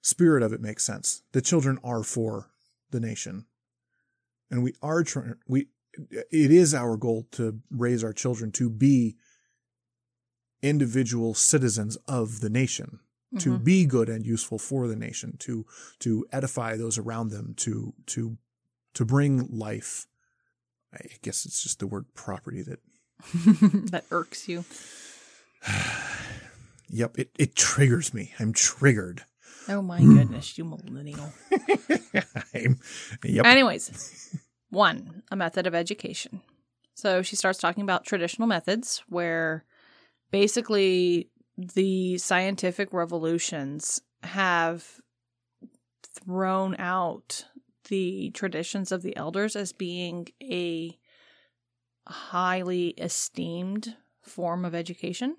spirit 0.00 0.42
of 0.42 0.52
it 0.52 0.60
makes 0.60 0.84
sense. 0.84 1.22
The 1.32 1.42
children 1.42 1.78
are 1.84 2.02
for 2.02 2.50
the 2.90 3.00
nation, 3.00 3.44
and 4.50 4.62
we 4.62 4.74
are 4.82 5.02
trying. 5.02 5.34
We 5.46 5.68
it 6.08 6.50
is 6.50 6.74
our 6.74 6.96
goal 6.96 7.28
to 7.32 7.60
raise 7.70 8.02
our 8.02 8.12
children 8.12 8.52
to 8.52 8.68
be 8.70 9.16
individual 10.62 11.34
citizens 11.34 11.96
of 12.08 12.40
the 12.40 12.50
nation 12.50 13.00
to 13.38 13.54
mm-hmm. 13.54 13.64
be 13.64 13.86
good 13.86 14.08
and 14.08 14.24
useful 14.24 14.58
for 14.58 14.88
the 14.88 14.96
nation, 14.96 15.36
to 15.40 15.66
to 16.00 16.26
edify 16.32 16.76
those 16.76 16.98
around 16.98 17.30
them, 17.30 17.54
to 17.58 17.94
to 18.06 18.36
to 18.94 19.04
bring 19.04 19.48
life. 19.50 20.06
I 20.92 21.00
guess 21.22 21.44
it's 21.44 21.62
just 21.62 21.80
the 21.80 21.86
word 21.86 22.06
property 22.14 22.62
that 22.62 22.78
that 23.90 24.04
irks 24.10 24.48
you. 24.48 24.64
yep, 26.88 27.18
it 27.18 27.30
it 27.38 27.54
triggers 27.54 28.14
me. 28.14 28.32
I'm 28.38 28.52
triggered. 28.52 29.24
Oh 29.68 29.80
my 29.80 29.98
goodness, 29.98 30.58
you 30.58 30.64
millennial. 30.64 31.32
I'm, 32.54 32.78
yep. 33.24 33.46
Anyways, 33.46 34.36
one, 34.70 35.22
a 35.30 35.36
method 35.36 35.66
of 35.66 35.74
education. 35.74 36.42
So 36.94 37.22
she 37.22 37.34
starts 37.36 37.58
talking 37.58 37.82
about 37.82 38.04
traditional 38.04 38.46
methods 38.46 39.02
where 39.08 39.64
basically 40.30 41.30
the 41.56 42.18
scientific 42.18 42.92
revolutions 42.92 44.02
have 44.22 45.00
thrown 46.02 46.76
out 46.78 47.46
the 47.88 48.30
traditions 48.30 48.90
of 48.92 49.02
the 49.02 49.16
elders 49.16 49.56
as 49.56 49.72
being 49.72 50.28
a 50.42 50.98
highly 52.06 52.88
esteemed 52.90 53.96
form 54.22 54.64
of 54.64 54.74
education. 54.74 55.36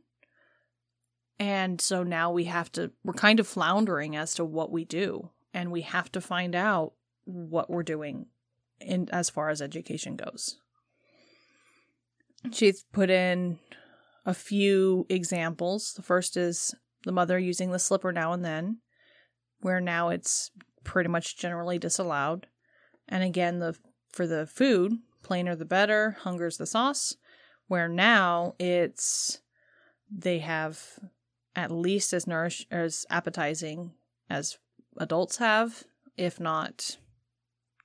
And 1.39 1.81
so 1.81 2.03
now 2.03 2.31
we 2.31 2.45
have 2.45 2.71
to, 2.73 2.91
we're 3.03 3.13
kind 3.13 3.39
of 3.39 3.47
floundering 3.47 4.15
as 4.15 4.35
to 4.35 4.45
what 4.45 4.71
we 4.71 4.85
do. 4.85 5.31
And 5.53 5.71
we 5.71 5.81
have 5.81 6.11
to 6.13 6.21
find 6.21 6.55
out 6.55 6.93
what 7.25 7.69
we're 7.69 7.83
doing 7.83 8.27
in 8.79 9.09
as 9.11 9.29
far 9.29 9.49
as 9.49 9.61
education 9.61 10.15
goes. 10.15 10.57
She's 12.51 12.85
put 12.93 13.09
in 13.09 13.59
a 14.25 14.33
few 14.33 15.05
examples. 15.09 15.93
The 15.93 16.01
first 16.01 16.35
is 16.35 16.73
the 17.03 17.11
mother 17.11 17.37
using 17.37 17.71
the 17.71 17.79
slipper 17.79 18.11
now 18.11 18.33
and 18.33 18.43
then, 18.43 18.79
where 19.59 19.79
now 19.79 20.09
it's 20.09 20.51
pretty 20.83 21.09
much 21.09 21.37
generally 21.37 21.77
disallowed. 21.77 22.47
And 23.07 23.23
again, 23.23 23.59
the 23.59 23.77
for 24.09 24.25
the 24.25 24.47
food, 24.47 24.93
plainer 25.23 25.55
the 25.55 25.65
better, 25.65 26.17
hunger's 26.21 26.57
the 26.57 26.65
sauce, 26.65 27.15
where 27.67 27.89
now 27.89 28.55
it's 28.59 29.41
they 30.09 30.39
have 30.39 30.99
at 31.55 31.71
least 31.71 32.13
as 32.13 32.27
nourish 32.27 32.65
as 32.71 33.05
appetizing 33.09 33.93
as 34.29 34.57
adults 34.97 35.37
have, 35.37 35.83
if 36.17 36.39
not 36.39 36.97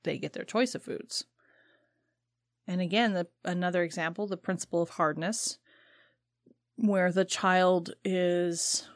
they 0.02 0.18
get 0.18 0.32
their 0.32 0.44
choice 0.44 0.74
of 0.74 0.82
foods. 0.82 1.24
And 2.66 2.80
again, 2.80 3.14
the, 3.14 3.26
another 3.44 3.82
example, 3.82 4.26
the 4.26 4.36
principle 4.36 4.82
of 4.82 4.90
hardness, 4.90 5.58
where 6.80 7.12
the 7.12 7.24
child 7.24 7.92
is 8.04 8.88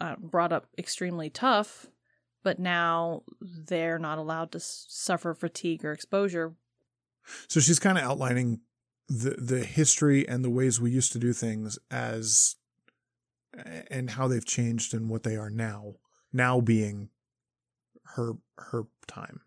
uh, 0.00 0.16
brought 0.18 0.52
up 0.52 0.66
extremely 0.78 1.28
tough, 1.28 1.86
but 2.42 2.58
now 2.58 3.22
they're 3.40 3.98
not 3.98 4.18
allowed 4.18 4.52
to 4.52 4.60
suffer 4.60 5.34
fatigue 5.34 5.84
or 5.84 5.92
exposure. 5.92 6.54
So 7.48 7.60
she's 7.60 7.78
kind 7.78 7.98
of 7.98 8.04
outlining 8.04 8.60
the 9.08 9.36
the 9.38 9.64
history 9.64 10.26
and 10.28 10.44
the 10.44 10.50
ways 10.50 10.80
we 10.80 10.90
used 10.90 11.12
to 11.12 11.18
do 11.18 11.32
things 11.32 11.78
as 11.90 12.56
and 13.90 14.10
how 14.10 14.28
they've 14.28 14.44
changed 14.44 14.94
and 14.94 15.08
what 15.08 15.22
they 15.22 15.36
are 15.36 15.50
now. 15.50 15.94
Now 16.32 16.60
being 16.60 17.10
her 18.14 18.34
her 18.58 18.84
time. 19.06 19.40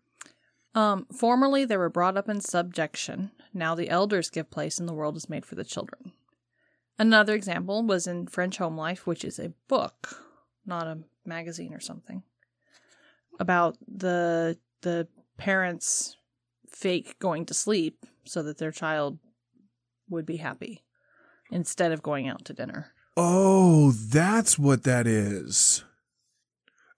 Um, 0.74 1.06
formerly, 1.12 1.64
they 1.64 1.76
were 1.76 1.88
brought 1.88 2.16
up 2.16 2.28
in 2.28 2.40
subjection. 2.40 3.32
Now 3.52 3.74
the 3.74 3.90
elders 3.90 4.30
give 4.30 4.50
place, 4.50 4.78
and 4.78 4.88
the 4.88 4.94
world 4.94 5.16
is 5.16 5.28
made 5.28 5.44
for 5.44 5.56
the 5.56 5.64
children. 5.64 6.12
Another 7.00 7.34
example 7.34 7.82
was 7.82 8.06
in 8.06 8.26
French 8.26 8.58
Home 8.58 8.76
Life, 8.76 9.06
which 9.06 9.24
is 9.24 9.38
a 9.38 9.54
book, 9.68 10.22
not 10.66 10.86
a 10.86 10.98
magazine 11.24 11.72
or 11.72 11.80
something, 11.80 12.22
about 13.38 13.78
the 13.88 14.58
the 14.82 15.08
parents 15.38 16.18
fake 16.68 17.18
going 17.18 17.46
to 17.46 17.54
sleep 17.54 18.04
so 18.26 18.42
that 18.42 18.58
their 18.58 18.70
child 18.70 19.18
would 20.10 20.26
be 20.26 20.36
happy 20.36 20.84
instead 21.50 21.90
of 21.90 22.02
going 22.02 22.28
out 22.28 22.44
to 22.44 22.52
dinner. 22.52 22.92
Oh, 23.16 23.92
that's 23.92 24.58
what 24.58 24.82
that 24.82 25.06
is. 25.06 25.82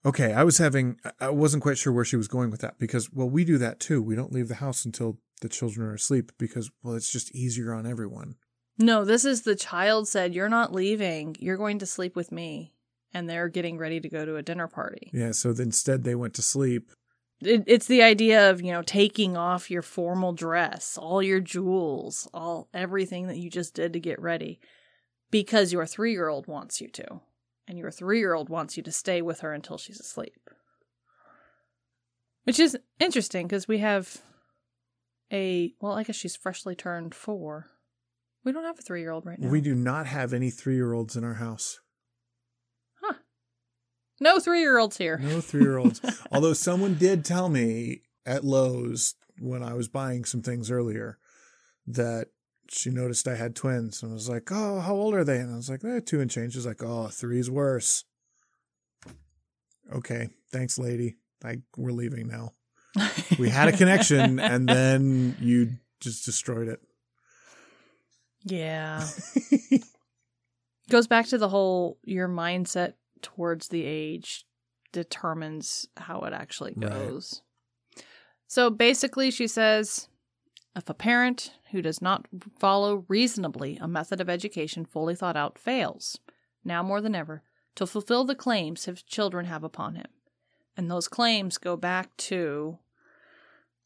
Okay, 0.05 0.33
I 0.33 0.43
was 0.43 0.57
having 0.57 0.99
I 1.21 1.29
wasn't 1.29 1.63
quite 1.63 1.77
sure 1.77 1.93
where 1.93 2.03
she 2.03 2.17
was 2.17 2.27
going 2.27 2.51
with 2.51 2.59
that 2.59 2.77
because 2.77 3.09
well, 3.13 3.29
we 3.29 3.45
do 3.45 3.57
that 3.59 3.79
too. 3.79 4.01
We 4.01 4.17
don't 4.17 4.33
leave 4.33 4.49
the 4.49 4.55
house 4.55 4.83
until 4.83 5.19
the 5.39 5.47
children 5.47 5.87
are 5.87 5.93
asleep 5.93 6.33
because 6.37 6.71
well, 6.83 6.93
it's 6.93 7.09
just 7.09 7.33
easier 7.33 7.73
on 7.73 7.85
everyone. 7.85 8.35
No, 8.77 9.05
this 9.05 9.25
is 9.25 9.41
the 9.41 9.55
child 9.55 10.07
said, 10.07 10.33
You're 10.33 10.49
not 10.49 10.73
leaving. 10.73 11.35
You're 11.39 11.57
going 11.57 11.79
to 11.79 11.85
sleep 11.85 12.15
with 12.15 12.31
me. 12.31 12.73
And 13.13 13.29
they're 13.29 13.49
getting 13.49 13.77
ready 13.77 13.99
to 13.99 14.09
go 14.09 14.25
to 14.25 14.37
a 14.37 14.41
dinner 14.41 14.67
party. 14.67 15.11
Yeah, 15.13 15.33
so 15.33 15.51
instead 15.51 16.03
they 16.03 16.15
went 16.15 16.33
to 16.35 16.41
sleep. 16.41 16.91
It, 17.41 17.63
it's 17.67 17.85
the 17.85 18.01
idea 18.01 18.49
of, 18.49 18.61
you 18.61 18.71
know, 18.71 18.81
taking 18.81 19.37
off 19.37 19.69
your 19.69 19.83
formal 19.83 20.33
dress, 20.33 20.97
all 20.97 21.21
your 21.21 21.39
jewels, 21.39 22.27
all 22.33 22.69
everything 22.73 23.27
that 23.27 23.37
you 23.37 23.51
just 23.51 23.75
did 23.75 23.93
to 23.93 23.99
get 23.99 24.19
ready 24.19 24.59
because 25.29 25.73
your 25.73 25.85
three 25.85 26.11
year 26.11 26.27
old 26.27 26.47
wants 26.47 26.81
you 26.81 26.87
to. 26.89 27.21
And 27.67 27.77
your 27.77 27.91
three 27.91 28.19
year 28.19 28.33
old 28.33 28.49
wants 28.49 28.77
you 28.77 28.83
to 28.83 28.91
stay 28.91 29.21
with 29.21 29.41
her 29.41 29.53
until 29.53 29.77
she's 29.77 29.99
asleep. 29.99 30.49
Which 32.45 32.59
is 32.59 32.77
interesting 32.99 33.47
because 33.47 33.67
we 33.67 33.77
have 33.77 34.21
a, 35.31 35.73
well, 35.79 35.93
I 35.93 36.03
guess 36.03 36.15
she's 36.15 36.35
freshly 36.35 36.75
turned 36.75 37.15
four. 37.15 37.67
We 38.43 38.51
don't 38.51 38.63
have 38.63 38.79
a 38.79 38.81
three 38.81 39.01
year 39.01 39.11
old 39.11 39.25
right 39.25 39.39
now. 39.39 39.49
We 39.49 39.61
do 39.61 39.73
not 39.73 40.05
have 40.05 40.33
any 40.33 40.49
three 40.49 40.75
year 40.75 40.93
olds 40.93 41.15
in 41.15 41.23
our 41.23 41.35
house. 41.35 41.79
Huh. 43.01 43.15
No 44.19 44.39
three 44.39 44.59
year 44.59 44.77
olds 44.77 44.97
here. 44.97 45.17
No 45.17 45.41
three 45.41 45.61
year 45.63 45.77
olds. 45.77 46.01
Although 46.31 46.53
someone 46.53 46.95
did 46.95 47.23
tell 47.23 47.49
me 47.49 48.01
at 48.25 48.43
Lowe's 48.43 49.15
when 49.39 49.63
I 49.63 49.73
was 49.73 49.87
buying 49.87 50.25
some 50.25 50.41
things 50.41 50.69
earlier 50.69 51.17
that 51.87 52.27
she 52.69 52.89
noticed 52.89 53.27
I 53.27 53.35
had 53.35 53.55
twins 53.55 54.03
and 54.03 54.13
was 54.13 54.29
like, 54.29 54.49
Oh, 54.51 54.79
how 54.79 54.93
old 54.93 55.13
are 55.13 55.23
they? 55.23 55.37
And 55.37 55.51
I 55.51 55.55
was 55.55 55.69
like, 55.69 55.81
They're 55.81 56.01
two 56.01 56.21
and 56.21 56.29
change. 56.29 56.53
She's 56.53 56.65
like, 56.65 56.83
Oh, 56.83 57.07
three's 57.07 57.49
worse. 57.49 58.03
Okay. 59.93 60.29
Thanks, 60.51 60.77
lady. 60.77 61.17
I 61.43 61.57
we're 61.77 61.91
leaving 61.91 62.27
now. 62.27 62.53
We 63.39 63.49
had 63.49 63.67
a 63.67 63.71
connection 63.75 64.39
and 64.39 64.67
then 64.67 65.35
you 65.39 65.71
just 65.99 66.25
destroyed 66.25 66.67
it. 66.67 66.79
Yeah. 68.43 69.07
Goes 70.89 71.07
back 71.07 71.27
to 71.27 71.37
the 71.37 71.49
whole 71.49 71.97
your 72.03 72.27
mindset 72.27 72.93
towards 73.21 73.69
the 73.69 73.85
age 73.85 74.45
determines 74.91 75.87
how 75.97 76.21
it 76.21 76.33
actually 76.33 76.73
Right. 76.75 76.91
goes. 76.91 77.41
So 78.47 78.69
basically, 78.69 79.31
she 79.31 79.47
says 79.47 80.07
if 80.75 80.89
a 80.89 80.93
parent 80.93 81.53
who 81.71 81.81
does 81.81 82.01
not 82.01 82.27
follow 82.59 83.05
reasonably 83.07 83.77
a 83.77 83.87
method 83.87 84.19
of 84.21 84.29
education 84.29 84.85
fully 84.85 85.15
thought 85.15 85.37
out 85.37 85.57
fails, 85.57 86.19
now 86.63 86.83
more 86.83 87.01
than 87.01 87.15
ever, 87.15 87.43
to 87.75 87.87
fulfill 87.87 88.25
the 88.25 88.35
claims 88.35 88.85
his 88.85 89.01
children 89.01 89.45
have 89.45 89.63
upon 89.63 89.95
him. 89.95 90.07
And 90.77 90.91
those 90.91 91.07
claims 91.07 91.57
go 91.57 91.75
back 91.75 92.15
to 92.17 92.77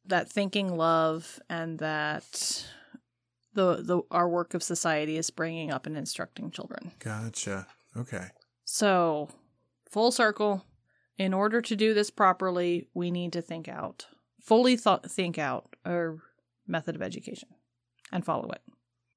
that 0.06 0.30
thinking 0.30 0.76
love 0.76 1.40
and 1.50 1.80
that 1.80 2.66
the 3.58 3.82
the 3.82 4.02
our 4.12 4.30
work 4.30 4.54
of 4.54 4.64
society 4.64 5.18
is 5.18 5.30
bringing 5.32 5.72
up 5.72 5.86
and 5.86 5.98
instructing 5.98 6.52
children. 6.52 6.92
Gotcha. 7.00 7.68
Okay. 7.98 8.28
So, 8.64 9.30
full 9.90 10.12
circle, 10.12 10.64
in 11.18 11.34
order 11.34 11.60
to 11.62 11.76
do 11.76 11.94
this 11.94 12.12
properly, 12.12 12.88
we 12.94 13.10
need 13.10 13.34
to 13.34 13.42
think 13.42 13.68
out, 13.68 14.06
fully 14.40 14.78
thought 14.78 15.10
think 15.10 15.38
out 15.40 15.76
our 15.84 16.20
method 16.68 16.96
of 16.96 17.02
education 17.02 17.50
and 18.12 18.24
follow 18.24 18.50
it. 18.52 18.62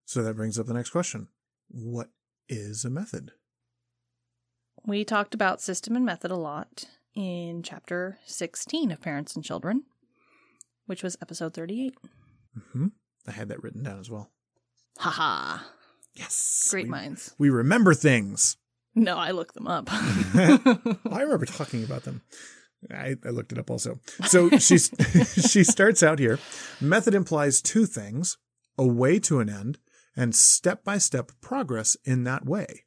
So 0.06 0.22
that 0.22 0.34
brings 0.34 0.58
up 0.58 0.66
the 0.66 0.74
next 0.74 0.90
question. 0.90 1.28
What 1.68 2.08
is 2.48 2.84
a 2.84 2.90
method? 2.90 3.32
We 4.86 5.04
talked 5.04 5.34
about 5.34 5.60
system 5.60 5.94
and 5.94 6.06
method 6.06 6.30
a 6.30 6.36
lot 6.36 6.86
in 7.14 7.62
chapter 7.62 8.18
16 8.24 8.90
of 8.90 9.02
Parents 9.02 9.36
and 9.36 9.44
Children, 9.44 9.82
which 10.86 11.02
was 11.02 11.18
episode 11.20 11.52
38. 11.52 11.94
hmm 12.72 12.86
I 13.26 13.32
had 13.32 13.48
that 13.48 13.62
written 13.62 13.82
down 13.82 14.00
as 14.00 14.10
well. 14.10 14.30
Haha. 14.98 15.58
Yes. 16.14 16.68
Great 16.70 16.84
we, 16.84 16.90
minds. 16.90 17.34
We 17.38 17.50
remember 17.50 17.94
things. 17.94 18.56
No, 18.94 19.16
I 19.16 19.30
looked 19.30 19.54
them 19.54 19.68
up. 19.68 19.88
I 19.90 21.20
remember 21.22 21.46
talking 21.46 21.84
about 21.84 22.02
them. 22.04 22.22
I, 22.90 23.16
I 23.24 23.30
looked 23.30 23.52
it 23.52 23.58
up 23.58 23.70
also. 23.70 24.00
So 24.26 24.50
she's 24.58 24.90
she 25.50 25.64
starts 25.64 26.02
out 26.02 26.18
here. 26.18 26.38
Method 26.80 27.14
implies 27.14 27.60
two 27.60 27.86
things: 27.86 28.38
a 28.78 28.86
way 28.86 29.18
to 29.20 29.40
an 29.40 29.48
end 29.48 29.78
and 30.16 30.34
step-by-step 30.34 31.30
progress 31.40 31.96
in 32.04 32.24
that 32.24 32.44
way. 32.44 32.84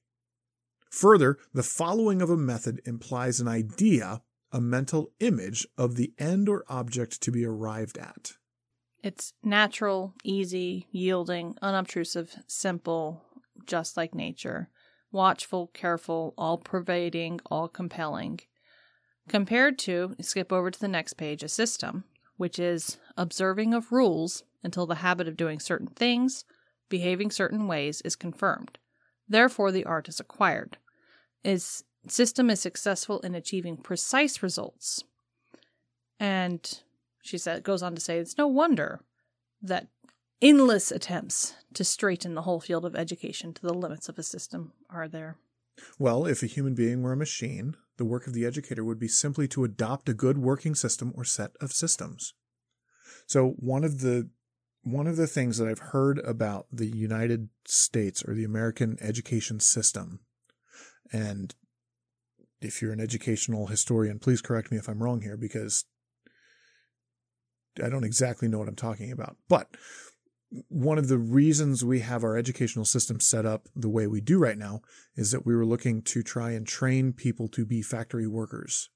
Further, 0.90 1.38
the 1.54 1.64
following 1.64 2.22
of 2.22 2.30
a 2.30 2.38
method 2.38 2.82
implies 2.86 3.40
an 3.40 3.48
idea, 3.48 4.22
a 4.52 4.60
mental 4.60 5.14
image 5.20 5.66
of 5.78 5.96
the 5.96 6.14
end 6.20 6.50
or 6.50 6.66
object 6.68 7.22
to 7.22 7.32
be 7.32 7.46
arrived 7.46 7.98
at. 7.98 8.34
It's 9.04 9.34
natural, 9.44 10.14
easy, 10.24 10.88
yielding, 10.92 11.58
unobtrusive, 11.62 12.34
simple, 12.48 13.22
just 13.66 13.98
like 13.98 14.16
nature, 14.16 14.70
watchful, 15.12 15.68
careful, 15.74 16.34
all 16.38 16.58
pervading, 16.58 17.42
all 17.46 17.68
compelling. 17.68 18.40
Compared 19.28 19.78
to, 19.80 20.16
skip 20.22 20.54
over 20.54 20.72
to 20.72 20.80
the 20.80 20.88
next 20.88 21.14
page, 21.14 21.44
a 21.44 21.50
system, 21.50 22.06
which 22.38 22.58
is 22.58 22.98
observing 23.18 23.74
of 23.74 23.92
rules 23.92 24.44
until 24.64 24.86
the 24.86 24.96
habit 24.96 25.28
of 25.28 25.36
doing 25.36 25.60
certain 25.60 25.88
things, 25.88 26.46
behaving 26.88 27.30
certain 27.30 27.68
ways 27.68 28.02
is 28.06 28.16
confirmed. 28.16 28.78
Therefore, 29.28 29.74
the 29.74 29.86
art 29.86 30.08
is 30.08 30.22
acquired. 30.22 30.78
Its 31.44 31.84
system 32.08 32.50
is 32.50 32.62
successful 32.62 33.20
in 33.20 33.36
achieving 33.36 33.76
precise 33.76 34.42
results. 34.42 35.04
And 36.20 36.83
she 37.24 37.38
said 37.38 37.64
goes 37.64 37.82
on 37.82 37.96
to 37.96 38.02
say 38.02 38.20
it's 38.20 38.38
no 38.38 38.48
wonder 38.48 39.02
that 39.62 39.88
endless 40.42 40.92
attempts 40.92 41.56
to 41.74 41.84
straighten 41.84 42.36
the 42.36 42.44
whole 42.44 42.60
field 42.60 42.86
of 42.86 42.96
education 42.96 43.54
to 43.54 43.62
the 43.62 43.74
limits 43.74 44.10
of 44.10 44.20
a 44.20 44.24
system 44.24 44.74
are 44.90 45.08
there. 45.08 45.38
Well, 45.98 46.28
if 46.28 46.44
a 46.44 46.48
human 46.48 46.76
being 46.76 47.02
were 47.02 47.14
a 47.14 47.18
machine, 47.18 47.76
the 47.98 48.06
work 48.06 48.28
of 48.28 48.34
the 48.34 48.46
educator 48.46 48.84
would 48.84 49.00
be 49.00 49.08
simply 49.08 49.48
to 49.48 49.64
adopt 49.64 50.10
a 50.10 50.14
good 50.14 50.38
working 50.38 50.76
system 50.76 51.14
or 51.16 51.24
set 51.24 51.52
of 51.62 51.72
systems. 51.72 52.34
So 53.26 53.52
one 53.58 53.84
of 53.84 54.02
the 54.02 54.30
one 54.84 55.08
of 55.08 55.16
the 55.16 55.28
things 55.28 55.58
that 55.58 55.68
I've 55.70 55.80
heard 55.80 56.20
about 56.20 56.68
the 56.70 56.88
United 56.88 57.48
States 57.66 58.22
or 58.22 58.34
the 58.34 58.44
American 58.44 58.98
education 59.00 59.62
system, 59.62 60.20
and 61.14 61.56
if 62.60 62.82
you're 62.82 62.92
an 62.92 63.00
educational 63.00 63.68
historian, 63.68 64.20
please 64.20 64.42
correct 64.42 64.72
me 64.72 64.78
if 64.78 64.90
I'm 64.90 65.02
wrong 65.02 65.22
here 65.22 65.38
because 65.38 65.86
I 67.82 67.90
don't 67.90 68.04
exactly 68.04 68.48
know 68.48 68.60
what 68.60 68.68
I'm 68.68 68.76
talking 68.76 69.12
about. 69.12 69.38
But 69.48 69.76
one 70.70 70.98
of 70.98 71.08
the 71.08 71.18
reasons 71.18 71.84
we 71.84 72.02
have 72.02 72.24
our 72.24 72.38
educational 72.38 72.86
system 72.86 73.20
set 73.20 73.46
up 73.46 73.68
the 73.76 73.90
way 73.90 74.06
we 74.06 74.22
do 74.22 74.38
right 74.38 74.58
now 74.58 74.82
is 75.16 75.32
that 75.32 75.46
we 75.46 75.56
were 75.56 75.66
looking 75.66 76.02
to 76.04 76.22
try 76.22 76.52
and 76.52 76.68
train 76.68 77.14
people 77.14 77.48
to 77.50 77.66
be 77.66 77.82
factory 77.82 78.28
workers, 78.28 78.90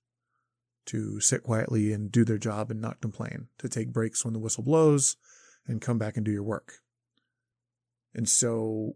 to 0.85 1.19
sit 1.19 1.43
quietly 1.43 1.91
and 1.91 2.11
do 2.11 2.23
their 2.23 2.37
job 2.37 2.69
and 2.69 2.79
not 2.79 3.01
complain, 3.01 3.47
to 3.57 3.67
take 3.67 3.91
breaks 3.91 4.23
when 4.23 4.33
the 4.33 4.39
whistle 4.39 4.63
blows 4.63 5.15
and 5.65 5.81
come 5.81 5.97
back 5.97 6.15
and 6.15 6.25
do 6.25 6.31
your 6.31 6.43
work. 6.43 6.73
And 8.13 8.29
so 8.29 8.95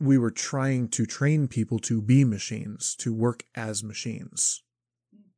we 0.00 0.16
were 0.16 0.30
trying 0.30 0.88
to 0.88 1.06
train 1.06 1.48
people 1.48 1.78
to 1.80 2.00
be 2.00 2.24
machines, 2.24 2.94
to 2.96 3.12
work 3.12 3.44
as 3.54 3.84
machines, 3.84 4.62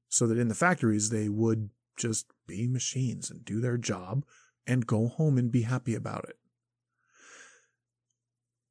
so 0.08 0.26
that 0.26 0.38
in 0.38 0.48
the 0.48 0.54
factories 0.54 1.10
they 1.10 1.28
would 1.28 1.70
just 2.00 2.26
be 2.46 2.66
machines 2.66 3.30
and 3.30 3.44
do 3.44 3.60
their 3.60 3.76
job 3.76 4.24
and 4.66 4.86
go 4.86 5.08
home 5.08 5.38
and 5.38 5.52
be 5.52 5.62
happy 5.62 5.94
about 5.94 6.24
it. 6.28 6.36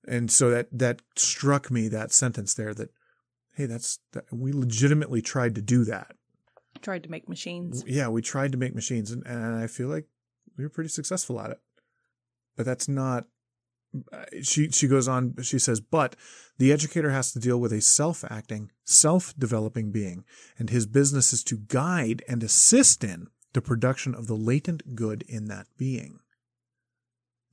And 0.07 0.31
so 0.31 0.49
that 0.49 0.67
that 0.71 1.01
struck 1.15 1.69
me 1.69 1.87
that 1.89 2.11
sentence 2.11 2.53
there 2.53 2.73
that 2.73 2.89
hey 3.53 3.65
that's 3.65 3.99
that, 4.13 4.25
we 4.31 4.51
legitimately 4.51 5.21
tried 5.21 5.55
to 5.55 5.61
do 5.61 5.83
that. 5.85 6.15
Tried 6.81 7.03
to 7.03 7.11
make 7.11 7.27
machines. 7.27 7.83
yeah, 7.85 8.07
we 8.07 8.21
tried 8.21 8.53
to 8.53 8.57
make 8.57 8.73
machines, 8.73 9.11
and, 9.11 9.25
and 9.25 9.55
I 9.55 9.67
feel 9.67 9.89
like 9.89 10.05
we 10.57 10.63
were 10.63 10.69
pretty 10.69 10.89
successful 10.89 11.39
at 11.39 11.51
it. 11.51 11.59
But 12.55 12.65
that's 12.65 12.87
not. 12.87 13.25
She 14.43 14.69
she 14.69 14.87
goes 14.87 15.07
on. 15.07 15.35
She 15.41 15.59
says, 15.59 15.79
but 15.79 16.15
the 16.57 16.71
educator 16.71 17.09
has 17.11 17.31
to 17.31 17.39
deal 17.39 17.59
with 17.59 17.73
a 17.73 17.81
self-acting, 17.81 18.71
self-developing 18.83 19.91
being, 19.91 20.25
and 20.57 20.69
his 20.69 20.85
business 20.85 21.33
is 21.33 21.43
to 21.45 21.57
guide 21.57 22.21
and 22.27 22.43
assist 22.43 23.03
in 23.03 23.27
the 23.53 23.61
production 23.61 24.13
of 24.13 24.27
the 24.27 24.35
latent 24.35 24.95
good 24.95 25.23
in 25.27 25.45
that 25.45 25.67
being, 25.77 26.19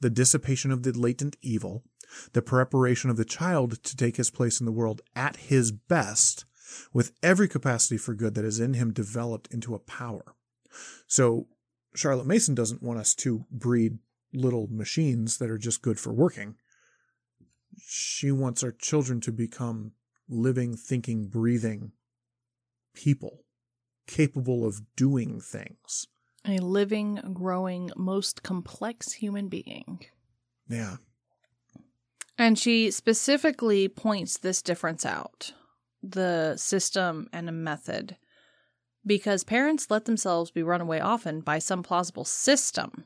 the 0.00 0.10
dissipation 0.10 0.70
of 0.70 0.82
the 0.82 0.92
latent 0.92 1.36
evil, 1.40 1.84
the 2.32 2.42
preparation 2.42 3.08
of 3.08 3.16
the 3.16 3.24
child 3.24 3.82
to 3.82 3.96
take 3.96 4.16
his 4.16 4.30
place 4.30 4.60
in 4.60 4.66
the 4.66 4.72
world 4.72 5.00
at 5.14 5.36
his 5.36 5.72
best, 5.72 6.44
with 6.92 7.12
every 7.22 7.48
capacity 7.48 7.96
for 7.96 8.12
good 8.12 8.34
that 8.34 8.44
is 8.44 8.60
in 8.60 8.74
him 8.74 8.92
developed 8.92 9.48
into 9.52 9.74
a 9.74 9.78
power. 9.78 10.34
So 11.06 11.46
Charlotte 11.94 12.26
Mason 12.26 12.54
doesn't 12.54 12.82
want 12.82 12.98
us 12.98 13.14
to 13.14 13.46
breed 13.50 13.98
little 14.32 14.68
machines 14.70 15.38
that 15.38 15.50
are 15.50 15.58
just 15.58 15.82
good 15.82 15.98
for 15.98 16.12
working. 16.12 16.56
She 17.78 18.30
wants 18.30 18.62
our 18.62 18.72
children 18.72 19.20
to 19.22 19.32
become 19.32 19.92
living, 20.28 20.76
thinking, 20.76 21.28
breathing 21.28 21.92
people 22.94 23.44
capable 24.06 24.64
of 24.64 24.80
doing 24.96 25.40
things. 25.40 26.06
A 26.46 26.58
living, 26.58 27.20
growing, 27.32 27.90
most 27.96 28.42
complex 28.42 29.12
human 29.12 29.48
being. 29.48 30.06
Yeah. 30.68 30.96
And 32.38 32.58
she 32.58 32.90
specifically 32.90 33.88
points 33.88 34.38
this 34.38 34.62
difference 34.62 35.04
out 35.04 35.52
the 36.02 36.56
system 36.56 37.28
and 37.32 37.48
a 37.48 37.52
method. 37.52 38.16
Because 39.04 39.42
parents 39.44 39.90
let 39.90 40.04
themselves 40.04 40.50
be 40.50 40.62
run 40.62 40.80
away 40.80 41.00
often 41.00 41.40
by 41.40 41.58
some 41.58 41.82
plausible 41.82 42.24
system, 42.24 43.04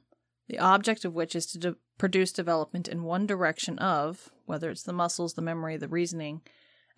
the 0.50 0.58
object 0.58 1.04
of 1.04 1.14
which 1.14 1.36
is 1.36 1.46
to 1.46 1.58
de- 1.58 1.76
produce 1.96 2.32
development 2.32 2.88
in 2.88 3.04
one 3.04 3.24
direction 3.24 3.78
of, 3.78 4.30
whether 4.46 4.68
it's 4.68 4.82
the 4.82 4.92
muscles, 4.92 5.34
the 5.34 5.42
memory, 5.42 5.76
the 5.76 5.86
reasoning, 5.86 6.40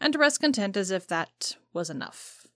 and 0.01 0.15
to 0.15 0.19
rest 0.19 0.41
content 0.41 0.75
as 0.75 0.91
if 0.91 1.07
that 1.07 1.57
was 1.75 1.91
enough. 1.91 2.47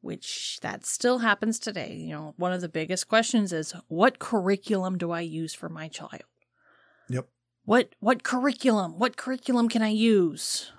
Which 0.00 0.58
that 0.62 0.84
still 0.84 1.18
happens 1.18 1.60
today. 1.60 1.94
You 1.94 2.14
know, 2.14 2.34
one 2.38 2.52
of 2.52 2.60
the 2.60 2.68
biggest 2.68 3.06
questions 3.06 3.52
is 3.52 3.72
what 3.86 4.18
curriculum 4.18 4.98
do 4.98 5.12
I 5.12 5.20
use 5.20 5.54
for 5.54 5.68
my 5.68 5.86
child? 5.86 6.24
Yep. 7.08 7.28
What 7.64 7.94
what 8.00 8.24
curriculum? 8.24 8.98
What 8.98 9.16
curriculum 9.16 9.68
can 9.68 9.82
I 9.82 9.90
use? 9.90 10.72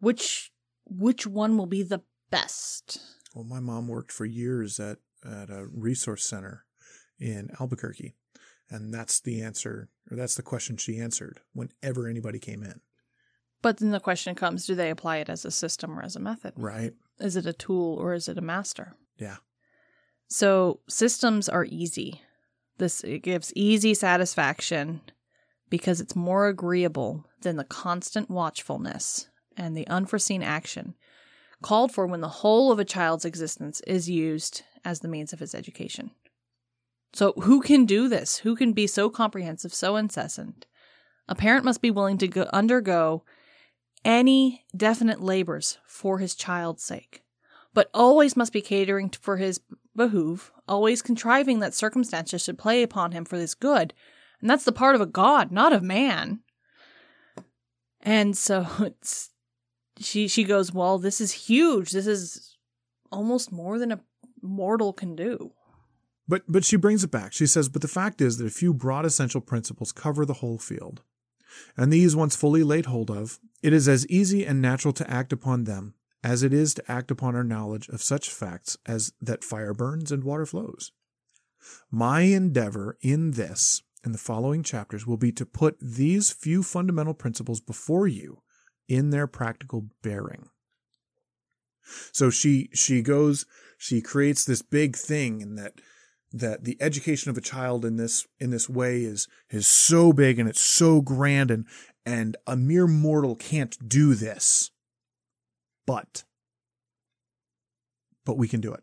Which 0.00 0.50
which 0.86 1.24
one 1.26 1.56
will 1.56 1.66
be 1.66 1.82
the 1.82 2.02
best? 2.30 2.98
Well, 3.34 3.44
my 3.44 3.60
mom 3.60 3.86
worked 3.86 4.10
for 4.10 4.24
years 4.24 4.80
at, 4.80 4.98
at 5.24 5.50
a 5.50 5.66
resource 5.70 6.24
center 6.24 6.64
in 7.20 7.50
Albuquerque. 7.60 8.16
And 8.74 8.92
that's 8.92 9.20
the 9.20 9.40
answer, 9.40 9.88
or 10.10 10.16
that's 10.16 10.34
the 10.34 10.42
question 10.42 10.76
she 10.76 10.98
answered 10.98 11.38
whenever 11.52 12.08
anybody 12.08 12.40
came 12.40 12.64
in. 12.64 12.80
But 13.62 13.76
then 13.76 13.92
the 13.92 14.00
question 14.00 14.34
comes, 14.34 14.66
do 14.66 14.74
they 14.74 14.90
apply 14.90 15.18
it 15.18 15.28
as 15.28 15.44
a 15.44 15.52
system 15.52 15.96
or 15.96 16.02
as 16.02 16.16
a 16.16 16.20
method? 16.20 16.54
Right. 16.56 16.92
Is 17.20 17.36
it 17.36 17.46
a 17.46 17.52
tool 17.52 17.96
or 18.00 18.14
is 18.14 18.28
it 18.28 18.36
a 18.36 18.42
master? 18.42 18.96
Yeah. 19.16 19.36
So 20.28 20.80
systems 20.88 21.48
are 21.48 21.64
easy. 21.64 22.20
This 22.78 23.04
it 23.04 23.22
gives 23.22 23.52
easy 23.54 23.94
satisfaction 23.94 25.02
because 25.70 26.00
it's 26.00 26.16
more 26.16 26.48
agreeable 26.48 27.24
than 27.42 27.54
the 27.54 27.62
constant 27.62 28.28
watchfulness 28.28 29.28
and 29.56 29.76
the 29.76 29.86
unforeseen 29.86 30.42
action 30.42 30.96
called 31.62 31.92
for 31.92 32.08
when 32.08 32.22
the 32.22 32.28
whole 32.28 32.72
of 32.72 32.80
a 32.80 32.84
child's 32.84 33.24
existence 33.24 33.80
is 33.86 34.10
used 34.10 34.62
as 34.84 34.98
the 34.98 35.08
means 35.08 35.32
of 35.32 35.38
his 35.38 35.54
education. 35.54 36.10
So, 37.14 37.32
who 37.42 37.60
can 37.60 37.86
do 37.86 38.08
this? 38.08 38.38
Who 38.38 38.56
can 38.56 38.72
be 38.72 38.88
so 38.88 39.08
comprehensive, 39.08 39.72
so 39.72 39.94
incessant? 39.94 40.66
A 41.28 41.34
parent 41.36 41.64
must 41.64 41.80
be 41.80 41.90
willing 41.90 42.18
to 42.18 42.28
go, 42.28 42.48
undergo 42.52 43.24
any 44.04 44.64
definite 44.76 45.22
labors 45.22 45.78
for 45.86 46.18
his 46.18 46.34
child's 46.34 46.82
sake, 46.82 47.22
but 47.72 47.88
always 47.94 48.36
must 48.36 48.52
be 48.52 48.60
catering 48.60 49.10
for 49.10 49.36
his 49.36 49.60
behoove, 49.94 50.52
always 50.66 51.02
contriving 51.02 51.60
that 51.60 51.72
circumstances 51.72 52.42
should 52.42 52.58
play 52.58 52.82
upon 52.82 53.12
him 53.12 53.24
for 53.24 53.36
his 53.36 53.54
good. 53.54 53.94
And 54.40 54.50
that's 54.50 54.64
the 54.64 54.72
part 54.72 54.96
of 54.96 55.00
a 55.00 55.06
god, 55.06 55.52
not 55.52 55.72
of 55.72 55.82
man. 55.82 56.40
And 58.00 58.36
so 58.36 58.66
it's 58.80 59.30
she 60.00 60.26
she 60.26 60.42
goes, 60.42 60.72
Well, 60.72 60.98
this 60.98 61.20
is 61.20 61.30
huge. 61.32 61.92
This 61.92 62.08
is 62.08 62.56
almost 63.12 63.52
more 63.52 63.78
than 63.78 63.92
a 63.92 64.00
mortal 64.42 64.92
can 64.92 65.14
do. 65.14 65.52
But 66.26 66.42
but 66.48 66.64
she 66.64 66.76
brings 66.76 67.04
it 67.04 67.10
back. 67.10 67.32
She 67.32 67.46
says, 67.46 67.68
but 67.68 67.82
the 67.82 67.88
fact 67.88 68.20
is 68.20 68.38
that 68.38 68.46
a 68.46 68.50
few 68.50 68.72
broad 68.72 69.04
essential 69.04 69.40
principles 69.40 69.92
cover 69.92 70.24
the 70.24 70.34
whole 70.34 70.58
field. 70.58 71.02
And 71.76 71.92
these 71.92 72.16
once 72.16 72.34
fully 72.34 72.62
laid 72.62 72.86
hold 72.86 73.10
of, 73.10 73.38
it 73.62 73.72
is 73.72 73.88
as 73.88 74.06
easy 74.08 74.44
and 74.44 74.60
natural 74.60 74.92
to 74.94 75.10
act 75.10 75.32
upon 75.32 75.64
them 75.64 75.94
as 76.22 76.42
it 76.42 76.54
is 76.54 76.72
to 76.74 76.90
act 76.90 77.10
upon 77.10 77.36
our 77.36 77.44
knowledge 77.44 77.88
of 77.88 78.02
such 78.02 78.30
facts 78.30 78.78
as 78.86 79.12
that 79.20 79.44
fire 79.44 79.74
burns 79.74 80.10
and 80.10 80.24
water 80.24 80.46
flows. 80.46 80.90
My 81.90 82.22
endeavor 82.22 82.96
in 83.02 83.32
this 83.32 83.82
and 84.02 84.14
the 84.14 84.18
following 84.18 84.62
chapters 84.62 85.06
will 85.06 85.16
be 85.16 85.32
to 85.32 85.46
put 85.46 85.78
these 85.80 86.30
few 86.30 86.62
fundamental 86.62 87.14
principles 87.14 87.60
before 87.60 88.06
you 88.06 88.42
in 88.88 89.10
their 89.10 89.26
practical 89.26 89.86
bearing. 90.02 90.48
So 92.12 92.30
she 92.30 92.70
she 92.72 93.02
goes 93.02 93.44
she 93.76 94.00
creates 94.00 94.44
this 94.44 94.62
big 94.62 94.96
thing 94.96 95.42
and 95.42 95.58
that 95.58 95.74
that 96.34 96.64
the 96.64 96.76
education 96.80 97.30
of 97.30 97.38
a 97.38 97.40
child 97.40 97.84
in 97.84 97.96
this 97.96 98.26
in 98.40 98.50
this 98.50 98.68
way 98.68 99.02
is 99.04 99.28
is 99.50 99.68
so 99.68 100.12
big 100.12 100.38
and 100.38 100.48
it's 100.48 100.60
so 100.60 101.00
grand 101.00 101.50
and 101.50 101.64
and 102.04 102.36
a 102.46 102.56
mere 102.56 102.88
mortal 102.88 103.36
can't 103.36 103.88
do 103.88 104.14
this. 104.14 104.70
But 105.86 106.24
but 108.24 108.36
we 108.36 108.48
can 108.48 108.60
do 108.60 108.74
it. 108.74 108.82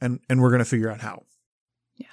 And 0.00 0.20
and 0.28 0.42
we're 0.42 0.50
going 0.50 0.58
to 0.58 0.64
figure 0.64 0.90
out 0.90 1.00
how. 1.00 1.24
Yeah. 1.96 2.06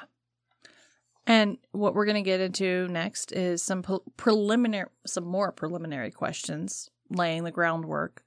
And 1.26 1.58
what 1.72 1.96
we're 1.96 2.06
going 2.06 2.16
to 2.16 2.22
get 2.22 2.42
into 2.42 2.88
next 2.90 3.32
is 3.32 3.64
some 3.64 3.82
pre- 3.82 3.98
preliminary, 4.18 4.90
some 5.08 5.26
more 5.26 5.52
preliminary 5.52 6.12
questions, 6.12 6.92
laying 7.10 7.44
the 7.44 7.52
groundwork 7.52 8.24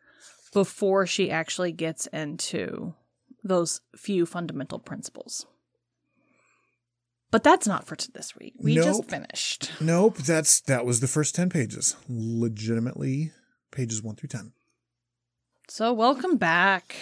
before 0.53 1.07
she 1.07 1.31
actually 1.31 1.71
gets 1.71 2.09
into 2.09 2.95
those 3.45 3.81
few 3.97 4.27
fundamental 4.27 4.81
principles. 4.81 5.47
But 7.31 7.43
that's 7.43 7.67
not 7.67 7.87
for 7.87 7.97
this 8.15 8.35
week. 8.37 8.55
We 8.59 8.75
just 8.75 9.05
finished. 9.05 9.71
Nope, 9.81 10.17
that's 10.19 10.61
that 10.63 10.87
was 10.87 11.01
the 11.01 11.09
first 11.09 11.35
10 11.35 11.51
pages. 11.51 11.97
Legitimately 12.09 13.33
pages 13.71 14.03
1 14.03 14.17
through 14.17 14.29
10. 14.29 14.53
So 15.69 15.93
welcome 15.93 16.37
back. 16.37 16.97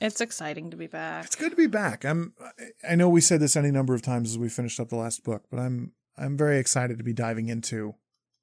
It's 0.00 0.20
exciting 0.20 0.70
to 0.70 0.76
be 0.76 0.86
back. 0.86 1.24
It's 1.24 1.36
good 1.36 1.50
to 1.50 1.56
be 1.56 1.66
back. 1.66 2.04
I'm 2.04 2.34
I 2.88 2.94
know 2.94 3.08
we 3.08 3.22
said 3.22 3.40
this 3.40 3.56
any 3.56 3.70
number 3.70 3.94
of 3.94 4.02
times 4.02 4.30
as 4.30 4.38
we 4.38 4.50
finished 4.50 4.78
up 4.78 4.90
the 4.90 4.96
last 4.96 5.24
book, 5.24 5.44
but 5.50 5.58
I'm 5.58 5.92
I'm 6.18 6.36
very 6.36 6.58
excited 6.58 6.98
to 6.98 7.04
be 7.04 7.14
diving 7.14 7.48
into 7.48 7.94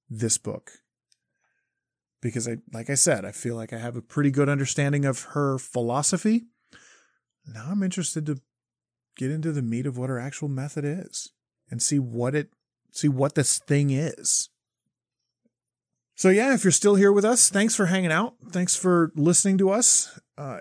this 0.10 0.40
book. 0.40 0.72
Because 2.20 2.48
I 2.48 2.58
like 2.74 2.90
I 2.90 2.96
said, 2.96 3.26
I 3.26 3.32
feel 3.32 3.56
like 3.56 3.74
I 3.74 3.78
have 3.78 3.96
a 3.96 4.02
pretty 4.02 4.32
good 4.32 4.50
understanding 4.50 5.06
of 5.06 5.24
her 5.34 5.60
philosophy. 5.60 6.46
Now 7.46 7.68
I'm 7.70 7.84
interested 7.84 8.26
to 8.26 8.42
get 9.18 9.32
into 9.32 9.52
the 9.52 9.62
meat 9.62 9.86
of 9.86 9.98
what 9.98 10.10
our 10.10 10.20
actual 10.20 10.48
method 10.48 10.86
is 10.86 11.32
and 11.70 11.82
see 11.82 12.00
what 12.00 12.36
it 12.36 12.50
see 12.92 13.08
what 13.08 13.36
this 13.36 13.60
thing 13.60 13.90
is. 13.90 14.50
So 16.16 16.30
yeah, 16.30 16.54
if 16.54 16.64
you're 16.64 16.72
still 16.72 16.96
here 16.96 17.12
with 17.12 17.26
us, 17.26 17.50
thanks 17.50 17.76
for 17.76 17.88
hanging 17.88 18.12
out. 18.12 18.36
Thanks 18.52 18.76
for 18.76 19.12
listening 19.16 19.58
to 19.60 19.72
us. 19.72 20.20
Uh, 20.38 20.60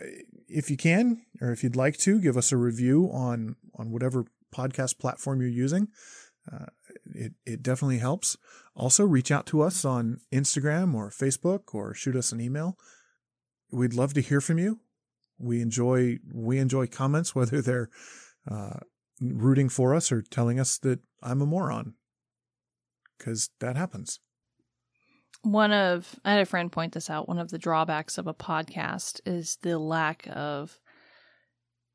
if 0.48 0.70
you 0.70 0.76
can, 0.76 1.22
or 1.40 1.52
if 1.52 1.62
you'd 1.62 1.76
like 1.76 1.98
to, 1.98 2.20
give 2.20 2.36
us 2.36 2.52
a 2.52 2.56
review 2.56 3.10
on 3.12 3.56
on 3.76 3.90
whatever 3.90 4.24
podcast 4.54 4.98
platform 4.98 5.40
you're 5.40 5.50
using. 5.50 5.88
Uh, 6.50 6.66
it 7.14 7.32
it 7.44 7.62
definitely 7.62 7.98
helps. 7.98 8.36
Also, 8.74 9.04
reach 9.04 9.30
out 9.30 9.46
to 9.46 9.60
us 9.60 9.84
on 9.84 10.20
Instagram 10.32 10.94
or 10.94 11.10
Facebook, 11.10 11.74
or 11.74 11.92
shoot 11.92 12.16
us 12.16 12.32
an 12.32 12.40
email. 12.40 12.78
We'd 13.70 13.94
love 13.94 14.14
to 14.14 14.22
hear 14.22 14.40
from 14.40 14.58
you. 14.58 14.80
We 15.38 15.60
enjoy 15.60 16.18
we 16.32 16.58
enjoy 16.58 16.86
comments, 16.86 17.34
whether 17.34 17.60
they're 17.60 17.90
uh, 18.48 18.80
rooting 19.20 19.68
for 19.68 19.94
us 19.94 20.12
or 20.12 20.22
telling 20.22 20.60
us 20.60 20.78
that 20.78 21.00
I'm 21.22 21.42
a 21.42 21.46
moron, 21.46 21.94
because 23.18 23.50
that 23.60 23.76
happens. 23.76 24.20
One 25.42 25.72
of 25.72 26.20
I 26.24 26.32
had 26.32 26.42
a 26.42 26.46
friend 26.46 26.70
point 26.70 26.92
this 26.92 27.08
out. 27.08 27.28
One 27.28 27.38
of 27.38 27.50
the 27.50 27.58
drawbacks 27.58 28.18
of 28.18 28.26
a 28.26 28.34
podcast 28.34 29.20
is 29.24 29.56
the 29.62 29.78
lack 29.78 30.28
of 30.30 30.78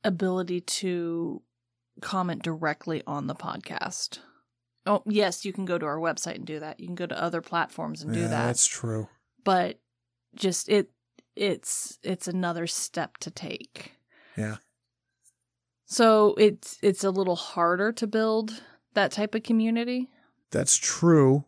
ability 0.04 0.62
to 0.62 1.42
comment 2.02 2.44
directly 2.44 3.04
on 3.06 3.28
the 3.28 3.36
podcast. 3.36 4.20
Oh, 4.86 5.02
yes, 5.08 5.46
you 5.46 5.54
can 5.54 5.66
go 5.66 5.78
to 5.78 5.86
our 5.86 5.98
website 5.98 6.36
and 6.36 6.46
do 6.46 6.60
that. 6.60 6.80
You 6.80 6.88
can 6.88 6.96
go 6.96 7.08
to 7.08 7.22
other 7.22 7.42
platforms 7.42 8.04
and 8.04 8.14
do 8.14 8.22
yeah, 8.22 8.28
that. 8.28 8.46
That's 8.48 8.68
true. 8.68 9.10
But 9.44 9.80
just 10.36 10.70
it 10.70 10.90
it's 11.36 11.98
it's 12.04 12.28
another 12.28 12.68
step 12.68 13.18
to 13.18 13.32
take. 13.32 13.94
Yeah. 14.38 14.58
So 15.86 16.34
it's 16.38 16.78
it's 16.82 17.04
a 17.04 17.12
little 17.12 17.36
harder 17.36 17.92
to 17.94 18.08
build 18.08 18.64
that 18.94 19.12
type 19.12 19.36
of 19.36 19.44
community. 19.44 20.10
That's 20.52 20.78
true. 20.78 21.46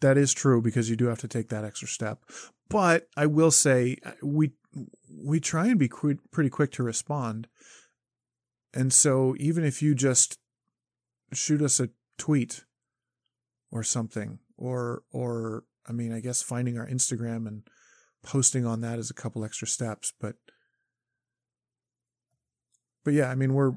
That 0.00 0.16
is 0.16 0.32
true 0.32 0.62
because 0.62 0.88
you 0.88 0.96
do 0.96 1.06
have 1.06 1.18
to 1.20 1.28
take 1.28 1.48
that 1.48 1.64
extra 1.64 1.88
step. 1.88 2.22
But 2.68 3.08
I 3.16 3.26
will 3.26 3.50
say 3.50 3.96
uh, 4.04 4.12
we 4.22 4.52
we 5.10 5.40
try 5.40 5.66
and 5.66 5.78
be 5.78 5.90
pretty 6.30 6.50
quick 6.50 6.72
to 6.72 6.82
respond. 6.82 7.48
And 8.74 8.92
so 8.92 9.34
even 9.38 9.64
if 9.64 9.82
you 9.82 9.94
just 9.94 10.38
shoot 11.32 11.62
us 11.62 11.80
a 11.80 11.90
tweet 12.16 12.64
or 13.70 13.82
something 13.82 14.38
or 14.56 15.02
or 15.10 15.64
I 15.86 15.92
mean 15.92 16.12
I 16.12 16.20
guess 16.20 16.42
finding 16.42 16.78
our 16.78 16.86
Instagram 16.86 17.46
and 17.46 17.62
posting 18.22 18.66
on 18.66 18.80
that 18.82 18.98
is 18.98 19.10
a 19.10 19.14
couple 19.14 19.44
extra 19.44 19.66
steps, 19.66 20.12
but 20.20 20.36
but 23.08 23.14
yeah, 23.14 23.30
I 23.30 23.34
mean 23.36 23.54
we're 23.54 23.72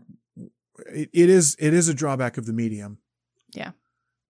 it, 0.88 1.09
it 1.13 1.29
is 1.29 1.55
it 1.57 1.73
is 1.73 1.88
a 1.88 1.93
drawback 1.93 2.38
of 2.38 2.45
the 2.45 2.51
medium. 2.51 2.97
Yeah. 3.53 3.71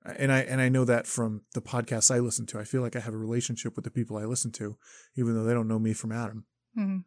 And 0.06 0.32
I 0.32 0.42
and 0.42 0.62
I 0.62 0.70
know 0.70 0.86
that 0.86 1.08
from 1.08 1.42
the 1.56 1.62
podcasts 1.62 2.14
I 2.14 2.20
listen 2.20 2.46
to. 2.48 2.60
I 2.60 2.66
feel 2.66 2.84
like 2.84 2.96
I 2.96 3.00
have 3.00 3.16
a 3.16 3.18
relationship 3.18 3.76
with 3.76 3.84
the 3.84 3.90
people 3.90 4.16
I 4.16 4.26
listen 4.26 4.52
to, 4.52 4.78
even 5.16 5.34
though 5.34 5.44
they 5.44 5.56
don't 5.56 5.68
know 5.68 5.80
me 5.80 5.94
from 5.94 6.12
Adam. 6.12 6.46
Mm-hmm. 6.78 7.00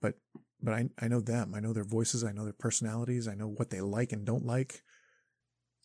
But 0.00 0.14
but 0.62 0.72
I 0.72 0.88
I 0.98 1.08
know 1.08 1.20
them. 1.20 1.52
I 1.54 1.60
know 1.60 1.74
their 1.74 1.84
voices. 1.84 2.24
I 2.24 2.32
know 2.32 2.44
their 2.44 2.54
personalities. 2.54 3.28
I 3.28 3.34
know 3.34 3.48
what 3.48 3.68
they 3.68 3.82
like 3.82 4.12
and 4.12 4.24
don't 4.24 4.46
like. 4.46 4.80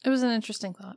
It 0.06 0.10
was 0.10 0.24
an 0.24 0.32
interesting 0.32 0.74
thought 0.74 0.96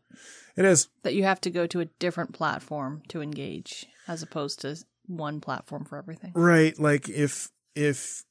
It 0.57 0.65
is. 0.65 0.91
that 1.03 1.15
you 1.17 1.25
have 1.25 1.41
to 1.41 1.51
go 1.51 1.67
to 1.67 1.81
a 1.81 1.87
different 1.99 2.35
platform 2.35 3.03
to 3.09 3.21
engage 3.21 3.85
as 4.07 4.23
opposed 4.23 4.61
to 4.61 4.77
one 5.07 5.41
platform 5.41 5.85
for 5.85 5.99
everything. 5.99 6.31
Right. 6.37 6.79
Like 6.79 7.09
if 7.09 7.51
if 7.75 8.23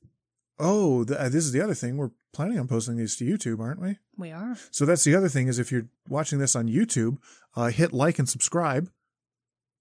oh, 0.64 1.03
th- 1.03 1.20
uh, 1.20 1.30
this 1.30 1.45
is 1.45 1.51
the 1.51 1.61
other 1.61 1.74
thing. 1.74 1.97
We're 1.97 2.11
planning 2.34 2.57
on 2.59 2.68
posting 2.68 2.97
these 2.97 3.16
to 3.18 3.26
YouTube, 3.26 3.59
aren't 3.59 3.82
we? 3.82 3.97
We 4.18 4.32
are. 4.32 4.57
So 4.72 4.86
that's 4.86 5.03
the 5.03 5.16
other 5.16 5.30
thing 5.30 5.47
is 5.47 5.59
if 5.59 5.72
you're 5.72 5.88
watching 6.07 6.39
this 6.39 6.55
on 6.55 6.68
YouTube, 6.68 7.18
uh, 7.55 7.68
hit 7.68 7.93
like 7.93 8.18
and 8.20 8.28
subscribe, 8.28 8.89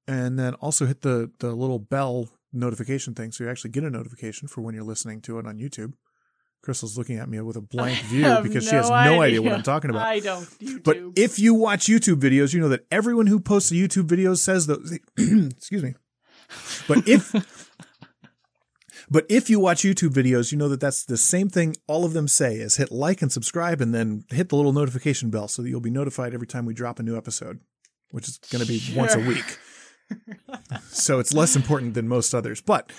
and 0.06 0.38
then 0.38 0.54
also 0.54 0.86
hit 0.86 1.02
the 1.02 1.30
the 1.38 1.52
little 1.52 1.78
bell 1.78 2.28
notification 2.52 3.14
thing 3.14 3.32
so 3.32 3.44
you 3.44 3.50
actually 3.50 3.70
get 3.70 3.84
a 3.84 3.90
notification 3.90 4.46
for 4.48 4.60
when 4.60 4.74
you're 4.74 4.84
listening 4.84 5.20
to 5.22 5.38
it 5.38 5.46
on 5.46 5.58
YouTube. 5.58 5.94
Crystal's 6.62 6.96
looking 6.96 7.16
at 7.18 7.28
me 7.28 7.40
with 7.40 7.56
a 7.56 7.60
blank 7.60 7.98
view 8.04 8.38
because 8.42 8.64
she 8.68 8.74
has 8.74 8.88
no 8.88 9.20
idea. 9.22 9.42
what 9.42 9.52
I'm 9.52 9.62
talking 9.62 9.90
about. 9.90 10.06
I 10.06 10.20
don't 10.20 10.44
YouTube. 10.60 10.84
But 10.84 10.98
if 11.16 11.38
you 11.38 11.54
watch 11.54 11.86
YouTube 11.86 12.20
videos, 12.20 12.52
you 12.54 12.60
know 12.60 12.68
that 12.68 12.86
everyone 12.90 13.26
who 13.26 13.40
posts 13.40 13.70
the 13.70 13.88
YouTube 13.88 14.06
videos 14.06 14.38
says 14.38 14.66
those. 14.66 14.92
excuse 15.18 15.82
me. 15.82 15.94
But 16.86 17.08
if 17.08 17.32
but 19.10 19.26
if 19.28 19.50
you 19.50 19.60
watch 19.60 19.82
YouTube 19.82 20.10
videos, 20.10 20.52
you 20.52 20.58
know 20.58 20.68
that 20.68 20.80
that's 20.80 21.04
the 21.04 21.16
same 21.16 21.48
thing 21.48 21.76
all 21.86 22.04
of 22.04 22.12
them 22.12 22.28
say 22.28 22.56
is 22.56 22.76
hit 22.76 22.90
like 22.90 23.22
and 23.22 23.32
subscribe 23.32 23.80
and 23.80 23.94
then 23.94 24.24
hit 24.30 24.48
the 24.48 24.56
little 24.56 24.72
notification 24.72 25.30
bell 25.30 25.48
so 25.48 25.62
that 25.62 25.68
you'll 25.68 25.80
be 25.80 25.90
notified 25.90 26.34
every 26.34 26.46
time 26.46 26.66
we 26.66 26.74
drop 26.74 26.98
a 26.98 27.02
new 27.02 27.16
episode, 27.16 27.60
which 28.10 28.28
is 28.28 28.38
going 28.50 28.64
to 28.64 28.68
be 28.68 28.82
once 28.94 29.14
a 29.14 29.20
week. 29.20 29.58
so 30.88 31.18
it's 31.18 31.32
less 31.32 31.56
important 31.56 31.94
than 31.94 32.08
most 32.08 32.34
others, 32.34 32.60
but 32.60 32.92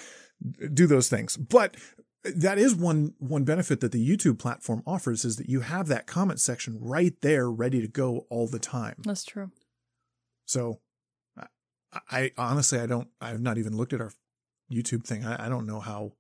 do 0.73 0.87
those 0.87 1.09
things. 1.09 1.37
But 1.37 1.77
that 2.23 2.57
is 2.57 2.75
one 2.75 3.13
one 3.19 3.43
benefit 3.43 3.81
that 3.81 3.91
the 3.91 4.07
YouTube 4.07 4.39
platform 4.39 4.81
offers 4.85 5.25
is 5.25 5.35
that 5.37 5.49
you 5.49 5.61
have 5.61 5.87
that 5.87 6.07
comment 6.07 6.39
section 6.39 6.77
right 6.79 7.13
there 7.21 7.49
ready 7.49 7.81
to 7.81 7.87
go 7.87 8.25
all 8.29 8.47
the 8.47 8.59
time. 8.59 8.95
That's 9.03 9.25
true. 9.25 9.51
So 10.45 10.79
I, 11.37 11.47
I 12.09 12.31
honestly 12.37 12.79
I 12.79 12.85
don't 12.85 13.09
I've 13.19 13.41
not 13.41 13.57
even 13.57 13.75
looked 13.75 13.93
at 13.93 14.01
our 14.01 14.11
YouTube 14.73 15.05
thing. 15.05 15.25
I, 15.25 15.45
I 15.45 15.49
don't 15.49 15.65
know 15.65 15.79
how 15.79 16.13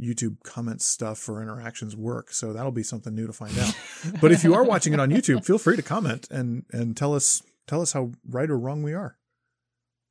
YouTube 0.00 0.42
comments 0.42 0.84
stuff 0.84 1.28
or 1.28 1.42
interactions 1.42 1.96
work. 1.96 2.32
So 2.32 2.52
that'll 2.52 2.72
be 2.72 2.82
something 2.82 3.14
new 3.14 3.26
to 3.26 3.32
find 3.32 3.56
out. 3.58 3.74
but 4.20 4.32
if 4.32 4.44
you 4.44 4.54
are 4.54 4.64
watching 4.64 4.92
it 4.92 5.00
on 5.00 5.10
YouTube, 5.10 5.44
feel 5.44 5.58
free 5.58 5.76
to 5.76 5.82
comment 5.82 6.28
and 6.30 6.64
and 6.72 6.96
tell 6.96 7.14
us 7.14 7.42
tell 7.66 7.80
us 7.80 7.92
how 7.92 8.12
right 8.28 8.50
or 8.50 8.58
wrong 8.58 8.82
we 8.82 8.94
are. 8.94 9.16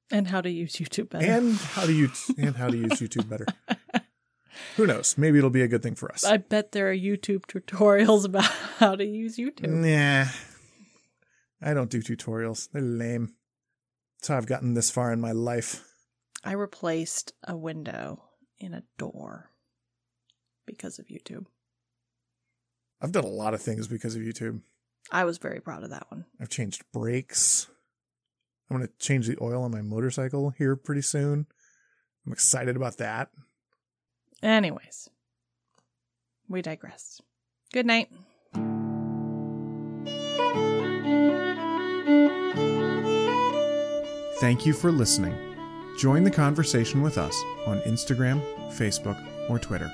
And 0.09 0.27
how 0.27 0.41
to 0.41 0.49
use 0.49 0.73
YouTube 0.73 1.09
better. 1.09 1.25
And 1.25 1.55
how 1.55 1.85
to 1.85 1.93
use 1.93 2.31
and 2.37 2.55
how 2.55 2.67
to 2.67 2.77
use 2.77 2.93
YouTube 2.93 3.29
better. 3.29 3.45
Who 4.75 4.85
knows? 4.85 5.17
Maybe 5.17 5.37
it'll 5.37 5.49
be 5.49 5.61
a 5.61 5.67
good 5.67 5.83
thing 5.83 5.95
for 5.95 6.11
us. 6.11 6.25
I 6.25 6.37
bet 6.37 6.71
there 6.71 6.89
are 6.89 6.95
YouTube 6.95 7.45
tutorials 7.45 8.25
about 8.25 8.51
how 8.77 8.95
to 8.95 9.05
use 9.05 9.37
YouTube. 9.37 9.69
Nah. 9.69 10.29
I 11.61 11.73
don't 11.73 11.89
do 11.89 12.01
tutorials. 12.01 12.69
They're 12.71 12.81
lame. 12.81 13.33
That's 14.19 14.27
how 14.27 14.37
I've 14.37 14.47
gotten 14.47 14.73
this 14.73 14.89
far 14.89 15.13
in 15.13 15.21
my 15.21 15.31
life. 15.31 15.83
I 16.43 16.53
replaced 16.53 17.33
a 17.47 17.55
window 17.55 18.23
in 18.59 18.73
a 18.73 18.83
door 18.97 19.51
because 20.65 20.99
of 20.99 21.07
YouTube. 21.07 21.45
I've 23.01 23.11
done 23.11 23.23
a 23.23 23.27
lot 23.27 23.53
of 23.53 23.61
things 23.61 23.87
because 23.87 24.15
of 24.15 24.21
YouTube. 24.21 24.61
I 25.11 25.23
was 25.25 25.37
very 25.37 25.59
proud 25.59 25.83
of 25.83 25.89
that 25.89 26.05
one. 26.09 26.25
I've 26.39 26.49
changed 26.49 26.83
brakes. 26.93 27.67
I'm 28.69 28.77
going 28.77 28.87
to 28.87 28.93
change 28.99 29.27
the 29.27 29.37
oil 29.41 29.63
on 29.63 29.71
my 29.71 29.81
motorcycle 29.81 30.51
here 30.51 30.75
pretty 30.75 31.01
soon. 31.01 31.47
I'm 32.25 32.31
excited 32.31 32.75
about 32.75 32.97
that. 32.97 33.29
Anyways, 34.41 35.09
we 36.47 36.61
digress. 36.61 37.21
Good 37.73 37.85
night. 37.85 38.09
Thank 44.39 44.65
you 44.65 44.73
for 44.73 44.91
listening. 44.91 45.50
Join 46.01 46.23
the 46.23 46.31
conversation 46.31 47.03
with 47.03 47.19
us 47.19 47.39
on 47.67 47.79
Instagram, 47.81 48.41
Facebook, 48.71 49.23
or 49.47 49.59
Twitter. 49.59 49.87